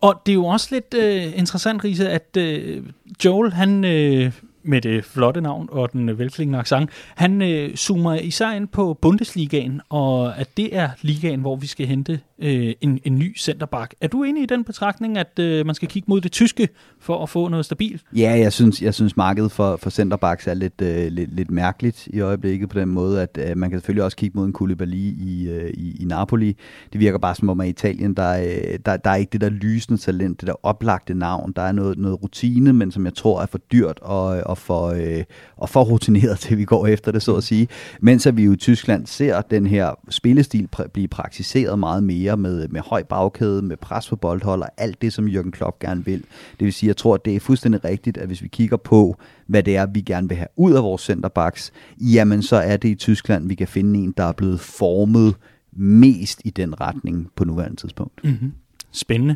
[0.01, 2.83] Og det er jo også lidt øh, interessant, Riese, at øh,
[3.25, 4.31] Joel, han øh,
[4.63, 8.93] med det flotte navn og den øh, velklingende accent, han øh, zoomer især ind på
[9.01, 13.95] Bundesligaen, og at det er ligaen, hvor vi skal hente øh, en, en ny centerback.
[14.01, 16.69] Er du enig i den betragtning, at øh, man skal kigge mod det tyske
[16.99, 18.03] for at få noget stabilt?
[18.15, 22.07] Ja, jeg synes, jeg synes markedet for, for centerbacks er lidt, øh, lidt, lidt mærkeligt
[22.07, 25.13] i øjeblikket på den måde, at øh, man kan selvfølgelig også kigge mod en Koulibaly
[25.19, 26.57] i, øh, i, i Napoli.
[26.93, 29.41] Det virker bare som om, at i Italien, der, øh, der, der er ikke det
[29.41, 31.53] der lysende talent, det der oplagte navn.
[31.55, 34.87] Der er noget, noget rutine, men som jeg tror er for dyrt og, og, for,
[34.87, 35.23] øh,
[35.57, 37.67] og for rutineret til, vi går efter det, så at sige.
[38.01, 42.28] Mens at vi jo i Tyskland ser den her spillestil pr- blive praktiseret meget mere
[42.35, 46.05] med, med høj bagkæde, med pres på boldhold og alt det, som Jürgen Klopp gerne
[46.05, 46.19] vil.
[46.59, 49.15] Det vil sige, jeg tror, at det er fuldstændig rigtigt, at hvis vi kigger på,
[49.47, 52.89] hvad det er, vi gerne vil have ud af vores centerbacks, jamen så er det
[52.89, 55.35] i Tyskland, vi kan finde en, der er blevet formet
[55.71, 58.23] mest i den retning på nuværende tidspunkt.
[58.23, 58.51] Mm-hmm.
[58.91, 59.35] Spændende.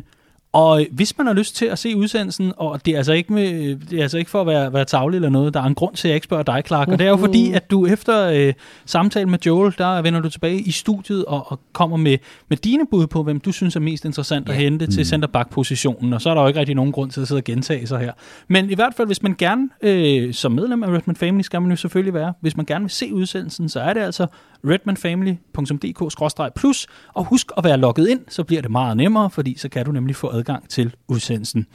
[0.54, 3.76] Og hvis man har lyst til at se udsendelsen, og det er altså ikke, med,
[3.76, 5.94] det er altså ikke for at være, være tavlig eller noget, der er en grund
[5.94, 8.28] til, at jeg ikke spørger dig, Clark, og det er jo fordi, at du efter
[8.28, 8.52] øh,
[8.86, 12.86] samtalen med Joel, der vender du tilbage i studiet og, og kommer med, med dine
[12.90, 16.34] bud på, hvem du synes er mest interessant at hente til centerback-positionen, og så er
[16.34, 18.12] der jo ikke rigtig nogen grund til at sidde og gentage sig her.
[18.48, 21.70] Men i hvert fald, hvis man gerne, øh, som medlem af Redman Family, skal man
[21.70, 24.26] jo selvfølgelig være, hvis man gerne vil se udsendelsen, så er det altså
[24.68, 29.84] redmanfamily.dk-plus, og husk at være logget ind, så bliver det meget nemmere, fordi så kan
[29.84, 31.66] du nemlig få adgang til udsendelsen.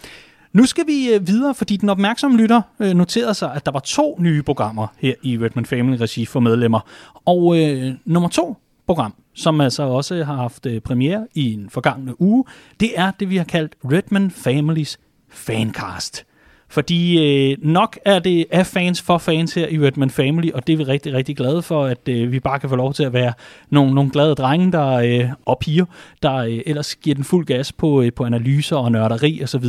[0.54, 3.80] Nu skal vi øh, videre, fordi den opmærksomme lytter øh, noterede sig, at der var
[3.80, 6.80] to nye programmer her i Redman Family Regi for medlemmer.
[7.26, 12.22] Og øh, nummer to program, som altså også har haft øh, premiere i en forgangne
[12.22, 12.46] uge,
[12.80, 16.26] det er det, vi har kaldt Redman Families Fancast.
[16.70, 17.20] Fordi
[17.52, 20.78] øh, nok er det af fans for fans her i Redman Family, og det er
[20.78, 23.34] vi rigtig, rigtig glade for, at øh, vi bare kan få lov til at være
[23.70, 25.86] nogle, nogle glade drenge, der øh, og piger,
[26.24, 29.66] der øh, ellers giver den fuld gas på, øh, på analyser og nørderi osv.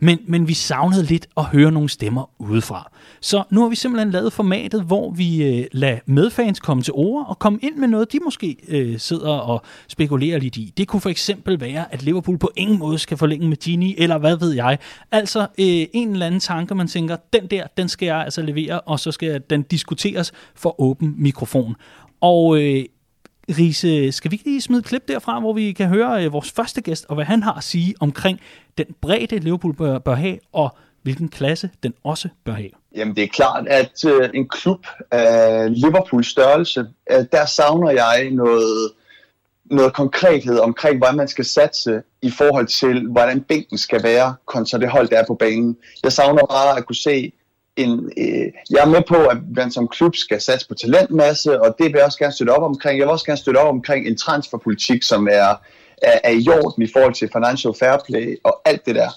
[0.00, 2.90] Men, men vi savnede lidt at høre nogle stemmer udefra.
[3.20, 7.26] Så nu har vi simpelthen lavet formatet, hvor vi øh, lader medfans komme til ord
[7.28, 10.72] og komme ind med noget, de måske øh, sidder og spekulerer lidt i.
[10.76, 14.18] Det kunne for eksempel være, at Liverpool på ingen måde skal forlænge med Gini, eller
[14.18, 14.78] hvad ved jeg.
[15.10, 18.80] Altså øh, en eller anden tanke, man tænker, den der, den skal jeg altså levere,
[18.80, 21.76] og så skal den diskuteres for åben mikrofon.
[22.20, 22.84] Og øh,
[23.58, 26.50] Riese, skal vi ikke lige smide et klip derfra, hvor vi kan høre øh, vores
[26.50, 28.40] første gæst, og hvad han har at sige omkring
[28.78, 32.70] den bredde, Liverpool bør, bør have, og hvilken klasse den også bør have?
[32.96, 38.30] Jamen det er klart, at øh, en klub af Liverpools størrelse, øh, der savner jeg
[38.30, 38.90] noget,
[39.70, 44.78] noget konkrethed omkring, hvordan man skal satse i forhold til, hvordan bænken skal være kontra
[44.78, 45.76] det hold, der er på banen.
[46.04, 47.32] Jeg savner bare at kunne se
[47.76, 48.12] en...
[48.18, 51.86] Øh, jeg er med på, at man som klub skal satse på talentmasse, og det
[51.86, 52.98] vil jeg også gerne støtte op omkring.
[52.98, 55.54] Jeg vil også gerne støtte op omkring en transferpolitik, som er,
[56.02, 59.08] er, er i orden i forhold til financial fair play og alt det der.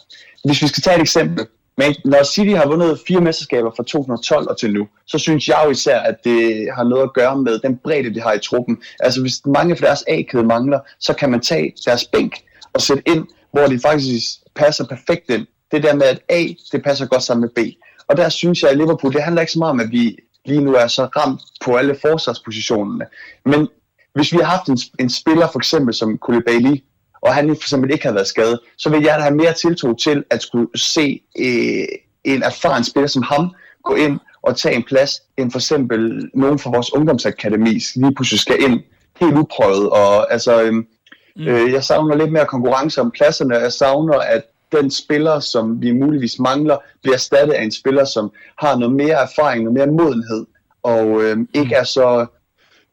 [0.45, 1.47] Hvis vi skal tage et eksempel,
[1.77, 5.61] men når City har vundet fire mesterskaber fra 2012 og til nu, så synes jeg
[5.65, 8.81] jo især, at det har noget at gøre med den bredde, de har i truppen.
[8.99, 12.33] Altså hvis mange af deres A-kæde mangler, så kan man tage deres bænk
[12.73, 15.47] og sætte ind, hvor de faktisk passer perfekt ind.
[15.71, 17.67] Det der med, at A, det passer godt sammen med B.
[18.07, 20.63] Og der synes jeg, at Liverpool, det handler ikke så meget om, at vi lige
[20.63, 23.05] nu er så ramt på alle forsvarspositionerne.
[23.45, 23.67] Men
[24.13, 26.75] hvis vi har haft en, en spiller, for eksempel som Koulibaly,
[27.23, 29.93] og han for eksempel ikke havde været skadet, så vil jeg da have mere tiltro
[29.93, 31.85] til at skulle se øh,
[32.23, 33.51] en erfaren spiller som ham
[33.83, 38.39] gå ind og tage en plads, end for eksempel nogen fra vores ungdomsakademi lige pludselig
[38.39, 38.79] skal ind
[39.19, 39.89] helt uprøvet.
[39.89, 41.47] Og, altså, øh, mm.
[41.47, 45.91] øh, jeg savner lidt mere konkurrence om pladserne, jeg savner, at den spiller, som vi
[45.91, 50.45] muligvis mangler, bliver erstattet af en spiller, som har noget mere erfaring, noget mere modenhed,
[50.83, 52.25] og øh, ikke er så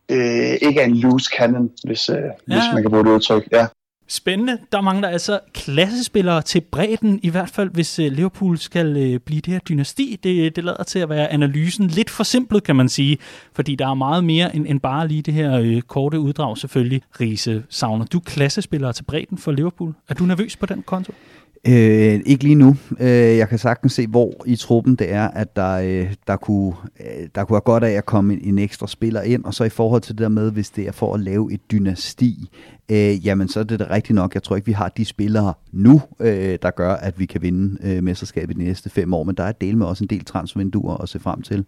[0.08, 2.30] øh, ikke er en loose cannon, hvis, øh, ja.
[2.44, 3.48] hvis man kan bruge det udtryk.
[3.52, 3.66] Ja.
[4.12, 4.58] Spændende.
[4.72, 9.40] Der mangler altså klassespillere til bredden, i hvert fald hvis øh, Liverpool skal øh, blive
[9.40, 10.20] det her dynasti.
[10.22, 13.18] Det, det lader til at være analysen lidt for simpelt, kan man sige,
[13.52, 17.02] fordi der er meget mere end, end bare lige det her øh, korte uddrag selvfølgelig.
[17.20, 19.94] Riese, savner du klassespillere til bredden for Liverpool?
[20.08, 21.12] Er du nervøs på den konto?
[21.66, 22.76] Øh, ikke lige nu.
[23.00, 26.74] Øh, jeg kan sagtens se, hvor i truppen det er, at der, øh, der, kunne,
[27.00, 29.64] øh, der kunne være godt af at komme en, en ekstra spiller ind, og så
[29.64, 32.48] i forhold til det der med, hvis det er for at lave et dynasti,
[32.90, 34.34] øh, jamen så er det da rigtigt nok.
[34.34, 37.78] Jeg tror ikke, vi har de spillere nu, øh, der gør, at vi kan vinde
[37.82, 40.96] øh, mesterskabet de næste fem år, men der er del med også en del transfervinduer
[40.96, 41.66] at se frem til,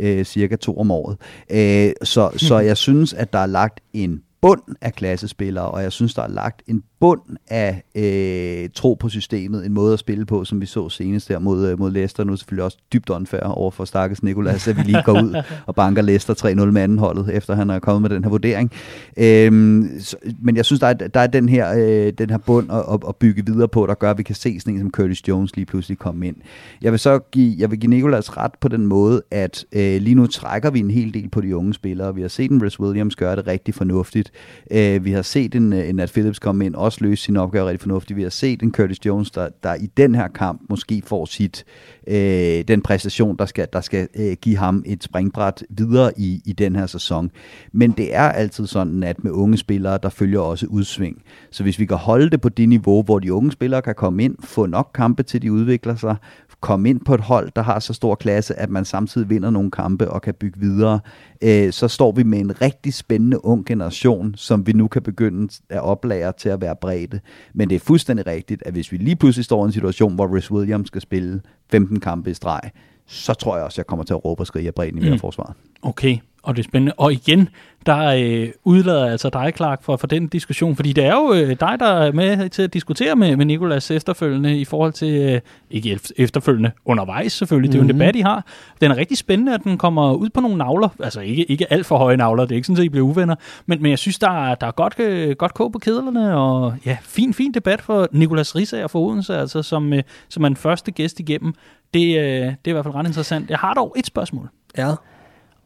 [0.00, 1.16] øh, cirka to om året.
[1.50, 5.92] Øh, så, så jeg synes, at der er lagt en bund af klassespillere, og jeg
[5.92, 10.26] synes, der er lagt en bund af øh, tro på systemet, en måde at spille
[10.26, 12.24] på, som vi så senest her mod, øh, mod Leicester.
[12.24, 15.42] Nu er selvfølgelig også dybt unfair over for Stakkels Nikolas, at vi lige går ud
[15.66, 18.72] og banker Leicester 3-0 med andenholdet, efter han er kommet med den her vurdering.
[19.16, 22.72] Øhm, så, men jeg synes, der er, der er den, her, øh, den her bund
[22.72, 24.90] at, at, at bygge videre på, der gør, at vi kan se sådan en som
[24.90, 26.36] Curtis Jones lige pludselig komme ind.
[26.82, 30.14] Jeg vil så give, jeg vil give Nikolas ret på den måde, at øh, lige
[30.14, 32.14] nu trækker vi en hel del på de unge spillere.
[32.14, 34.27] Vi har set en Rhys Williams gøre det rigtig fornuftigt.
[34.70, 37.68] Øh, vi har set en, øh, en Nat Phillips komme ind, også løse sin opgave
[37.68, 38.16] rigtig fornuftigt.
[38.16, 41.64] Vi har set en Curtis Jones, der, der i den her kamp måske får sit
[42.06, 46.52] øh, den præstation, der skal, der skal øh, give ham et springbræt videre i, i
[46.52, 47.30] den her sæson.
[47.72, 51.22] Men det er altid sådan, at med unge spillere, der følger også udsving.
[51.50, 54.24] Så hvis vi kan holde det på det niveau, hvor de unge spillere kan komme
[54.24, 56.16] ind, få nok kampe til de udvikler sig,
[56.60, 59.70] komme ind på et hold, der har så stor klasse, at man samtidig vinder nogle
[59.70, 61.00] kampe og kan bygge videre,
[61.42, 65.48] øh, så står vi med en rigtig spændende ung generation, som vi nu kan begynde
[65.68, 67.20] at oplære til at være bredde.
[67.54, 70.36] Men det er fuldstændig rigtigt, at hvis vi lige pludselig står i en situation, hvor
[70.36, 71.40] Rhys Williams skal spille
[71.70, 72.60] 15 kampe i streg,
[73.06, 75.10] så tror jeg også, at jeg kommer til at råbe og skrige af bredden i
[75.10, 75.18] mm.
[75.18, 75.54] forsvaret.
[75.82, 76.92] Okay, og det er spændende.
[76.96, 77.48] Og igen,
[77.86, 81.48] der øh, udlader altså dig, Clark, for, for den diskussion, fordi det er jo øh,
[81.60, 85.40] dig, der er med til at diskutere med, med Nikolas efterfølgende i forhold til, øh,
[85.70, 88.44] ikke ef- efterfølgende, undervejs selvfølgelig, det er jo en debat, I har.
[88.80, 91.86] Den er rigtig spændende, at den kommer ud på nogle navler, altså ikke, ikke alt
[91.86, 93.34] for høje navler, det er ikke sådan, at I bliver uvenner,
[93.66, 96.74] men, men jeg synes, der er, der er godt, øh, godt kog på kedlerne, og
[96.86, 100.56] ja, fin, fin debat for Nikolas Risager for Odense, altså som, øh, som er den
[100.56, 101.54] første gæst igennem.
[101.94, 103.50] Det, øh, det er i hvert fald ret interessant.
[103.50, 104.48] Jeg har dog et spørgsmål.
[104.78, 104.94] Ja.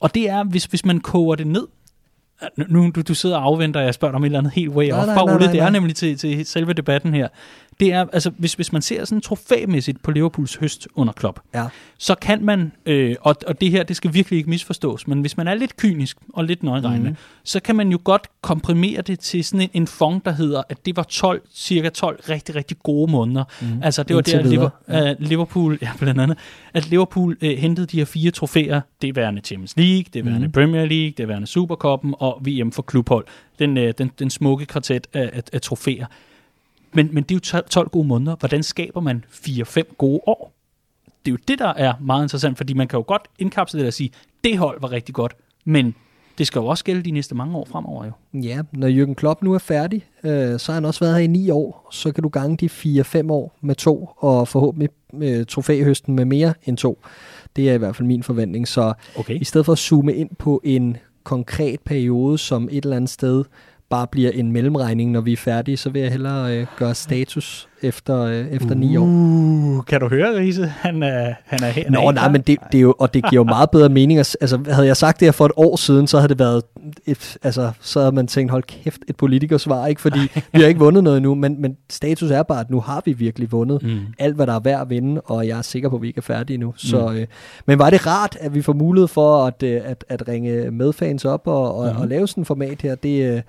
[0.02, 1.66] Og det er, hvis, hvis man koger det ned.
[2.68, 4.70] Nu, du, du sidder og afventer, og jeg spørger dig om et eller andet helt
[4.70, 5.06] way Nej, off.
[5.06, 7.28] nej, nej, nej, det er nemlig til, til selve debatten her.
[7.80, 11.66] Det er, altså, hvis, hvis man ser sådan trofæmæssigt på Liverpools høst under Klopp, Ja.
[11.98, 15.36] så kan man, øh, og, og det her, det skal virkelig ikke misforstås, men hvis
[15.36, 17.16] man er lidt kynisk og lidt nøjeregnende, mm.
[17.44, 20.86] så kan man jo godt komprimere det til sådan en, en fond, der hedder, at
[20.86, 23.44] det var 12, cirka 12 rigtig, rigtig gode måneder.
[23.60, 23.66] Mm.
[23.82, 25.14] Altså det var Indtil der, videre, Liver, ja.
[25.18, 26.38] Liverpool, ja blandt andet,
[26.74, 30.52] at Liverpool øh, hentede de her fire trofæer, det værende Champions League, det værende mm.
[30.52, 33.26] Premier League, det værende Supercuppen og VM for klubhold.
[33.58, 36.06] Den, øh, den, den smukke kvartet af, af, af trofæer.
[36.94, 38.36] Men, men det er jo 12, 12 gode måneder.
[38.36, 40.52] Hvordan skaber man 4-5 gode år?
[41.24, 43.86] Det er jo det, der er meget interessant, fordi man kan jo godt indkapsle det
[43.86, 44.10] og sige,
[44.44, 45.94] det hold var rigtig godt, men
[46.38, 48.12] det skal jo også gælde de næste mange år fremover jo.
[48.40, 51.26] Ja, når Jürgen Klopp nu er færdig, øh, så har han også været her i
[51.26, 51.88] ni år.
[51.92, 56.54] Så kan du gange de 4-5 år med to, og forhåbentlig øh, trofæhøsten med mere
[56.64, 56.98] end to.
[57.56, 58.68] Det er i hvert fald min forventning.
[58.68, 59.40] Så Okay.
[59.40, 63.44] i stedet for at zoome ind på en konkret periode, som et eller andet sted
[63.92, 67.68] bare bliver en mellemregning, når vi er færdige, så vil jeg hellere øh, gøre status
[67.82, 69.02] efter, øh, efter ni år.
[69.04, 70.66] Uh, kan du høre, Riese?
[70.66, 71.90] Han er, han er her.
[71.90, 74.18] Nå, nej, men det, det er jo, og det giver jo meget bedre mening.
[74.18, 76.62] Altså, havde jeg sagt det her for et år siden, så havde det været
[77.06, 80.00] et, altså, så havde man tænkt, hold kæft, et politikersvar, ikke?
[80.00, 80.18] Fordi
[80.52, 83.12] vi har ikke vundet noget endnu, men, men status er bare, at nu har vi
[83.12, 83.98] virkelig vundet Mm.
[84.18, 86.18] alt, hvad der er værd at vinde, og jeg er sikker på, at vi ikke
[86.18, 86.74] er færdige nu.
[86.76, 87.26] Så, øh,
[87.66, 91.24] men var det rart, at vi får mulighed for at, øh, at, at ringe medfans
[91.24, 92.00] op og, og, Mhm.
[92.00, 92.94] og lave sådan en format her?
[92.94, 93.42] Det, øh,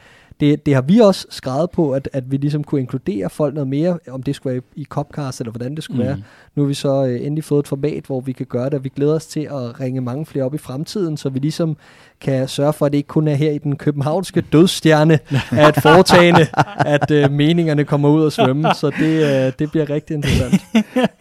[0.44, 3.68] det, det har vi også skrevet på, at, at vi ligesom kunne inkludere folk noget
[3.68, 6.08] mere, om det skulle være i, i Copcast, eller hvordan det skulle mm.
[6.08, 6.18] være.
[6.56, 8.84] Nu har vi så øh, endelig fået et format, hvor vi kan gøre det, og
[8.84, 11.78] vi glæder os til at ringe mange flere op i fremtiden, så vi ligesom
[12.22, 15.20] kan sørge for, at det ikke kun er her i den københavnske dødsstjerne
[15.52, 18.74] af et foretagende, at øh, meningerne kommer ud og svømme.
[18.74, 20.62] Så det, øh, det bliver rigtig interessant.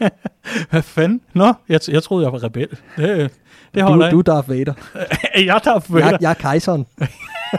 [0.70, 1.20] Hvad fanden?
[1.34, 2.68] Nå, jeg, jeg troede, jeg var rebel.
[2.96, 3.30] Det,
[3.74, 4.72] det Du, holder du er Darth Vader.
[5.36, 5.46] jeg.
[5.46, 6.86] Jeg tager for Jeg, jeg er kejseren.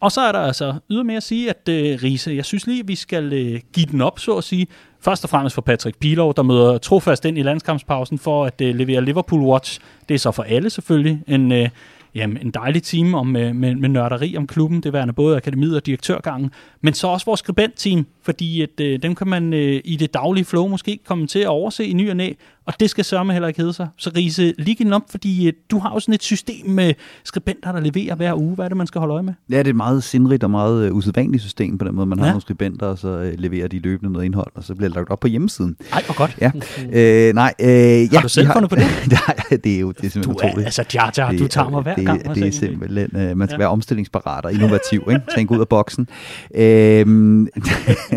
[0.01, 2.89] Og så er der altså ydermere at sige, at øh, Riese, jeg synes lige, at
[2.89, 4.67] vi skal øh, give den op, så at sige.
[5.01, 8.75] Først og fremmest for Patrick Pilov, der møder trofast ind i landskampspausen for at øh,
[8.75, 9.81] levere Liverpool Watch.
[10.09, 11.69] Det er så for alle selvfølgelig en, øh,
[12.17, 15.77] jamen, en dejlig time om, med, med, med nørderi om klubben, det værende både akademiet
[15.77, 16.51] og direktørgangen,
[16.81, 20.45] men så også vores skribentteam, fordi at, øh, dem kan man øh, i det daglige
[20.45, 22.33] flow måske komme til at overse i ny og næ,
[22.67, 23.89] og det skal sørme heller ikke hedde sig.
[23.97, 26.95] Så Riese, lige op, fordi øh, du har jo sådan et system med
[27.25, 28.55] skribenter, der leverer hver uge.
[28.55, 29.35] Hvad er det, man skal holde øje med?
[29.51, 32.07] Ja, det er et meget sindrigt og meget uh, usædvanligt system på den måde.
[32.07, 32.31] Man har Ja.
[32.33, 35.11] nogle skribenter, og så uh, leverer de løbende noget indhold, og så bliver det lagt
[35.11, 35.77] op på hjemmesiden.
[35.93, 36.37] Ej, hvor godt.
[36.41, 36.51] Ja,
[37.29, 38.85] øh, nej, øh, ja, Har du selv fundet på det?
[39.27, 40.65] Nej, det er jo det er Du simpelthen er, utroligt.
[40.67, 42.19] altså, ja, ja, du Det tager er- mig hver det, gang.
[42.21, 43.59] Det er altså, simpelthen, øh, man skal Ja.
[43.59, 45.21] være omstillingsparat og innovativ, ikke?
[45.37, 46.09] Tænke ud af boksen.
[46.55, 47.49] Øhm,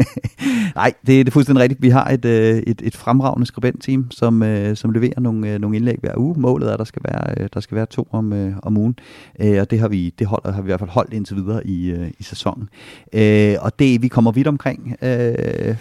[0.75, 1.81] nej, det, det er fuldstændig rigtigt.
[1.81, 5.75] Vi har et, øh, et, et fremragende skribentteam, som, øh, som leverer nogle, øh, nogle
[5.75, 6.39] indlæg hver uge.
[6.39, 8.95] Målet er, at der skal være, øh, der skal være to om, øh, om ugen,
[9.39, 11.67] øh, og det har vi, det holder, har vi i hvert fald holdt indtil videre
[11.67, 12.69] i, øh, i sæsonen.
[13.13, 15.75] Øh, og det, vi kommer vidt omkring øh,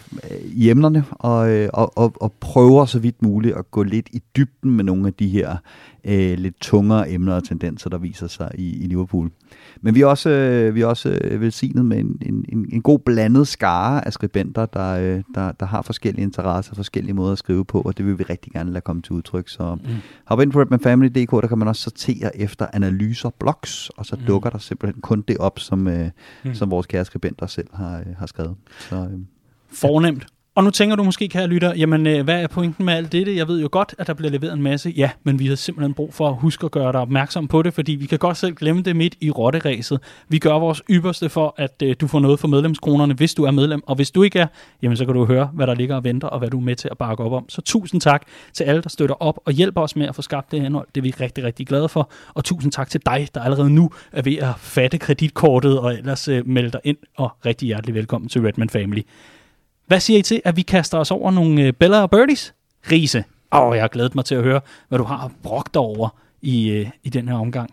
[0.45, 4.23] i emnerne, og, øh, og, og, og prøver så vidt muligt at gå lidt i
[4.37, 5.57] dybden med nogle af de her
[6.09, 9.31] øh, lidt tungere emner og tendenser, der viser sig i, i Liverpool.
[9.81, 12.83] Men vi er også, øh, vi er også øh, velsignet med en, en, en, en
[12.83, 17.39] god blandet skare af skribenter, der, øh, der, der har forskellige interesser, forskellige måder at
[17.39, 19.49] skrive på, og det vil vi rigtig gerne lade komme til udtryk.
[19.49, 19.91] Så mm.
[20.25, 24.23] hop ind på redmanfamily.dk, der kan man også sortere efter analyser, blogs, og så mm.
[24.23, 26.11] dukker der simpelthen kun det op, som, øh,
[26.45, 26.55] mm.
[26.55, 28.55] som vores kære skribenter selv har, øh, har skrevet.
[28.79, 29.21] Så, øh,
[29.71, 30.27] Fornemt.
[30.59, 33.37] Og nu tænker du måske, kære lytter, jamen øh, hvad er pointen med alt dette?
[33.37, 34.95] Jeg ved jo godt, at der bliver leveret en masse.
[34.97, 37.75] Ja, men vi har simpelthen brug for at huske at gøre dig opmærksom på det,
[37.75, 40.01] fordi vi kan godt selv glemme det midt i rotteræset.
[40.29, 43.51] Vi gør vores ypperste for, at øh, du får noget for medlemskronerne, hvis du er
[43.51, 43.83] medlem.
[43.87, 44.47] Og hvis du ikke er,
[44.83, 46.77] jamen så kan du høre, hvad der ligger og venter, og hvad du er med
[46.77, 47.49] til at bakke op om.
[47.49, 50.51] Så tusind tak til alle, der støtter op og hjælper os med at få skabt
[50.51, 50.87] det her indhold.
[50.95, 52.11] Det er vi rigtig, rigtig glade for.
[52.35, 56.29] Og tusind tak til dig, der allerede nu er ved at fatte kreditkortet og ellers
[56.29, 56.97] øh, melde dig ind.
[57.17, 59.03] Og rigtig hjertelig velkommen til Redman Family.
[59.89, 62.55] Hvad siger I til, at vi kaster os over nogle øh, Bella og Birdies?
[62.93, 63.25] Riese.
[63.53, 66.09] Åh, jeg har glædet mig til at høre, hvad du har brugt over
[66.43, 67.71] i, øh, i den her omgang.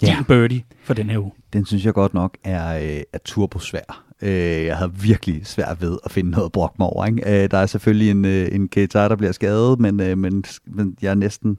[0.00, 0.16] Din Ja.
[0.28, 1.32] birdie for den her uge.
[1.52, 4.04] den synes jeg godt nok er, øh, er turbosvær.
[4.22, 7.06] Øh, jeg havde virkelig svært ved at finde noget at brokke mig over.
[7.06, 7.42] Ikke?
[7.44, 11.10] Øh, der er selvfølgelig en, en Keita, der bliver skadet, men, øh, men, men jeg
[11.10, 11.58] er næsten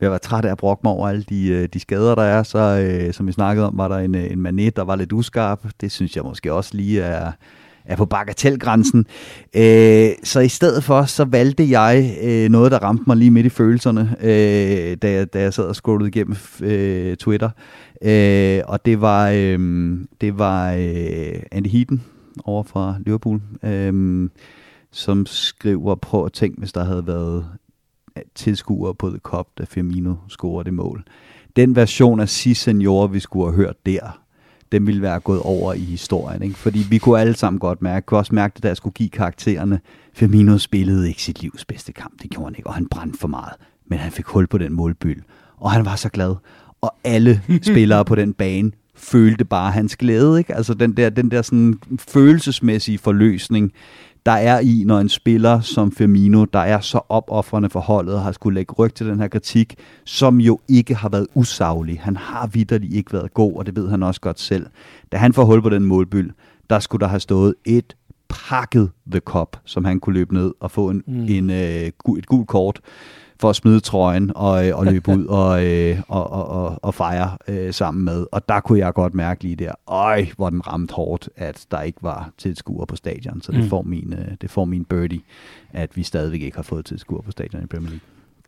[0.00, 2.42] ved at være træt af at brokke mig over alle de, de skader, der er.
[2.42, 5.64] Så øh, som vi snakkede om, var der en, en manet, der var lidt uskarp.
[5.80, 7.32] Det synes jeg måske også lige er,
[7.84, 9.06] er på bagatellgrænsen.
[9.56, 13.46] Øh, så i stedet for, så valgte jeg øh, noget, der ramte mig lige midt
[13.46, 17.50] i følelserne, øh, da, jeg, da jeg sad og scrollede igennem øh, Twitter.
[18.02, 19.58] Øh, og det var, øh,
[20.20, 22.02] det var øh, Andy Heaton
[22.44, 24.28] over fra Liverpool, øh,
[24.92, 27.46] som skriver, prøv at tænke, hvis der havde været
[28.16, 31.04] øh, tilskuere på The Cup, da Firmino scorede det mål.
[31.56, 34.23] Den version af Si Senor, vi skulle have hørt der,
[34.74, 36.42] den ville være gået over i historien.
[36.42, 36.54] Ikke?
[36.54, 39.08] Fordi vi kunne alle sammen godt mærke, kunne også mærke det, da jeg skulle give
[39.08, 39.80] karaktererne.
[40.12, 43.28] Firmino spillede ikke sit livs bedste kamp, det gjorde han ikke, og han brændte for
[43.28, 43.54] meget.
[43.86, 45.22] Men han fik hul på den målbyld,
[45.56, 46.34] og han var så glad.
[46.80, 50.38] Og alle spillere på den bane følte bare hans glæde.
[50.38, 50.54] Ikke?
[50.54, 53.72] Altså den der, den der sådan følelsesmæssige forløsning,
[54.26, 58.32] der er i, når en spiller som Firmino, der er så opoffrende for holdet har
[58.32, 62.00] skulle lægge ryg til den her kritik, som jo ikke har været usaglig.
[62.00, 64.66] Han har vidderligt ikke været god, og det ved han også godt selv.
[65.12, 66.30] Da han får hul på den målbyld,
[66.70, 67.96] der skulle der have stået et
[68.28, 71.26] pakket The Cup, som han kunne løbe ned og få en, mm.
[71.28, 71.56] en, øh,
[72.18, 72.80] et gult kort
[73.44, 76.94] for at smide trøjen og, øh, og løbe ud og, øh, og, og, og, og
[76.94, 78.26] fejre øh, sammen med.
[78.32, 81.80] Og der kunne jeg godt mærke lige der, øj, hvor den ramte hårdt, at der
[81.80, 83.42] ikke var tilskuere på stadion.
[83.42, 83.68] Så det, Mm.
[83.68, 85.20] får min, øh, det får min birdie,
[85.72, 88.00] at vi stadigvæk ikke har fået tilskuere på stadion i Premier League.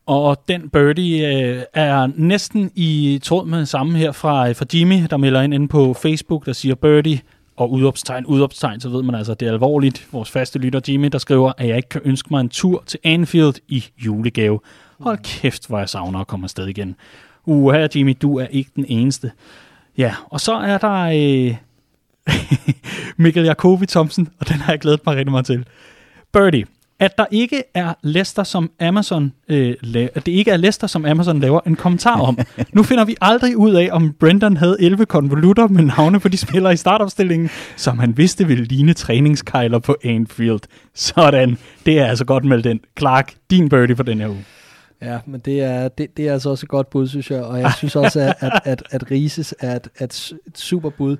[0.06, 5.16] Og den birdie øh, er næsten i tråd med samme her fra, fra Jimmy, der
[5.16, 7.20] melder ind inde på Facebook, der siger birdie
[7.56, 10.08] og udopstegn, udopstegn, så ved man altså, at det er alvorligt.
[10.12, 13.00] Vores faste lytter Jimmy, der skriver, at jeg ikke kan ønske mig en tur til
[13.04, 14.60] Anfield i julegave.
[15.00, 16.96] Hold kæft, hvor jeg savner at komme afsted igen.
[17.46, 19.30] Uha, Jimmy, du er ikke den eneste.
[19.98, 21.56] Ja, og så er der øh,
[23.22, 25.66] Mikkel Jacobi Thomsen, og den har jeg glædet mig rigtig meget til.
[26.32, 26.64] Birdie.
[26.98, 31.04] at der ikke er Leicester, som Amazon, øh, laver, at det ikke er Leicester, som
[31.04, 32.38] Amazon laver en kommentar om.
[32.72, 36.36] nu finder vi aldrig ud af, om Brendan havde 11 konvolutter med navne på de
[36.36, 40.60] spillere i startopstillingen, som han vidste ville ligne træningskejler på Anfield.
[40.94, 41.58] Sådan.
[41.86, 42.80] Det er altså godt med den.
[42.98, 44.44] Clark, din birdie for den her uge.
[45.02, 47.42] Ja, men det er, det, det er altså også et godt bud, synes jeg.
[47.42, 51.16] Og jeg synes også, at, at, at, at Rises er et, et, et super bud.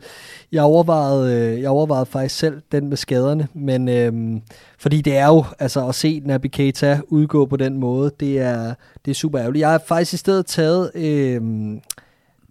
[0.53, 4.43] Jeg overvejede, øh, jeg overvejede faktisk selv den med skaderne, men øhm,
[4.79, 8.75] fordi det er jo, altså at se Naby Keita udgå på den måde, det er,
[9.05, 9.61] det er super ærgerligt.
[9.61, 11.81] Jeg har faktisk i stedet taget øhm,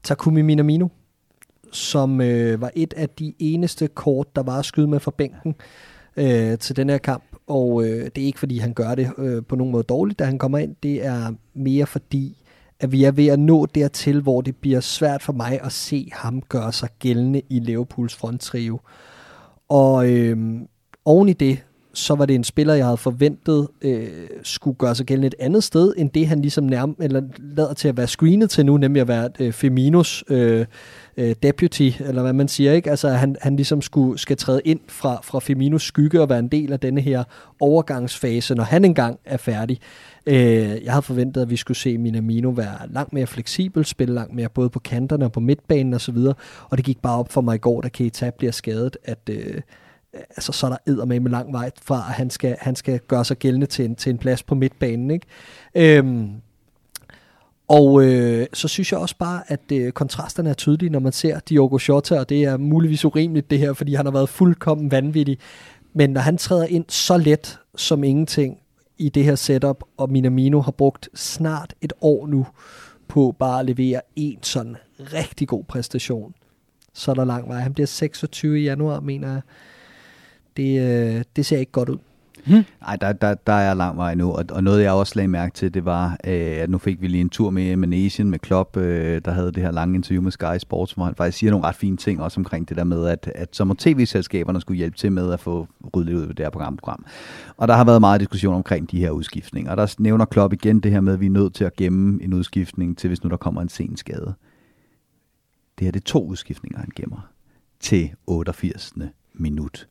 [0.03, 0.87] Takumi Minamino,
[1.71, 5.55] som øh, var et af de eneste kort, der var at skyde med fra bænken
[6.17, 7.23] øh, til den her kamp.
[7.47, 10.23] Og øh, det er ikke, fordi han gør det øh, på nogen måde dårligt, da
[10.23, 10.75] han kommer ind.
[10.83, 12.43] Det er mere fordi,
[12.79, 16.09] at vi er ved at nå dertil, hvor det bliver svært for mig at se
[16.13, 18.79] ham gøre sig gældende i Liverpools fronttrio.
[19.69, 20.37] Og øh,
[21.05, 24.07] oven i det, så var det en spiller, jeg havde forventet øh,
[24.43, 27.87] skulle gøre sig gældende et andet sted, end det han ligesom nærm eller lader til
[27.87, 30.65] at være screenet til nu, nemlig at være øh, Feminos øh,
[31.17, 32.89] øh, deputy, eller hvad man siger, ikke?
[32.89, 36.47] Altså, han, han ligesom skulle, skal træde ind fra, fra Feminos skygge og være en
[36.47, 37.23] del af denne her
[37.59, 39.79] overgangsfase, når han engang er færdig.
[40.25, 44.35] Øh, jeg havde forventet, at vi skulle se Minamino være langt mere fleksibel, spille langt
[44.35, 46.33] mere både på kanterne og på midtbanen osv., og, så videre,
[46.69, 49.61] og det gik bare op for mig i går, da Keita bliver skadet, at øh,
[50.13, 53.37] altså, så er der med lang vej fra, at han skal, han skal gøre sig
[53.37, 55.11] gældende til en, til en plads på midtbanen.
[55.11, 55.25] Ikke?
[55.75, 56.29] Øhm,
[57.67, 61.39] og øh, så synes jeg også bare, at øh, kontrasterne er tydelige, når man ser
[61.39, 65.37] Diogo Jota, og det er muligvis urimeligt det her, fordi han har været fuldkommen vanvittig.
[65.93, 68.57] Men når han træder ind så let som ingenting
[68.97, 72.47] i det her setup, og Minamino har brugt snart et år nu
[73.07, 76.33] på bare at levere en sådan rigtig god præstation,
[76.93, 77.59] så er der lang vej.
[77.59, 79.41] Han bliver 26 i januar, mener jeg.
[80.57, 81.97] Det, øh, det ser ikke godt ud.
[82.45, 82.63] Hmm.
[82.81, 85.53] Nej, der, der, der er lang vej nu, og, og noget jeg også lagde mærke
[85.53, 88.77] til, det var, øh, at nu fik vi lige en tur med Manesien, med Klopp,
[88.77, 91.67] øh, der havde det her lange interview med Sky Sports, hvor han faktisk siger nogle
[91.67, 94.97] ret fine ting også omkring det der med, at, at så må tv-selskaberne skulle hjælpe
[94.97, 97.05] til med at få ryddet lidt ud af det her program, program.
[97.57, 100.79] Og der har været meget diskussion omkring de her udskiftninger, og der nævner Klopp igen
[100.79, 103.29] det her med, at vi er nødt til at gemme en udskiftning til, hvis nu
[103.29, 104.33] der kommer en sen skade.
[105.79, 107.29] Det her det er to udskiftninger, han gemmer
[107.79, 108.93] til 88.
[109.33, 109.87] minut.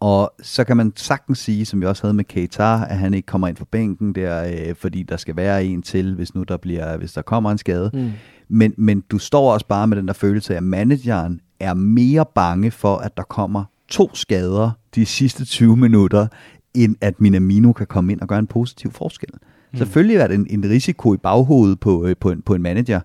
[0.00, 3.26] Og så kan man sagtens sige, som vi også havde med Keita, at han ikke
[3.26, 6.56] kommer ind for bænken der, øh, fordi der skal være en til, hvis nu der
[6.56, 7.90] bliver, hvis der kommer en skade.
[7.94, 8.10] Mm.
[8.48, 12.24] Men, men du står også bare med den der følelse af, at manageren er mere
[12.34, 16.26] bange for, at der kommer to skader de sidste 20 minutter,
[16.74, 19.28] end at Minamino kan komme ind og gøre en positiv forskel.
[19.72, 19.78] Mm.
[19.78, 23.00] Selvfølgelig er det en, en risiko i baghovedet på, øh, på, en, på en manager,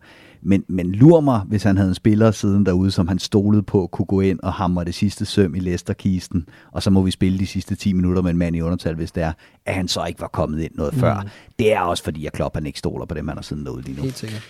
[0.45, 3.87] men, men lur mig, hvis han havde en spiller siden derude, som han stolede på,
[3.91, 7.39] kunne gå ind og hamre det sidste søm i Leicester-kisten, og så må vi spille
[7.39, 9.33] de sidste 10 minutter med en mand i undertal, hvis det er,
[9.65, 10.99] at han så ikke var kommet ind noget mm.
[10.99, 11.25] før.
[11.59, 13.81] Det er også fordi, at Klopp han ikke stoler på dem, han har siden derude
[13.81, 14.03] lige nu.
[14.03, 14.41] Helt sikkert.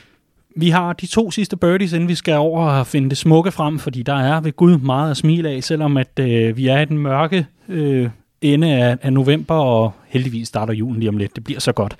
[0.57, 3.79] Vi har de to sidste birdies, inden vi skal over og finde det smukke frem,
[3.79, 6.85] fordi der er ved Gud meget at smile af, selvom at øh, vi er i
[6.85, 8.09] den mørke øh,
[8.41, 11.35] ende af, af november, og heldigvis starter julen lige om lidt.
[11.35, 11.95] Det bliver så godt.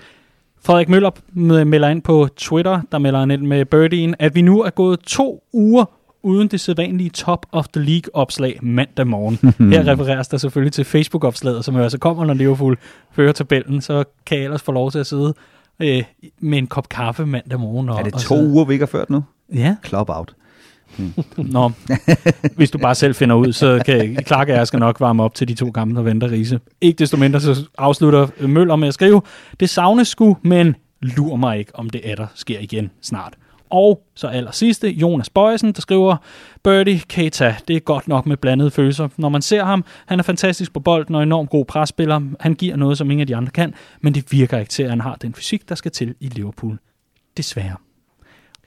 [0.64, 1.10] Frederik Møller
[1.64, 5.00] melder ind på Twitter, der melder han ind med Birdien, at vi nu er gået
[5.00, 5.84] to uger
[6.22, 9.38] uden det sædvanlige top of the league opslag mandag morgen.
[9.72, 12.78] Her refereres der selvfølgelig til Facebook-opslaget, som jo altså kommer, når Liverpool
[13.12, 15.34] fører tabellen, så kan jeg ellers få lov til at sidde
[15.80, 16.02] øh,
[16.40, 17.88] med en kop kaffe mandag morgen.
[17.88, 19.24] Og, Er det og to så- uger, vi ikke har ført nu?
[19.54, 19.76] Ja.
[19.86, 20.34] Club out.
[20.96, 21.12] Hmm.
[21.36, 21.70] Nå,
[22.56, 25.34] hvis du bare selv finder ud, så kan Clark og jeg skal nok varme op
[25.34, 26.60] til de to gamle, der venter Riese.
[26.80, 29.22] Ikke desto mindre, så afslutter Møller med at skrive,
[29.60, 33.34] det savnes sgu, men lur mig ikke, om det er der sker igen snart.
[33.70, 36.16] Og så aller sidste, Jonas Bøjsen, der skriver,
[36.64, 39.08] Birdie Keita, det er godt nok med blandede følelser.
[39.16, 42.20] Når man ser ham, han er fantastisk på bolden og enormt god presspiller.
[42.40, 44.90] Han giver noget, som ingen af de andre kan, men det virker ikke til, at
[44.90, 46.78] han har den fysik, der skal til i Liverpool.
[47.36, 47.76] Desværre.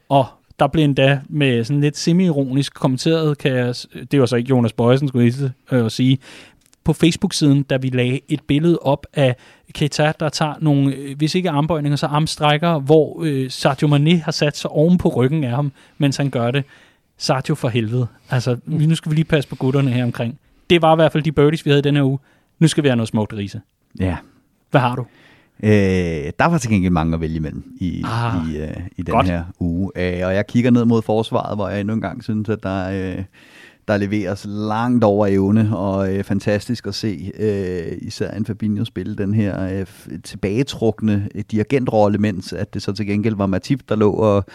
[0.10, 0.26] Og
[0.60, 3.76] der blev endda med sådan lidt semi-ironisk kommenteret, kan jeg,
[4.12, 6.18] det var så ikke Jonas Bøjsen, skulle jeg øh, sige,
[6.84, 9.36] på Facebook-siden, da vi lagde et billede op af
[9.74, 14.32] Keita, der tager nogle, øh, hvis ikke armbøjninger, så armstrækker, hvor øh, Sadio Mane har
[14.32, 16.64] sat sig oven på ryggen af ham, mens han gør det.
[17.18, 18.08] Sadio for helvede.
[18.30, 20.40] Altså, nu skal vi lige passe på gutterne her omkring.
[20.70, 22.20] Det var i hvert fald de birdies, vi havde i denne her uge.
[22.60, 23.62] Nu skal vi have noget smukt, Riese.
[24.00, 24.18] Ja.
[24.72, 25.06] Hvad har du?
[25.64, 29.14] Øh, der var til gengæld mange at vælge imellem i, Ah, i, øh, i den
[29.14, 29.28] godt.
[29.28, 29.92] her uge.
[29.96, 32.90] Øh, og jeg kigger ned mod forsvaret, hvor jeg endnu en gang synes, at der,
[33.18, 33.24] øh,
[33.88, 39.16] der leveres langt over evne, og øh, fantastisk at se øh, især en Fabinho spille
[39.16, 39.86] den her øh,
[40.24, 44.46] tilbagetrukne øh, dirigentrolle, mens at det så til gengæld var Matip, der lå og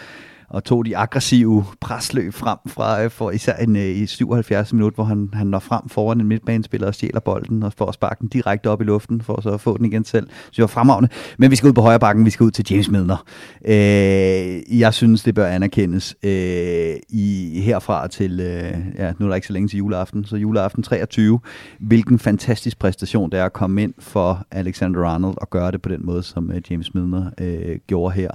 [0.49, 4.95] og tog de aggressive presløb frem fra, øh, for især en, øh, i 77 minut,
[4.95, 8.29] hvor han, han når frem foran en midtbanespiller og stjæler bolden og får sparken den
[8.29, 10.27] direkte op i luften for så at få den igen selv.
[10.29, 11.09] Så det var fremragende.
[11.37, 13.23] Men vi skal ud på højre bakken, vi skal ud til James Milner.
[13.65, 19.35] Øh, jeg synes, det bør anerkendes øh, i herfra til, øh, ja, nu er der
[19.35, 21.39] ikke så længe til juleaften, så juleaften 23.
[21.79, 25.89] Hvilken fantastisk præstation det er at komme ind for Alexander Arnold og gøre det på
[25.89, 28.29] den måde, som øh, James Milner øh, gjorde her.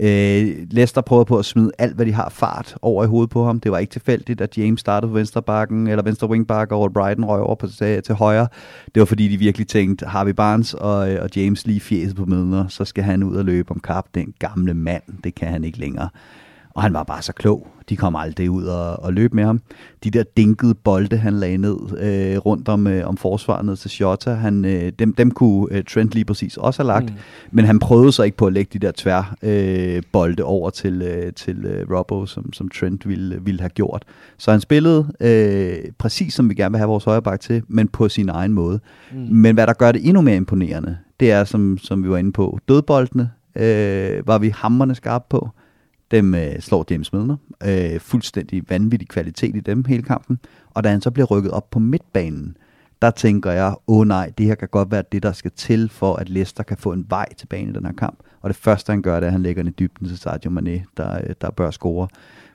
[0.00, 3.44] Øh, Leicester prøver på at smide alt, hvad de har fart over i hovedet på
[3.44, 3.60] ham.
[3.60, 7.24] Det var ikke tilfældigt, at James startede på venstre bakken, eller venstre wingback, og Brighton
[7.24, 8.48] røg over på, til, til højre.
[8.94, 12.24] Det var fordi, de virkelig tænkte, Harvey Barnes og, øh, og James lige fjeset på
[12.24, 14.06] midler, så skal han ud og løbe om kap.
[14.14, 16.08] Den gamle mand, det kan han ikke længere.
[16.76, 17.66] Og han var bare så klog.
[17.88, 19.60] De kom aldrig ud og, og løb med ham.
[20.04, 23.90] De der dinkede bolde, han lagde ned øh, rundt om, øh, om forsvaret ned til
[23.90, 27.04] Shota, han, øh, dem, dem kunne øh, Trent lige præcis også have lagt.
[27.04, 27.16] Mm.
[27.50, 31.02] Men han prøvede så ikke på at lægge de der tvær øh, bolde over til,
[31.02, 34.04] øh, til øh, Robbo, som, som Trent ville, ville have gjort.
[34.38, 38.08] Så han spillede øh, præcis som vi gerne vil have vores højreback til, men på
[38.08, 38.80] sin egen måde.
[39.12, 39.18] Mm.
[39.18, 42.32] Men hvad der gør det endnu mere imponerende, det er, som, som vi var inde
[42.32, 45.50] på, dødboldene øh, var vi hammerne skarpe på.
[46.10, 47.36] Dem øh, slår James Milner.
[47.64, 50.38] Øh, fuldstændig vanvittig kvalitet i dem hele kampen.
[50.70, 52.56] Og da han så bliver rykket op på midtbanen,
[53.02, 55.88] der tænker jeg, åh oh, nej, det her kan godt være det, der skal til,
[55.88, 58.18] for at Leicester kan få en vej tilbage i den her kamp.
[58.40, 60.50] Og det første, han gør, det er, at han lægger den i dybden til Sadio
[60.50, 62.08] Mane, der, øh, der bør score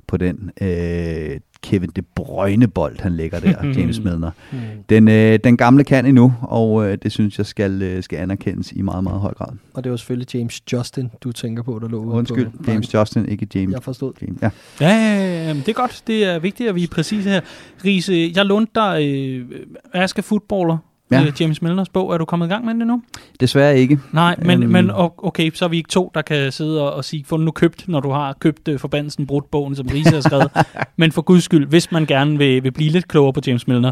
[0.07, 4.31] på den øh, Kevin De Bruyne bold, han lægger der, James Milner.
[4.51, 4.57] Mm.
[4.89, 8.71] Den, øh, den gamle kan endnu, og øh, det synes jeg skal, øh, skal anerkendes
[8.71, 9.53] i meget, meget høj grad.
[9.73, 13.25] Og det var selvfølgelig James Justin, du tænker på, der lå Undskyld, på James Justin,
[13.25, 13.73] ikke James.
[13.73, 14.13] Jeg forstod.
[14.21, 14.41] James.
[14.41, 14.49] Ja.
[14.81, 16.03] Ja, ja, ja, det er godt.
[16.07, 17.41] Det er vigtigt, at vi er præcise her.
[17.85, 19.45] Riese, jeg lånte dig øh,
[19.93, 20.77] Aske Footballer,
[21.11, 21.21] Ja.
[21.21, 21.31] ja.
[21.39, 22.13] James Milners bog.
[22.13, 23.01] Er du kommet i gang med det nu?
[23.39, 23.99] Desværre ikke.
[24.11, 24.71] Nej, men, Øhm.
[24.71, 27.45] men okay, så er vi ikke to, der kan sidde og, og sige, få den
[27.45, 30.51] nu købt, når du har købt uh, forbandelsen brudt bogen, som Riese har skrevet.
[30.97, 33.91] men for guds skyld, hvis man gerne vil, vil blive lidt klogere på James Milner,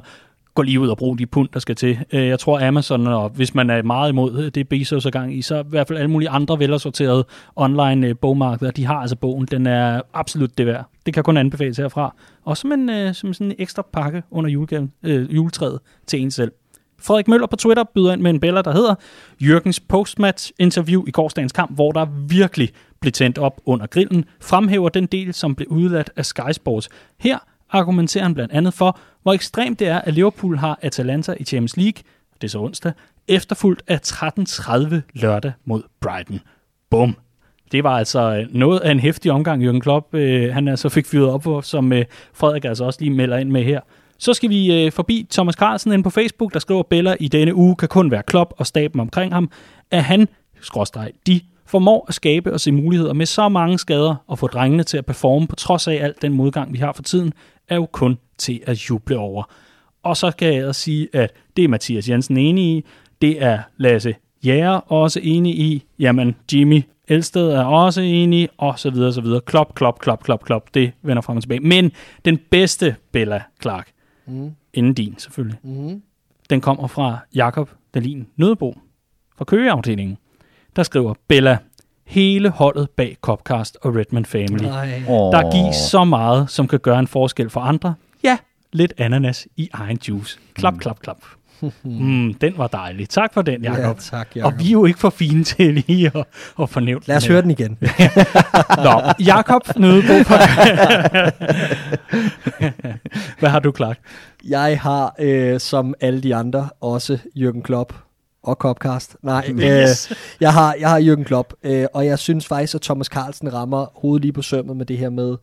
[0.56, 1.98] gå lige ud og brug de pund, der skal til.
[2.14, 5.38] Uh, jeg tror Amazon, og hvis man er meget imod øh, det Bezos er gang
[5.38, 9.46] i, så i hvert fald alle mulige andre velassorterede online bogmarkeder, de har altså bogen.
[9.52, 10.86] Den er absolut det værd.
[11.06, 12.16] Det kan kun anbefales herfra.
[12.46, 16.52] Og som en, som sådan en ekstra pakke under julegaven, uh, juletræet til en selv.
[17.02, 18.96] Frederik Møller på Twitter byder ind med en beller, der hedder
[19.40, 22.70] Jørgens postmatch interview i gårsdagens kamp, hvor der virkelig
[23.00, 26.90] blev tændt op under grillen, fremhæver den del, som blev udladt af Sky Sports.
[27.20, 27.38] Her
[27.70, 31.78] argumenterer han blandt andet for, hvor ekstremt det er, at Liverpool har Atalanta i Champions
[31.78, 32.04] League,
[32.42, 32.92] det er så onsdag,
[33.28, 36.40] efterfulgt af 13.30 lørdag mod Brighton.
[36.90, 37.16] Bum.
[37.72, 40.14] Det var altså øh, noget af en hæftig omgang, Jürgen Klopp.
[40.14, 43.50] Øh, han altså fik fyret op på, som øh, Frederik altså også lige melder ind
[43.50, 43.80] med her.
[44.20, 47.56] Så skal vi øh, forbi Thomas Carlsen ind på Facebook, der skriver, Bella i denne
[47.56, 49.52] uge kan kun være Klopp og staben omkring ham,
[49.92, 50.28] at han,
[50.62, 54.84] skråstreg, de formår at skabe og se muligheder med så mange skader og få drengene
[54.84, 57.34] til at performe på trods af alt den modgang, vi har for tiden,
[57.70, 59.44] er jo kun til at juble over.
[60.04, 62.86] Og så kan jeg også sige, at det er Mathias Jensen enig i,
[63.22, 64.16] det er Lasse
[64.46, 69.42] Jæger også enig i, jamen Jimmy Elsted er også enig, og så videre, så videre.
[69.42, 71.60] Klop, klop, klop, klop, klop, det vender frem og tilbage.
[71.60, 71.92] Men
[72.26, 73.92] den bedste Bella Clark,
[74.30, 74.52] Mm.
[74.74, 76.02] inden din selvfølgelig, Mm.
[76.50, 78.78] den kommer fra Jakob Dalin Nødebo
[79.38, 80.18] fra Køgeafdelingen.
[80.76, 81.58] Der skriver Bella,
[82.06, 84.64] hele holdet bag Copcast og Redman Family.
[84.64, 85.04] Nej.
[85.08, 85.32] Oh.
[85.34, 87.94] Der gives så meget, som kan gøre en forskel for andre.
[88.24, 88.38] Ja,
[88.74, 90.40] lidt ananas i egen juice.
[90.54, 91.18] Klap, klap, klap.
[91.84, 93.10] Mm, den var dejlig.
[93.10, 93.80] Tak for den, Jacob.
[93.80, 94.60] Ja, tak, Og Jacob.
[94.60, 96.26] vi er jo ikke for fine til lige at,
[96.62, 97.78] at fornævne Lad os høre den igen.
[98.86, 100.14] Nå, Jakob Nødebo.
[103.40, 103.98] Hvad har du klart?
[104.48, 107.94] Jeg har, øh, som alle de andre, også Jürgen Klopp
[108.44, 109.16] og Copcast.
[109.24, 110.14] Nej, øh, Yes.
[110.40, 113.86] jeg, har, jeg har Jürgen Klopp, øh, og jeg synes faktisk, at Thomas Carlsen rammer
[113.96, 115.36] hovedet lige på sømmet med det her med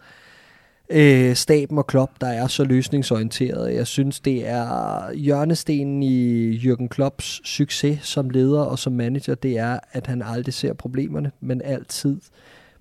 [0.91, 3.75] øh, staben og Klopp, der er så løsningsorienteret.
[3.75, 9.59] Jeg synes, det er hjørnestenen i Jürgen Klopps succes som leder og som manager, det
[9.59, 12.17] er, at han aldrig ser problemerne, men altid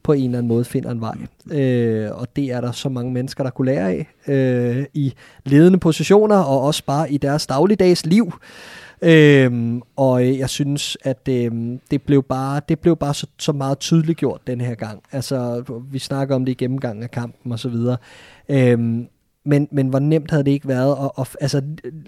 [0.04, 1.16] på en eller anden måde finder en vej.
[1.52, 5.14] Øh, og det er der så mange mennesker, der kunne lære af øh, i
[5.46, 8.34] ledende positioner, og også bare i deres dagligdags liv.
[9.02, 13.52] Øhm, og øh, jeg synes, at øhm, det blev bare, det blev bare så, så
[13.52, 15.04] meget tydeligt gjort den her gang.
[15.12, 17.98] Altså, vi snakker om det i gennemgangen af kampen og så videre.
[18.50, 19.08] Øhm,
[19.48, 20.96] men, men hvor nemt havde det ikke været?
[20.96, 21.62] Og, og, altså,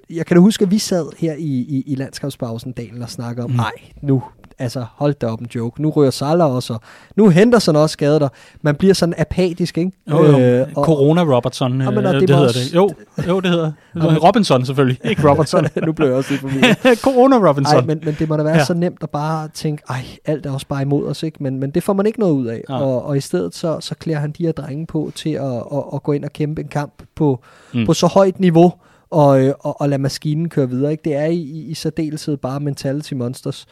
[0.10, 3.44] jeg kan da huske, at vi sad her i, i, i landskabspausen, Daniel, og snakkede
[3.44, 3.56] om, Mm.
[3.56, 4.24] nej, nu,
[4.60, 5.82] altså hold da op en joke.
[5.82, 6.82] Nu rører Salah også, og
[7.16, 8.32] nu henter sådan også skadet, og
[8.62, 9.92] man bliver sådan apatisk, ikke?
[10.12, 10.40] Jo, jo.
[10.40, 12.76] Øh, og- Corona Robertson, Ja, øh, men, og det, det hedder også- det.
[12.76, 12.90] Jo,
[13.28, 13.72] jo, det hedder
[14.28, 15.68] Robinson selvfølgelig, ikke Robertson.
[15.86, 17.00] nu blev jeg også lidt forvirret.
[17.00, 17.76] Corona Robinson.
[17.80, 18.60] Ej, men, men det må da være Ja.
[18.60, 18.66] ja.
[18.66, 21.44] så nemt at bare tænke, ej, alt er også bare imod os, ikke?
[21.44, 22.64] Men, men det får man ikke noget ud af.
[22.70, 22.82] Nej.
[22.82, 25.84] Og, og i stedet så, så klæder han de her drenge på til at, at,
[25.94, 27.40] at gå ind og kæmpe en kamp på,
[27.74, 27.86] mm.
[27.86, 28.74] på så højt niveau,
[29.10, 30.92] og, øh, og, og lade maskinen køre videre.
[30.92, 31.04] Ikke?
[31.04, 33.66] Det er i, i, i særdeleshed bare mentality monsters.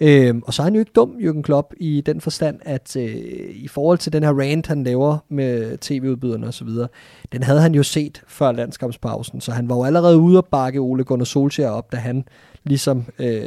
[0.00, 3.14] Øhm, og så er han jo ikke dum, Jürgen Klopp, i den forstand, at øh,
[3.54, 6.68] i forhold til den her rant, han laver med tv-udbyderne osv.,
[7.32, 10.78] den havde han jo set før landskampspausen, så han var jo allerede ude at bakke
[10.78, 12.24] Ole Gunnar Solskjaer op, da han
[12.66, 13.42] ligesom øh,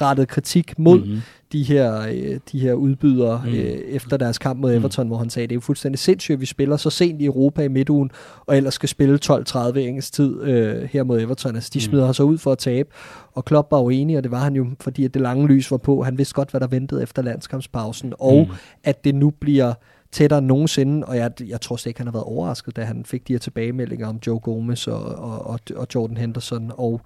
[0.00, 1.06] rettede kritik mod Mhm.
[1.06, 1.20] mm-hmm.
[1.52, 3.50] de, her, øh, de her udbydere Mm.
[3.52, 5.08] øh, efter deres kamp mod Everton, mm.
[5.08, 7.62] hvor han sagde, det er jo fuldstændig sindssygt, at vi spiller så sent i Europa
[7.62, 8.10] i midtugen,
[8.46, 11.54] og ellers skal spille 12.30 engelsk tid øh, her mod Everton.
[11.54, 11.80] Altså, de Mm.
[11.80, 12.88] smider sig ud for at tabe,
[13.32, 15.70] og Klopp var jo enig, og det var han jo, fordi at det lange lys
[15.70, 16.02] var på.
[16.02, 18.54] Han vidste godt, hvad der ventede efter landskampspausen, og mm.
[18.84, 19.72] at det nu bliver
[20.12, 23.04] tættere end nogensinde, og jeg, jeg tror slet ikke, han har været overrasket, da han
[23.04, 27.00] fik de her tilbagemeldinger om Joe Gomez og, og, og, og Jordan Henderson og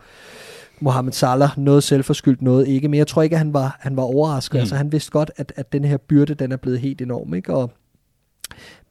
[0.80, 1.50] Mohamed Salah.
[1.56, 4.54] Noget selvforskyldt, noget ikke, men jeg tror ikke, at han var, han var overrasket.
[4.54, 4.60] Mm.
[4.60, 7.54] Altså, han vidste godt, at, at den her byrde, den er blevet helt enorm, ikke?
[7.54, 7.70] Og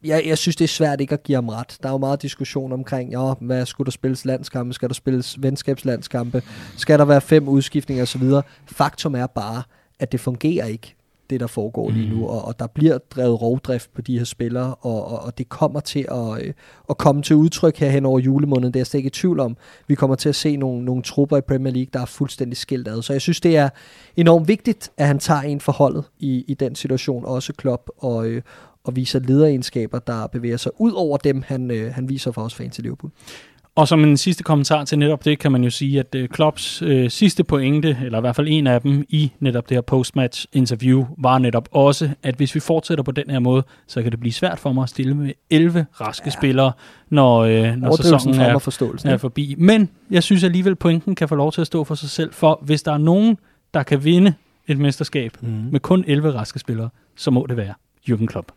[0.03, 1.77] jeg, jeg synes, det er svært ikke at give ham ret.
[1.83, 4.73] Der er jo meget diskussion omkring, ja, hvad skulle der spilles landskampe?
[4.73, 6.43] Skal der spilles venskabslandskampe?
[6.77, 8.23] Skal der være fem udskiftninger osv.?
[8.65, 9.63] Faktum er bare,
[9.99, 10.95] at det fungerer ikke,
[11.33, 14.75] det der foregår lige nu, og, og der bliver drevet rovdrift på de her spillere,
[14.75, 16.53] og, og, og det kommer til at, øh,
[16.89, 18.73] at komme til udtryk her hen over julemåneden.
[18.73, 19.57] Det er jeg slet ikke i tvivl om.
[19.87, 22.87] Vi kommer til at se nogle, nogle trupper i Premier League, der er fuldstændig skilt
[22.87, 23.01] ad.
[23.01, 23.69] Så jeg synes, det er
[24.15, 28.27] enormt vigtigt, at han tager en for holdet i, i den situation, også Klopp, og,
[28.27, 28.41] øh,
[28.83, 32.55] og viser lederegenskaber, der bevæger sig ud over dem, han, øh, han viser for os
[32.55, 33.11] fans til Liverpool.
[33.75, 36.81] Og som en sidste kommentar til netop det, kan man jo sige, at øh, Klopps
[36.81, 40.45] øh, sidste pointe, eller i hvert fald en af dem i netop det her postmatch
[40.53, 44.19] interview, var netop også, at hvis vi fortsætter på den her måde, så kan det
[44.19, 46.31] blive svært for mig at stille med 11 raske ja.
[46.31, 46.71] spillere,
[47.09, 49.09] når, øh, når sæsonen er, forståelsen.
[49.09, 49.55] er forbi.
[49.57, 52.59] Men jeg synes alligevel, pointen kan få lov til at stå for sig selv, for
[52.65, 53.37] hvis der er nogen,
[53.73, 54.33] der kan vinde
[54.67, 55.51] et mesterskab Mhm.
[55.71, 57.73] med kun 11 raske spillere, så må det være
[58.09, 58.51] Jürgen Klopp.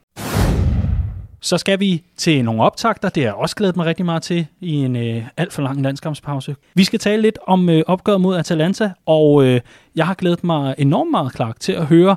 [1.46, 3.08] Så skal vi til nogle optagter.
[3.08, 5.82] Det har jeg også glædet mig rigtig meget til i en øh, alt for lang
[5.82, 6.56] landskampspause.
[6.74, 9.60] Vi skal tale lidt om øh, opgøret mod Atalanta, og øh,
[9.96, 12.16] jeg har glædet mig enormt meget, Clark, til at høre,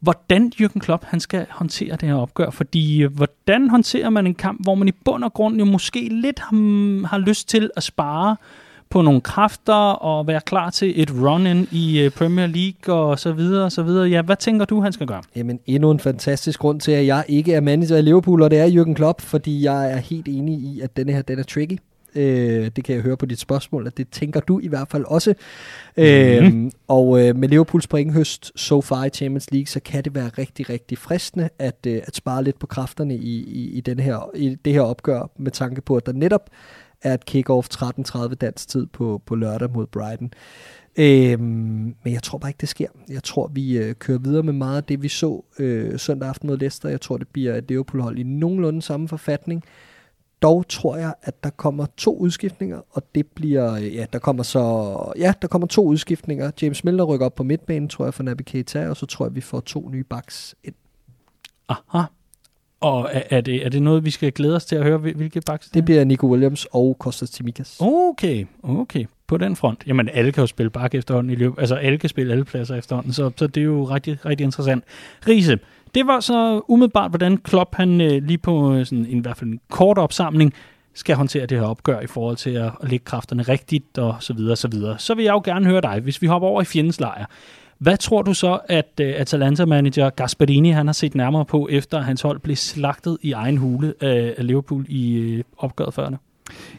[0.00, 2.50] hvordan Jürgen Klopp han skal håndtere det her opgør.
[2.50, 6.08] Fordi øh, hvordan håndterer man en kamp, hvor man i bund og grund jo måske
[6.10, 8.36] lidt hmm, har lyst til at spare
[8.90, 13.32] på nogle kræfter og være klar til et run-in i øh, Premier League og så
[13.32, 14.08] videre og så videre.
[14.08, 15.22] Ja, hvad tænker du, han skal gøre?
[15.36, 18.58] Jamen, endnu en fantastisk grund til, at jeg ikke er manager i Liverpool, og det
[18.58, 21.78] er Jürgen Klopp, fordi jeg er helt enig i, at denne her, den er tricky.
[22.14, 25.04] Øh, det kan jeg høre på dit spørgsmål, at det tænker du i hvert fald
[25.04, 25.34] også.
[25.96, 26.66] Mm-hmm.
[26.66, 30.30] Øh, og øh, med Liverpools pointhøst so far i Champions League, så kan det være
[30.38, 34.30] rigtig, rigtig fristende at, øh, at spare lidt på kræfterne i, i, i, den her,
[34.34, 36.50] i det her opgør, med tanke på, at der netop
[37.04, 40.32] er et kick-off 13.30 dansk tid på, på lørdag mod Brighton.
[40.96, 42.88] Øhm, men jeg tror bare ikke, det sker.
[43.08, 46.46] Jeg tror, vi øh, kører videre med meget af det, vi så øh, søndag aften
[46.46, 46.88] mod Leicester.
[46.88, 49.64] Jeg tror, det bliver et Liverpool-hold i nogenlunde samme forfatning.
[50.42, 54.42] Dog tror jeg, at der kommer to udskiftninger, og det bliver, øh, ja, der kommer
[54.42, 56.50] så, ja, der kommer to udskiftninger.
[56.62, 59.34] James Milner rykker op på midtbanen, tror jeg, for Naby Keita, og så tror jeg,
[59.34, 60.74] vi får to nye backs ind.
[61.68, 62.04] Aha.
[62.84, 65.16] Og er, er, det, er det noget, vi skal glæde os til at høre, hvil-
[65.16, 67.76] hvilke backs Det bliver Nico Williams og Kostas Tsimikas.
[67.80, 69.04] Okay, okay.
[69.26, 69.84] På den front.
[69.86, 71.58] Jamen, alle kan jo spille bak efterhånden i løb.
[71.58, 74.84] Altså, alle kan spille alle pladser efterhånden, så, så det er jo rigtig, rigtig interessant.
[75.28, 75.58] Riese,
[75.94, 79.36] det var så umiddelbart, hvordan Klopp, han øh, lige på øh, sådan en, i hvert
[79.36, 80.54] fald en kort opsamling,
[80.94, 84.32] skal håndtere det her opgør i forhold til at, at lægge kræfterne rigtigt og så
[84.32, 84.98] videre, så videre.
[84.98, 87.26] Så vil jeg jo gerne høre dig, hvis vi hopper over i fjendens lejr.
[87.78, 92.22] Hvad tror du så, at uh, Atalanta-manager Gasperini han har set nærmere på, efter hans
[92.22, 96.18] hold blev slagtet i egen hule af, Liverpool i uh, opgøret førne?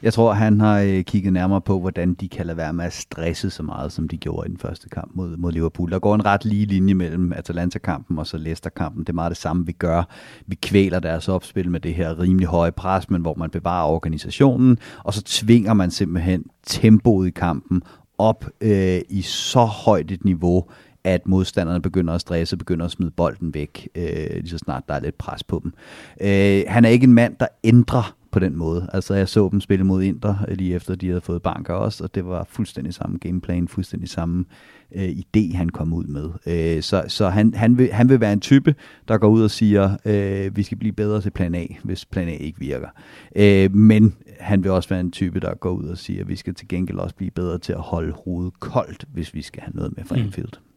[0.02, 2.94] Jeg tror, han har øh, kigget nærmere på, hvordan de kan lade være med at
[2.94, 5.92] stresse så meget, som de gjorde i den første kamp mod, mod Liverpool.
[5.92, 9.04] Der går en ret lige linje mellem Atalanta-kampen og så Leicester-kampen.
[9.04, 10.04] Det er meget det samme, vi gør.
[10.48, 14.78] Vi kvæler deres opspil med det her rimelig høje pres, men hvor man bevarer organisationen,
[15.04, 17.82] og så tvinger man simpelthen tempoet i kampen
[18.18, 20.66] op øh, i så højt et niveau,
[21.06, 24.94] at modstanderne begynder at stresse, begynder at smide bolden væk, øh, lige så snart der
[24.94, 25.74] er lidt pres på dem.
[26.22, 28.90] Øh, han er ikke en mand, der ændrer på den måde.
[28.94, 32.04] Altså jeg så dem spille mod Inter øh, lige efter de havde fået banker også,
[32.04, 34.46] og det var fuldstændig samme gameplan, fuldstændig samme
[34.96, 36.30] øh, idé, han kom ud med.
[36.46, 38.76] Øh, så så han, han, vil, han vil være en type,
[39.08, 42.28] der går ud og siger, øh, vi skal blive bedre til plan A, hvis plan
[42.28, 42.90] A ikke virker.
[43.36, 46.36] Øh, men han vil også være en type, der går ud og siger, at vi
[46.36, 49.76] skal til gengæld også blive bedre til at holde hovedet koldt, hvis vi skal have
[49.76, 50.75] noget med fra Mm.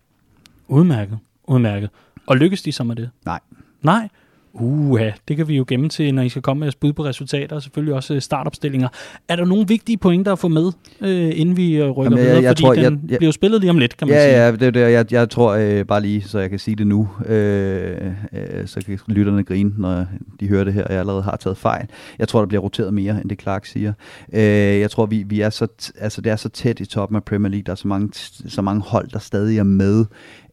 [0.68, 1.18] Udmærket,
[1.48, 1.90] udmærket.
[2.26, 3.10] Og lykkes de så med det?
[3.26, 3.40] Nej.
[3.82, 4.08] Nej?
[4.52, 7.04] Uha, det kan vi jo gemme til, når I skal komme med jeres bud på
[7.04, 8.88] resultater, og selvfølgelig også øh, startopstillinger.
[9.28, 12.26] Er der nogle vigtige pointer at få med, øh, inden vi øh, rykker Jamen, jeg-
[12.26, 12.42] videre?
[12.42, 14.24] jeg Fordi tror, den jeg- jeg- bliver jo spillet lige om lidt, kan man ja,
[14.30, 14.44] sige.
[14.44, 14.80] Ja, det det.
[14.80, 17.96] Jeg, jeg tror øh, bare lige, så jeg kan sige det nu, øh,
[18.32, 20.06] øh, så kan lytterne grine, når
[20.40, 21.86] de hører det her, og jeg allerede har taget fejl.
[22.18, 23.92] Jeg tror, der bliver roteret mere, end det Clark siger.
[24.32, 24.40] Øh,
[24.80, 27.24] jeg tror, vi, vi er så, t- altså, det er så tæt i toppen af
[27.24, 27.64] Premier League.
[27.64, 28.08] Der er så mange,
[28.48, 30.04] så mange hold, der stadig er med,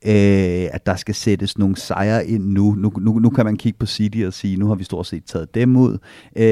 [0.05, 2.75] øh, at der skal sættes nogle sejre ind nu.
[2.77, 3.19] Nu, nu.
[3.19, 5.75] nu kan man kigge på City og sige, nu har vi stort set taget dem
[5.75, 5.97] ud.
[6.35, 6.45] Øh,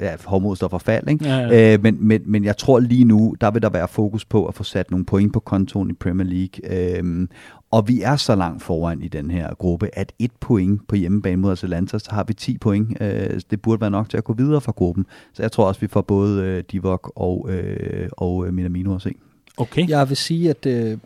[0.00, 1.24] ja, Hormod står for fald, ikke?
[1.24, 1.74] Ja, ja.
[1.74, 4.54] Øh, men, men, men jeg tror lige nu, der vil der være fokus på at
[4.54, 6.96] få sat nogle point på kontoen i Premier League.
[6.98, 7.28] Øhm,
[7.70, 11.36] og vi er så langt foran i den her gruppe, at et point på hjemmebane
[11.36, 12.96] mod Atalanta, så har vi 10 point.
[13.00, 15.06] Øh, det burde være nok til at gå videre fra gruppen.
[15.32, 19.02] Så jeg tror også, vi får både øh, Divok og, øh, og øh, Minamino at
[19.02, 19.14] se.
[19.56, 19.88] Okay.
[19.88, 20.98] Jeg vil sige, at øh,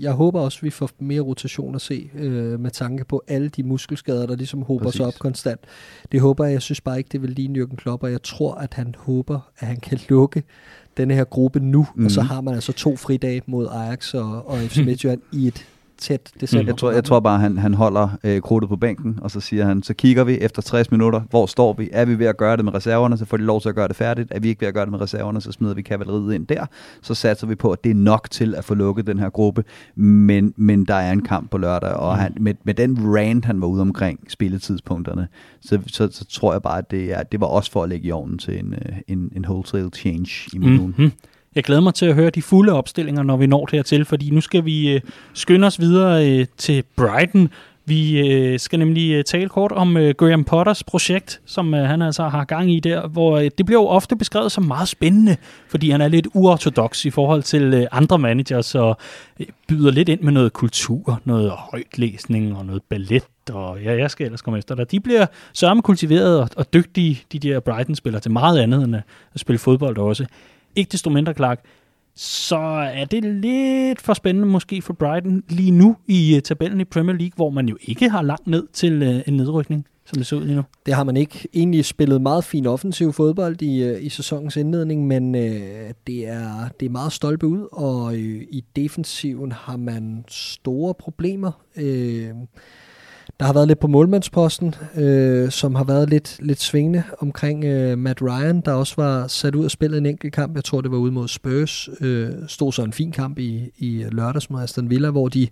[0.00, 3.48] jeg håber også, at vi får mere rotation at se, øh, med tanke på alle
[3.48, 5.16] de muskelskader, der ligesom hober sig Præcis.
[5.16, 5.60] op konstant.
[6.12, 6.52] Det håber jeg.
[6.52, 9.50] Jeg synes bare ikke, det vil ligne Jürgen Klopp, og jeg tror, at han håber,
[9.58, 10.42] at han kan lukke
[10.96, 12.04] denne her gruppe nu, mm.
[12.04, 12.28] og så Mhm.
[12.28, 15.66] har man altså to fridage mod Ajax og, og FC Midtjylland i et
[16.02, 16.72] tæt december.
[16.72, 19.64] Jeg tror, jeg tror bare, han, han holder øh, krudtet på bænken, og så siger
[19.64, 21.88] han, så kigger vi efter 60 minutter, hvor står vi?
[21.92, 23.88] Er vi ved at gøre det med reserverne, så får de lov til at gøre
[23.88, 24.28] det færdigt.
[24.30, 26.66] Er vi ikke ved at gøre det med reserverne, så smider vi kavaleriet ind der.
[27.02, 29.64] Så satser vi på, at det er nok til at få lukket den her gruppe,
[29.94, 33.60] men, men der er en kamp på lørdag, og han, med, med den rant, han
[33.60, 35.28] var ude omkring spilletidspunkterne,
[35.60, 38.08] så, så, så tror jeg bare, at det, er, det var også for at lægge
[38.08, 40.80] i ovnen til en, øh, en, en wholesale change i min.
[40.80, 41.12] Mm-hmm.
[41.54, 44.40] Jeg glæder mig til at høre de fulde opstillinger, når vi når dertil, fordi nu
[44.40, 45.00] skal vi øh,
[45.34, 47.48] skynde os videre øh, til Brighton.
[47.84, 52.02] Vi øh, skal nemlig øh, tale kort om øh, Graham Potters projekt, som øh, han
[52.02, 55.36] altså har gang i der, hvor øh, det bliver jo ofte beskrevet som meget spændende,
[55.68, 58.96] fordi han er lidt uortodox i forhold til øh, andre managers og
[59.40, 64.10] øh, byder lidt ind med noget kultur, noget højtlæsning og noget ballet, og ja, jeg
[64.10, 64.90] skal ellers komme efter dig.
[64.90, 68.96] De bliver sørme kultiveret og, og dygtige, de der Brighton-spillere, til meget andet end
[69.34, 70.26] at spille fodbold også.
[70.76, 71.60] Ikke desto mindre, Clark,
[72.14, 72.56] så
[72.94, 77.16] er det lidt for spændende måske for Brighton lige nu i uh, tabellen i Premier
[77.16, 80.36] League, hvor man jo ikke har langt ned til uh, en nedrykning, som det ser
[80.36, 80.62] ud lige nu.
[80.86, 81.48] Det har man ikke.
[81.54, 85.40] Egentlig spillet meget fin offensiv fodbold i, uh, i sæsonens indledning, men uh,
[86.06, 88.14] det, er, det er meget stolpe ud, og uh,
[88.50, 91.52] i defensiven har man store problemer.
[91.76, 91.82] Uh,
[93.42, 97.98] der har været lidt på målmandsposten, øh, som har været lidt, lidt svingende omkring øh,
[97.98, 100.54] Matt Ryan, der også var sat ud og spillet en enkelt kamp.
[100.54, 101.88] Jeg tror, det var ude mod Spurs.
[102.00, 105.48] Øh, stod så en fin kamp i, i lørdags mod Aston Villa, hvor de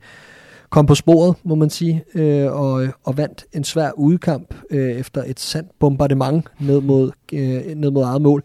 [0.71, 5.25] kom på sporet, må man sige, øh, og, og vandt en svær udkamp øh, efter
[5.27, 8.43] et sandt bombardement ned mod, øh, ned mod eget mål.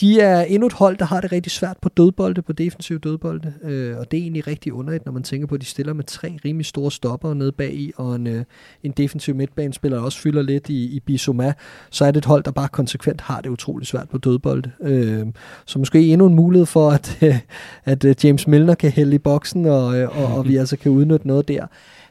[0.00, 3.52] De er endnu et hold, der har det rigtig svært på dødbolde, på defensiv dødbolde,
[3.62, 6.04] øh, og det er egentlig rigtig underligt, når man tænker på, at de stiller med
[6.04, 8.44] tre rimelig store stopper nede bag i, og en, øh,
[8.82, 11.52] en defensiv midtbanespiller også fylder lidt i, i Bisoma,
[11.90, 14.70] så er det et hold, der bare konsekvent har det utrolig svært på dødbolde.
[14.82, 15.26] Øh,
[15.66, 17.38] så måske endnu en mulighed for, at, øh,
[17.84, 21.26] at James Milner kan hælde i boksen, og, øh, og, og vi altså kan udnytte
[21.26, 21.67] noget der.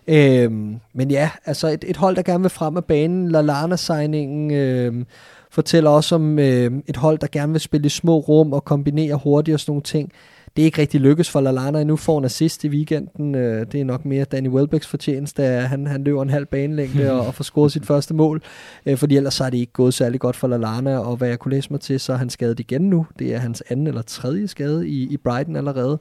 [0.07, 3.31] Øhm, men ja, altså et, et hold, der gerne vil frem af banen.
[3.31, 5.05] Lallana-signingen øhm,
[5.51, 9.19] fortæller også om øhm, et hold, der gerne vil spille i små rum og kombinere
[9.23, 10.11] hurtigt og sådan nogle ting.
[10.55, 11.95] Det er ikke rigtig lykkes for Lallana endnu.
[11.95, 13.35] Får en assist i weekenden.
[13.35, 17.11] Øh, det er nok mere Danny Welbecks fortjeneste, at han, han løber en halv banelængde
[17.11, 18.41] og, og får scoret sit første mål.
[18.85, 20.97] Øh, fordi ellers så det ikke gået særlig godt for Lallana.
[20.97, 23.05] og hvad jeg kunne læse mig til, så er han skadet igen nu.
[23.19, 25.99] Det er hans anden eller tredje skade i, i Brighton allerede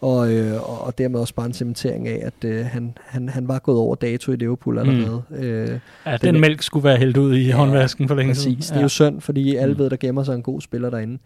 [0.00, 3.58] og, øh, og- dermed også bare en cementering af, at øh, han, han, han var
[3.58, 5.22] gået over dato i Liverpool allerede.
[5.30, 5.36] Mm.
[5.36, 8.56] Øh, Ja, Den den mælk skulle være hældt ud i Ja, håndvasken for længe siden.
[8.56, 8.70] præcis.
[8.70, 11.18] Det er jo synd, fordi alle ved, der gemmer sig en god spiller derinde.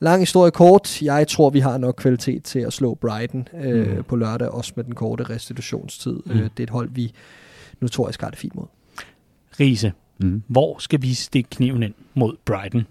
[0.00, 1.02] Lang historie kort.
[1.02, 4.04] Jeg tror, vi har nok kvalitet til at slå Brighton øh, Mm.
[4.04, 6.12] på lørdag, også med den korte restitutionstid.
[6.26, 6.32] Mm.
[6.32, 6.38] Mm.
[6.38, 7.12] Øh, det er et hold, vi
[7.80, 8.64] notorisk har det fint mod.
[9.60, 10.42] Riese, Mm.
[10.46, 12.86] hvor skal vi stikke kniven ind mod Brighton?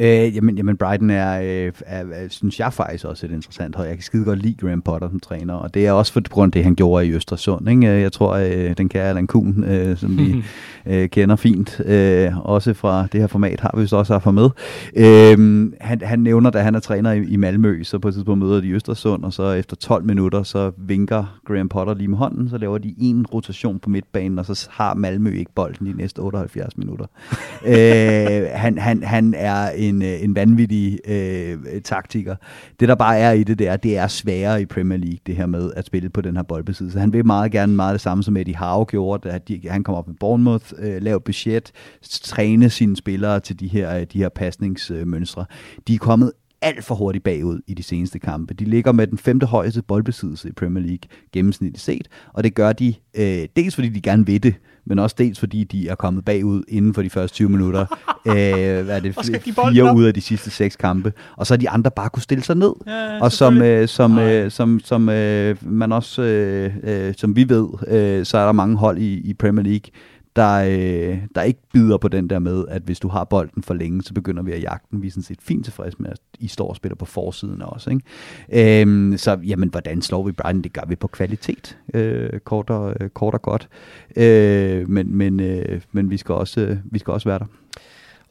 [0.00, 3.88] Øh, jamen, jamen Brighton er, øh, er, synes jeg faktisk også et interessant hold.
[3.88, 6.48] Jeg kan skide godt lide Graham Potter som træner, og det er også for grund
[6.48, 7.68] af det, han gjorde i Østersund.
[7.70, 7.86] Ikke?
[7.86, 10.44] Øh, Jeg tror, øh, den kære Allan Kuhn, øh, som vi
[10.86, 14.50] øh, kender fint, øh, også fra det her format, har vi vist også haft med.
[14.96, 18.44] Øh, han, han nævner, da han er træner i, i Malmø, så på et tidspunkt
[18.44, 22.18] møder de i Østersund, og så efter 12 minutter, så vinker Graham Potter lige med
[22.18, 25.92] hånden, så laver de en rotation på midtbanen, og så har Malmø ikke bolden de
[25.96, 27.06] næste 78 minutter.
[27.66, 32.36] øh, han, han, han er en, en, øh, en vanvittig øh, taktiker.
[32.80, 35.46] Det der bare er i det der, det er sværere i Premier League, det her
[35.46, 37.00] med at spille på den her boldbesiddelse.
[37.00, 39.94] Han vil meget gerne meget det samme, som Eddie Howe gjorde, at de, han kom
[39.94, 41.72] op med Bournemouth, øh, lave budget,
[42.02, 45.44] træne sine spillere til de her, øh, de her pasningsmønstre.
[45.88, 48.54] De er kommet alt for hurtigt bagud i de seneste kampe.
[48.54, 52.72] De ligger med den femte højeste boldbesiddelse i Premier League gennemsnitligt set, og det gør
[52.72, 54.54] de øh, dels fordi de gerne vil det,
[54.84, 57.80] men også dels fordi de er kommet bagud inden for de første 20 minutter.
[58.26, 59.14] øh, hvad er det?
[59.14, 61.12] Fire ud af de sidste seks kampe.
[61.36, 62.72] Og så er de andre bare kunne stille sig ned.
[62.86, 67.48] Ja, og som, øh, som, øh, som, som øh, man også, øh, øh, som vi
[67.48, 69.90] ved, øh, så er der mange hold i, i Premier League,
[70.36, 73.74] der, øh, der ikke bider på den der med, at hvis du har bolden for
[73.74, 75.02] længe, så begynder vi at jagte den.
[75.02, 77.90] Vi er sådan set fint tilfredse med, at I står og spiller på forsiden også.
[77.90, 78.80] Ikke?
[78.82, 80.62] Øhm, så jamen, hvordan slår vi Brighton?
[80.62, 83.68] Det gør vi på kvalitet, øh, kort, og, øh, kort og godt.
[84.16, 87.46] Øh, men men, øh, men vi, skal også, øh, vi skal også være der.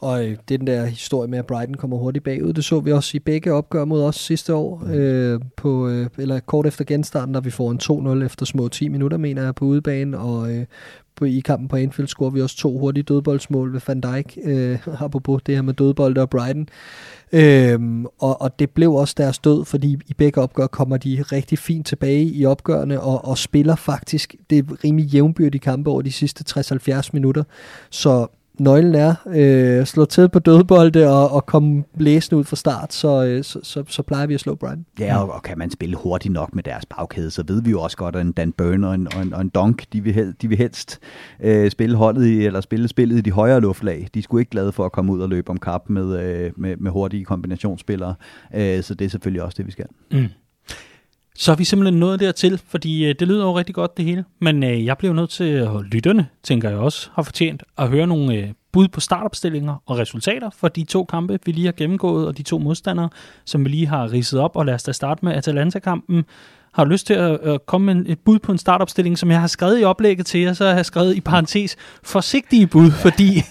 [0.02, 2.54] Og øh, det er den der historie med, at Brighton kommer hurtigt bagud.
[2.54, 4.84] Det så vi også i begge opgør mod os sidste år.
[4.94, 8.90] Øh, på, øh, eller kort efter genstarten, der vi får en 2-0 efter små 10
[8.90, 10.18] minutter, mener jeg, på udebane.
[10.20, 10.66] Og øh,
[11.16, 14.38] på, i kampen på Anfield scorer vi også to hurtige dødboldsmål ved Van Dijk.
[14.44, 16.70] Øh, apropos det her med dødbolde og Brighton.
[17.32, 21.60] Øhm, og, og det blev også deres død, fordi i begge opgør kommer de rigtig
[21.60, 26.12] fint tilbage i opgørene og, og spiller faktisk det er rimelig jævnbyrdige kampe over de
[26.12, 27.44] sidste 60-70 minutter.
[27.90, 28.28] Så
[28.60, 33.26] nøglen er øh, slå til på dødbolde og, og komme blæsende ud fra start, så,
[33.26, 34.86] øh, så, så, så plejer vi at slå Brighton.
[35.00, 37.82] Ja, og, og kan man spille hurtigt nok med deres bagkæde, så ved vi jo
[37.82, 40.14] også godt, at en Dan Burn og en, og en, og en Donk, de vil,
[40.14, 41.00] hel, de vil helst
[41.40, 44.08] øh, spille holdet i, eller spille spillet i de højere luftlag.
[44.14, 46.78] De skulle ikke glade for at komme ud og løbe om kap med, øh, med,
[46.78, 48.16] med hurtige kombinationsspillere,
[48.56, 49.86] øh, så det er selvfølgelig også det, vi skal.
[50.12, 50.28] Mm.
[51.40, 54.26] Så er vi simpelthen nået dertil, fordi øh, det lyder jo rigtig godt det hele.
[54.40, 58.08] Men øh, jeg bliver nødt til, og lytterne, tænker jeg også, har fortjent at høre
[58.08, 62.28] nogle øh, bud på startopstillinger og resultater for de to kampe, vi lige har gennemgået,
[62.28, 63.10] og de to modstandere,
[63.46, 64.56] som vi lige har ridset op.
[64.56, 66.26] Og lad os da starte med Atalanta-kampen.
[66.74, 69.40] Har du lyst til at, at komme med et bud på en startopstilling, som jeg
[69.40, 73.34] har skrevet i oplægget til jer, så har jeg skrevet i parentes forsigtige bud, fordi...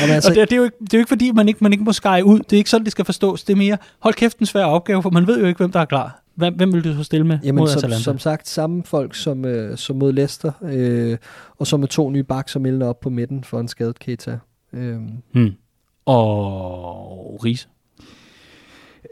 [0.00, 1.58] Jamen, altså, og det, det, er jo ikke, det er jo ikke fordi, man ikke,
[1.62, 2.38] man ikke må skære ud.
[2.38, 3.44] Det er ikke sådan, det skal forstås.
[3.44, 5.80] Det er mere, hold kæft en svær opgave, for man ved jo ikke, hvem der
[5.80, 6.25] er klar.
[6.36, 8.02] Hvem, hvem vil du så stille med Jamen, mod som, Atalanta?
[8.02, 11.18] som sagt, samme folk som, øh, som mod Leicester, øh,
[11.58, 14.38] og så med to nye bak, som melder op på midten for en skadet Keita.
[14.72, 15.00] Øh,
[15.32, 15.52] Hmm.
[16.06, 17.68] Og Riese.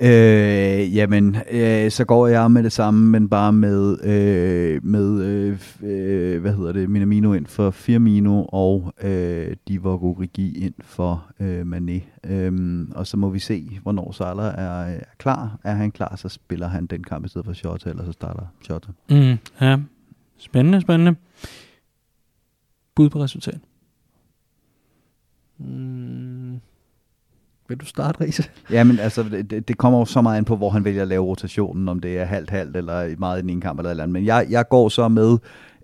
[0.01, 5.59] Øh, jamen, øh, så går jeg med det samme, men bare med, øh, med øh,
[5.83, 11.61] øh, hvad hedder det, Minamino ind for Firmino og øh, Divock Origi ind for øh,
[11.63, 12.31] Mané.
[12.31, 15.59] Øhm, og så må vi se, hvornår Salah er, er klar.
[15.65, 18.47] Er han klar, så spiller han den kamp i stedet for Shota, eller så starter
[18.63, 18.89] Shota.
[19.11, 19.79] Mm, ja.
[20.39, 21.15] Spændende, spændende.
[22.95, 23.59] Bud på resultat.
[25.59, 26.34] mm,
[27.75, 28.45] vil du starte, Riese?
[28.71, 31.25] Jamen, altså, det- det, kommer jo så meget an på, hvor han vælger at lave
[31.25, 34.13] rotationen, om det er halvt-halvt, eller meget i den ene kamp, eller et eller andet.
[34.13, 35.39] Men jeg, jeg går så med,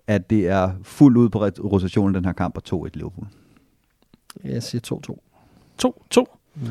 [0.07, 3.27] at det er fuldt ud på rotationen den her kamp, og 2-1 Liverpool.
[4.43, 5.17] Jeg siger 2-2.
[6.17, 6.23] 2-2.
[6.55, 6.61] Mm.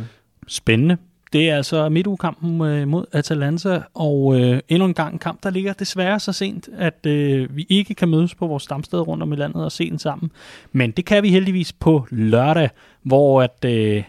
[0.49, 0.97] Spændende.
[1.33, 5.51] Det er altså midtugekampen øh, mod Atalanta, og øh, endnu en gang en kamp, der
[5.51, 9.33] ligger desværre så sent, at øh, vi ikke kan mødes på vores stamsteder rundt om
[9.33, 10.31] i landet og se den sammen.
[10.73, 12.71] Men det kan vi heldigvis på lørdag,
[13.03, 14.03] hvor at øh,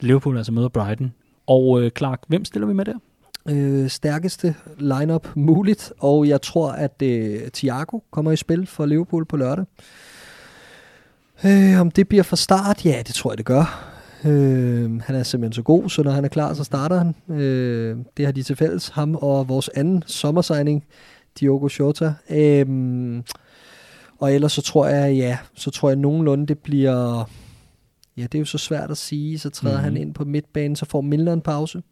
[0.00, 1.12] Liverpool altså møder Brighton.
[1.46, 2.94] Og øh, Clark, hvem stiller vi med der?
[3.48, 9.24] Øh, stærkeste lineup muligt, og jeg tror, at øh, Thiago kommer i spil for Liverpool
[9.24, 9.64] på lørdag.
[11.44, 12.84] Øh, om det bliver fra start?
[12.84, 13.94] Ja, det tror jeg, det gør.
[14.24, 17.36] Øh, han er simpelthen så god, så når han er klar, så starter han.
[17.36, 20.84] Øh, det har de til fælles, ham og vores anden sommersigning,
[21.40, 22.14] Diogo Jota.
[22.30, 22.66] Øh,
[24.18, 27.30] og ellers så tror jeg, ja, så tror jeg nogenlunde, det bliver...
[28.18, 29.38] Ja, det er jo så svært at sige.
[29.38, 29.94] Så træder mm-hmm.
[29.94, 31.82] han ind på midtbanen, så får Milner en pause.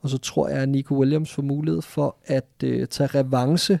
[0.00, 3.78] Og så tror jeg, at Nico Williams får mulighed for at øh, tage revanche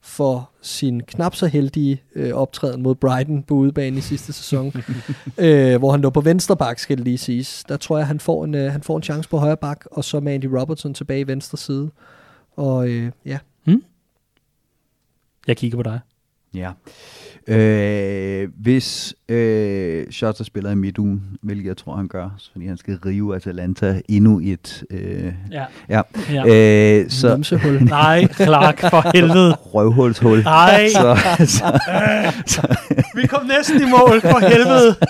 [0.00, 4.66] for sin knap så heldige øh, optræden mod Brighton på udebane i sidste sæson,
[5.38, 7.64] øh, hvor han lå på venstre bak, skal det lige siges.
[7.68, 10.04] Der tror jeg, han får en, øh, han får en chance på højre bak, og
[10.04, 11.90] så med Andy Robertson tilbage i venstre side.
[12.56, 13.38] Og øh, ja,
[15.46, 16.00] Jeg kigger på dig.
[16.54, 16.72] Ja.
[17.50, 22.98] Øh, hvis øh, Shota spiller i midtugen, hvilket jeg tror, han gør, fordi han skal
[23.06, 24.84] rive Atalanta endnu et...
[24.90, 25.64] Øh, Ja.
[25.88, 26.02] ja.
[26.32, 27.00] ja.
[27.00, 27.82] Øh, så numsehul.
[27.84, 29.52] Nej, Clark, for helvede.
[29.54, 30.42] røvhulshul.
[30.42, 31.16] Nej, Så,
[32.54, 32.76] så,
[33.14, 34.94] vi kom næsten i mål, for helvede.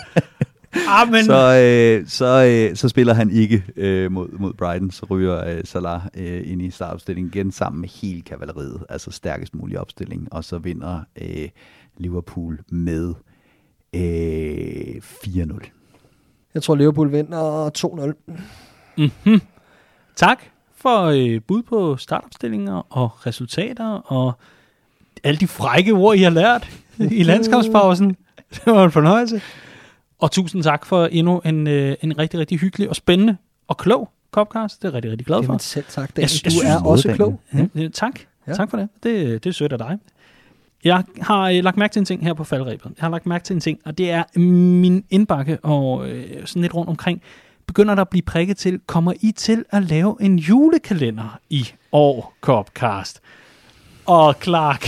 [0.88, 1.24] Ah, men...
[1.24, 5.60] så, øh, så, øh, så spiller han ikke øh, mod, mod Brighton, så ryger øh,
[5.64, 10.44] Salah øh, ind i startopstillingen igen sammen med hele kavaleriet, altså stærkest mulig opstilling, og
[10.44, 11.48] så vinder øh,
[11.96, 13.14] Liverpool med
[13.94, 15.70] øh, 4-0.
[16.54, 17.70] Jeg tror, Liverpool vinder
[18.26, 18.32] 2-0.
[18.98, 19.40] Mm-hmm.
[20.16, 20.42] Tak
[20.74, 24.32] for øh, bud på startopstillinger og resultater og
[25.24, 28.16] alle de frække ord, I har lært i landskabspausen.
[28.54, 29.40] Det var en fornøjelse.
[30.18, 33.36] Og tusind tak for endnu en, øh, en rigtig, rigtig hyggelig og spændende
[33.68, 34.82] og klog Copcast.
[34.82, 35.42] Det er jeg rigtig, rigtig glad for.
[35.42, 37.40] Jamen selv tak, Jeg synes- Du jeg er synes, også klog.
[37.54, 38.20] Ja, ja, tak.
[38.46, 38.52] Ja.
[38.54, 38.88] Tak for det.
[39.02, 39.44] det.
[39.44, 39.98] Det er sødt af dig.
[40.84, 42.84] Jeg har øh, lagt mærke til en ting her på faldrebet.
[42.84, 46.62] Jeg har lagt mærke til en ting, og det er min indbakke og øh, sådan
[46.62, 47.22] lidt rundt omkring.
[47.66, 52.34] Begynder der at blive prikket til, kommer I til at lave en julekalender i år,
[52.40, 53.20] Copcast?
[54.06, 54.86] Og Clark,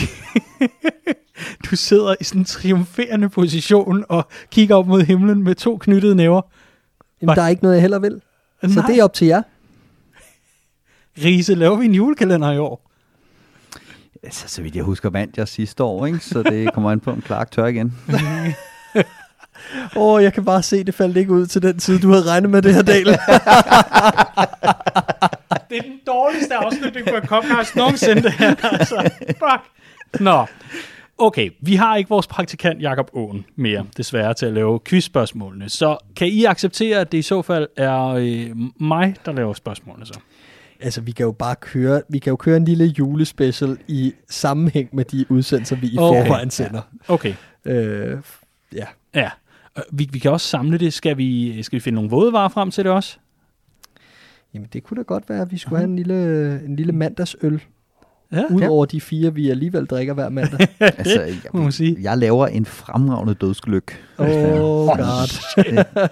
[1.71, 6.15] du sidder i sådan en triumferende position og kigger op mod himlen med to knyttede
[6.15, 6.43] næver.
[7.23, 8.21] Jamen, der er ikke noget, jeg heller vil.
[8.63, 8.87] Så Nej.
[8.87, 9.43] det er op til jer.
[11.25, 12.92] Riese, laver vi en julekalender i år?
[14.23, 16.19] Altså, så vidt jeg husker, vandt jeg sidste år, ikke?
[16.19, 17.99] så det kommer an på, om Clark tør igen.
[19.97, 22.31] Åh, oh, jeg kan bare se, det faldt ikke ud til den tid, du havde
[22.31, 23.11] regnet med det her, Dale.
[25.71, 28.55] Det er den dårligste afslutning på en podcast nogensinde, det her.
[28.65, 29.63] Altså, fuck.
[30.21, 30.47] Nå.
[31.19, 35.69] Okay, vi har ikke vores praktikant Jakob Åen mere, desværre, til at lave quizspørgsmålene.
[35.69, 38.51] Så kan I acceptere, at det i så fald er øh,
[38.81, 40.21] mig, der laver spørgsmålene så?
[40.83, 44.89] Altså, vi kan jo bare køre, vi kan jo køre en lille julespecial i sammenhæng
[44.93, 46.23] med de udsendelser, vi i Okay.
[46.25, 46.81] forvejen sender.
[47.09, 47.35] Okay,
[47.65, 48.19] Øh,
[48.75, 48.85] ja.
[49.15, 49.31] ja.
[49.93, 50.93] Vi, vi kan også samle det.
[50.93, 53.17] Skal vi, skal vi finde nogle vådevarer frem til det også?
[54.55, 57.63] Jamen, det kunne da godt være, at vi skulle have en lille, en lille mandagsøl,
[58.33, 60.69] Ja, udover de fire, vi alligevel drikker hver mandag.
[60.81, 61.95] altså, må man sige.
[61.95, 64.05] jeg, jeg laver en fremragende dødsgløk.
[64.19, 64.27] oh
[64.87, 65.29] god.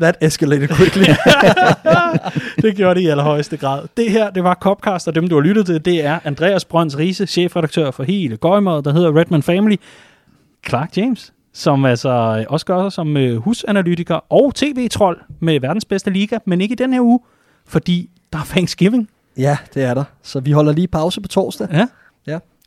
[0.00, 1.04] That escalated quickly.
[2.62, 3.88] det gjorde det i allerhøjeste grad.
[3.96, 6.98] Det her, det var Copcast, og dem, du har lyttet til, det er Andreas Brøns
[6.98, 9.76] Riese, chefredaktør for hele Gøjmødet, der hedder Redman Family.
[10.68, 16.10] Clark James, som altså også gør sig som øh, husanalytiker og tv-trold med verdens bedste
[16.10, 17.20] liga, men ikke i den her uge,
[17.66, 19.08] fordi der er Thanksgiving.
[19.36, 20.04] ja, det er der.
[20.22, 21.68] Så vi holder lige pause på torsdag.
[21.72, 21.86] Ja.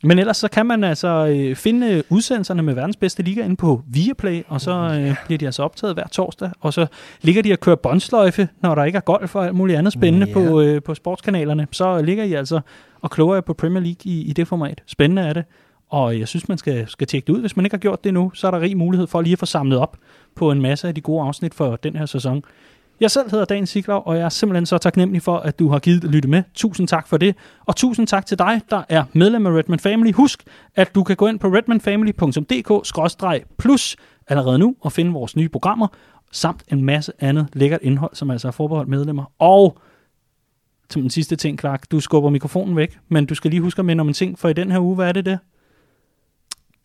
[0.04, 3.82] Men ellers så kan man altså øh, finde udsendelserne med verdens bedste liga inde på
[3.86, 6.86] Viaplay, og så øh, bliver de altså optaget hver torsdag, og så
[7.22, 10.26] ligger de og kører båndsløjfe, når der ikke er golf og alt muligt andet spændende
[10.26, 10.32] Ja.
[10.34, 11.66] på, øh, på sportskanalerne.
[11.70, 12.60] Så ligger I altså
[13.02, 14.82] og kloger jer på Premier League i, i det format.
[14.86, 15.44] Spændende er det.
[15.90, 17.40] Og jeg synes, man skal, skal tjekke det ud.
[17.40, 19.38] Hvis man ikke har gjort det nu, så er der rig mulighed for lige at
[19.38, 19.96] få samlet op
[20.36, 22.42] på en masse af de gode afsnit for den her sæson.
[23.00, 25.78] Jeg selv hedder Dan Siglov, og jeg er simpelthen så taknemmelig for, at du har
[25.78, 26.42] givet at lytte med.
[26.54, 27.36] Tusind tak for det.
[27.64, 30.12] Og tusind tak til dig, der er medlem af Redman Family.
[30.12, 30.44] Husk,
[30.74, 33.96] at du kan gå ind på redmanfamily.dk-plus
[34.28, 35.86] allerede nu og finde vores nye programmer,
[36.32, 39.24] samt en masse andet lækkert indhold, som altså er forbeholdt medlemmer.
[39.38, 39.78] Og
[40.90, 43.84] som den sidste ting, Clark, du skubber mikrofonen væk, men du skal lige huske at
[43.84, 45.38] minde om en ting, for i den her uge, hvad er det det?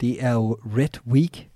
[0.02, 1.49] Det er jo Red Week.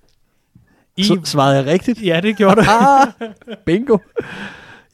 [0.97, 2.03] I, Så svarede jeg rigtigt?
[2.05, 2.61] ja, det gjorde du.
[2.69, 3.07] Ah,
[3.65, 3.97] bingo.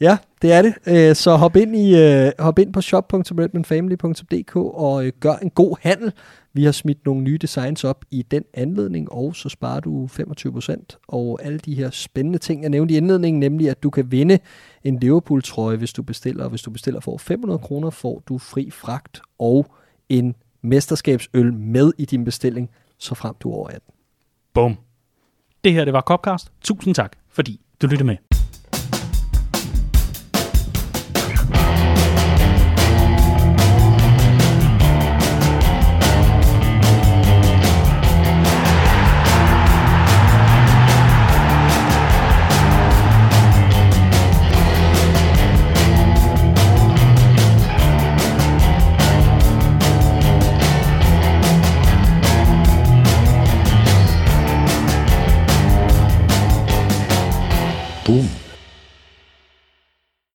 [0.00, 0.74] Ja, det er det.
[0.86, 5.76] Øh, Så hop ind, i, øh, hop ind på shop.redmanfamily.dk og øh, gør en god
[5.80, 6.12] handel.
[6.52, 10.98] Vi har smidt nogle nye designs op i den anledning, og så sparer du 25%.
[11.08, 14.38] Og alle de her spændende ting, jeg nævnte i indledningen, nemlig at du kan vinde
[14.84, 16.44] en Liverpool-trøje, hvis du bestiller.
[16.44, 19.66] Og hvis du bestiller for 500 kroner, får du fri fragt og
[20.08, 23.80] en mesterskabsøl med i din bestilling, så frem du er over 18.
[24.54, 24.76] Bum.
[25.64, 26.52] Det her, det var Copcast.
[26.64, 28.16] Tusind tak, fordi du lyttede med.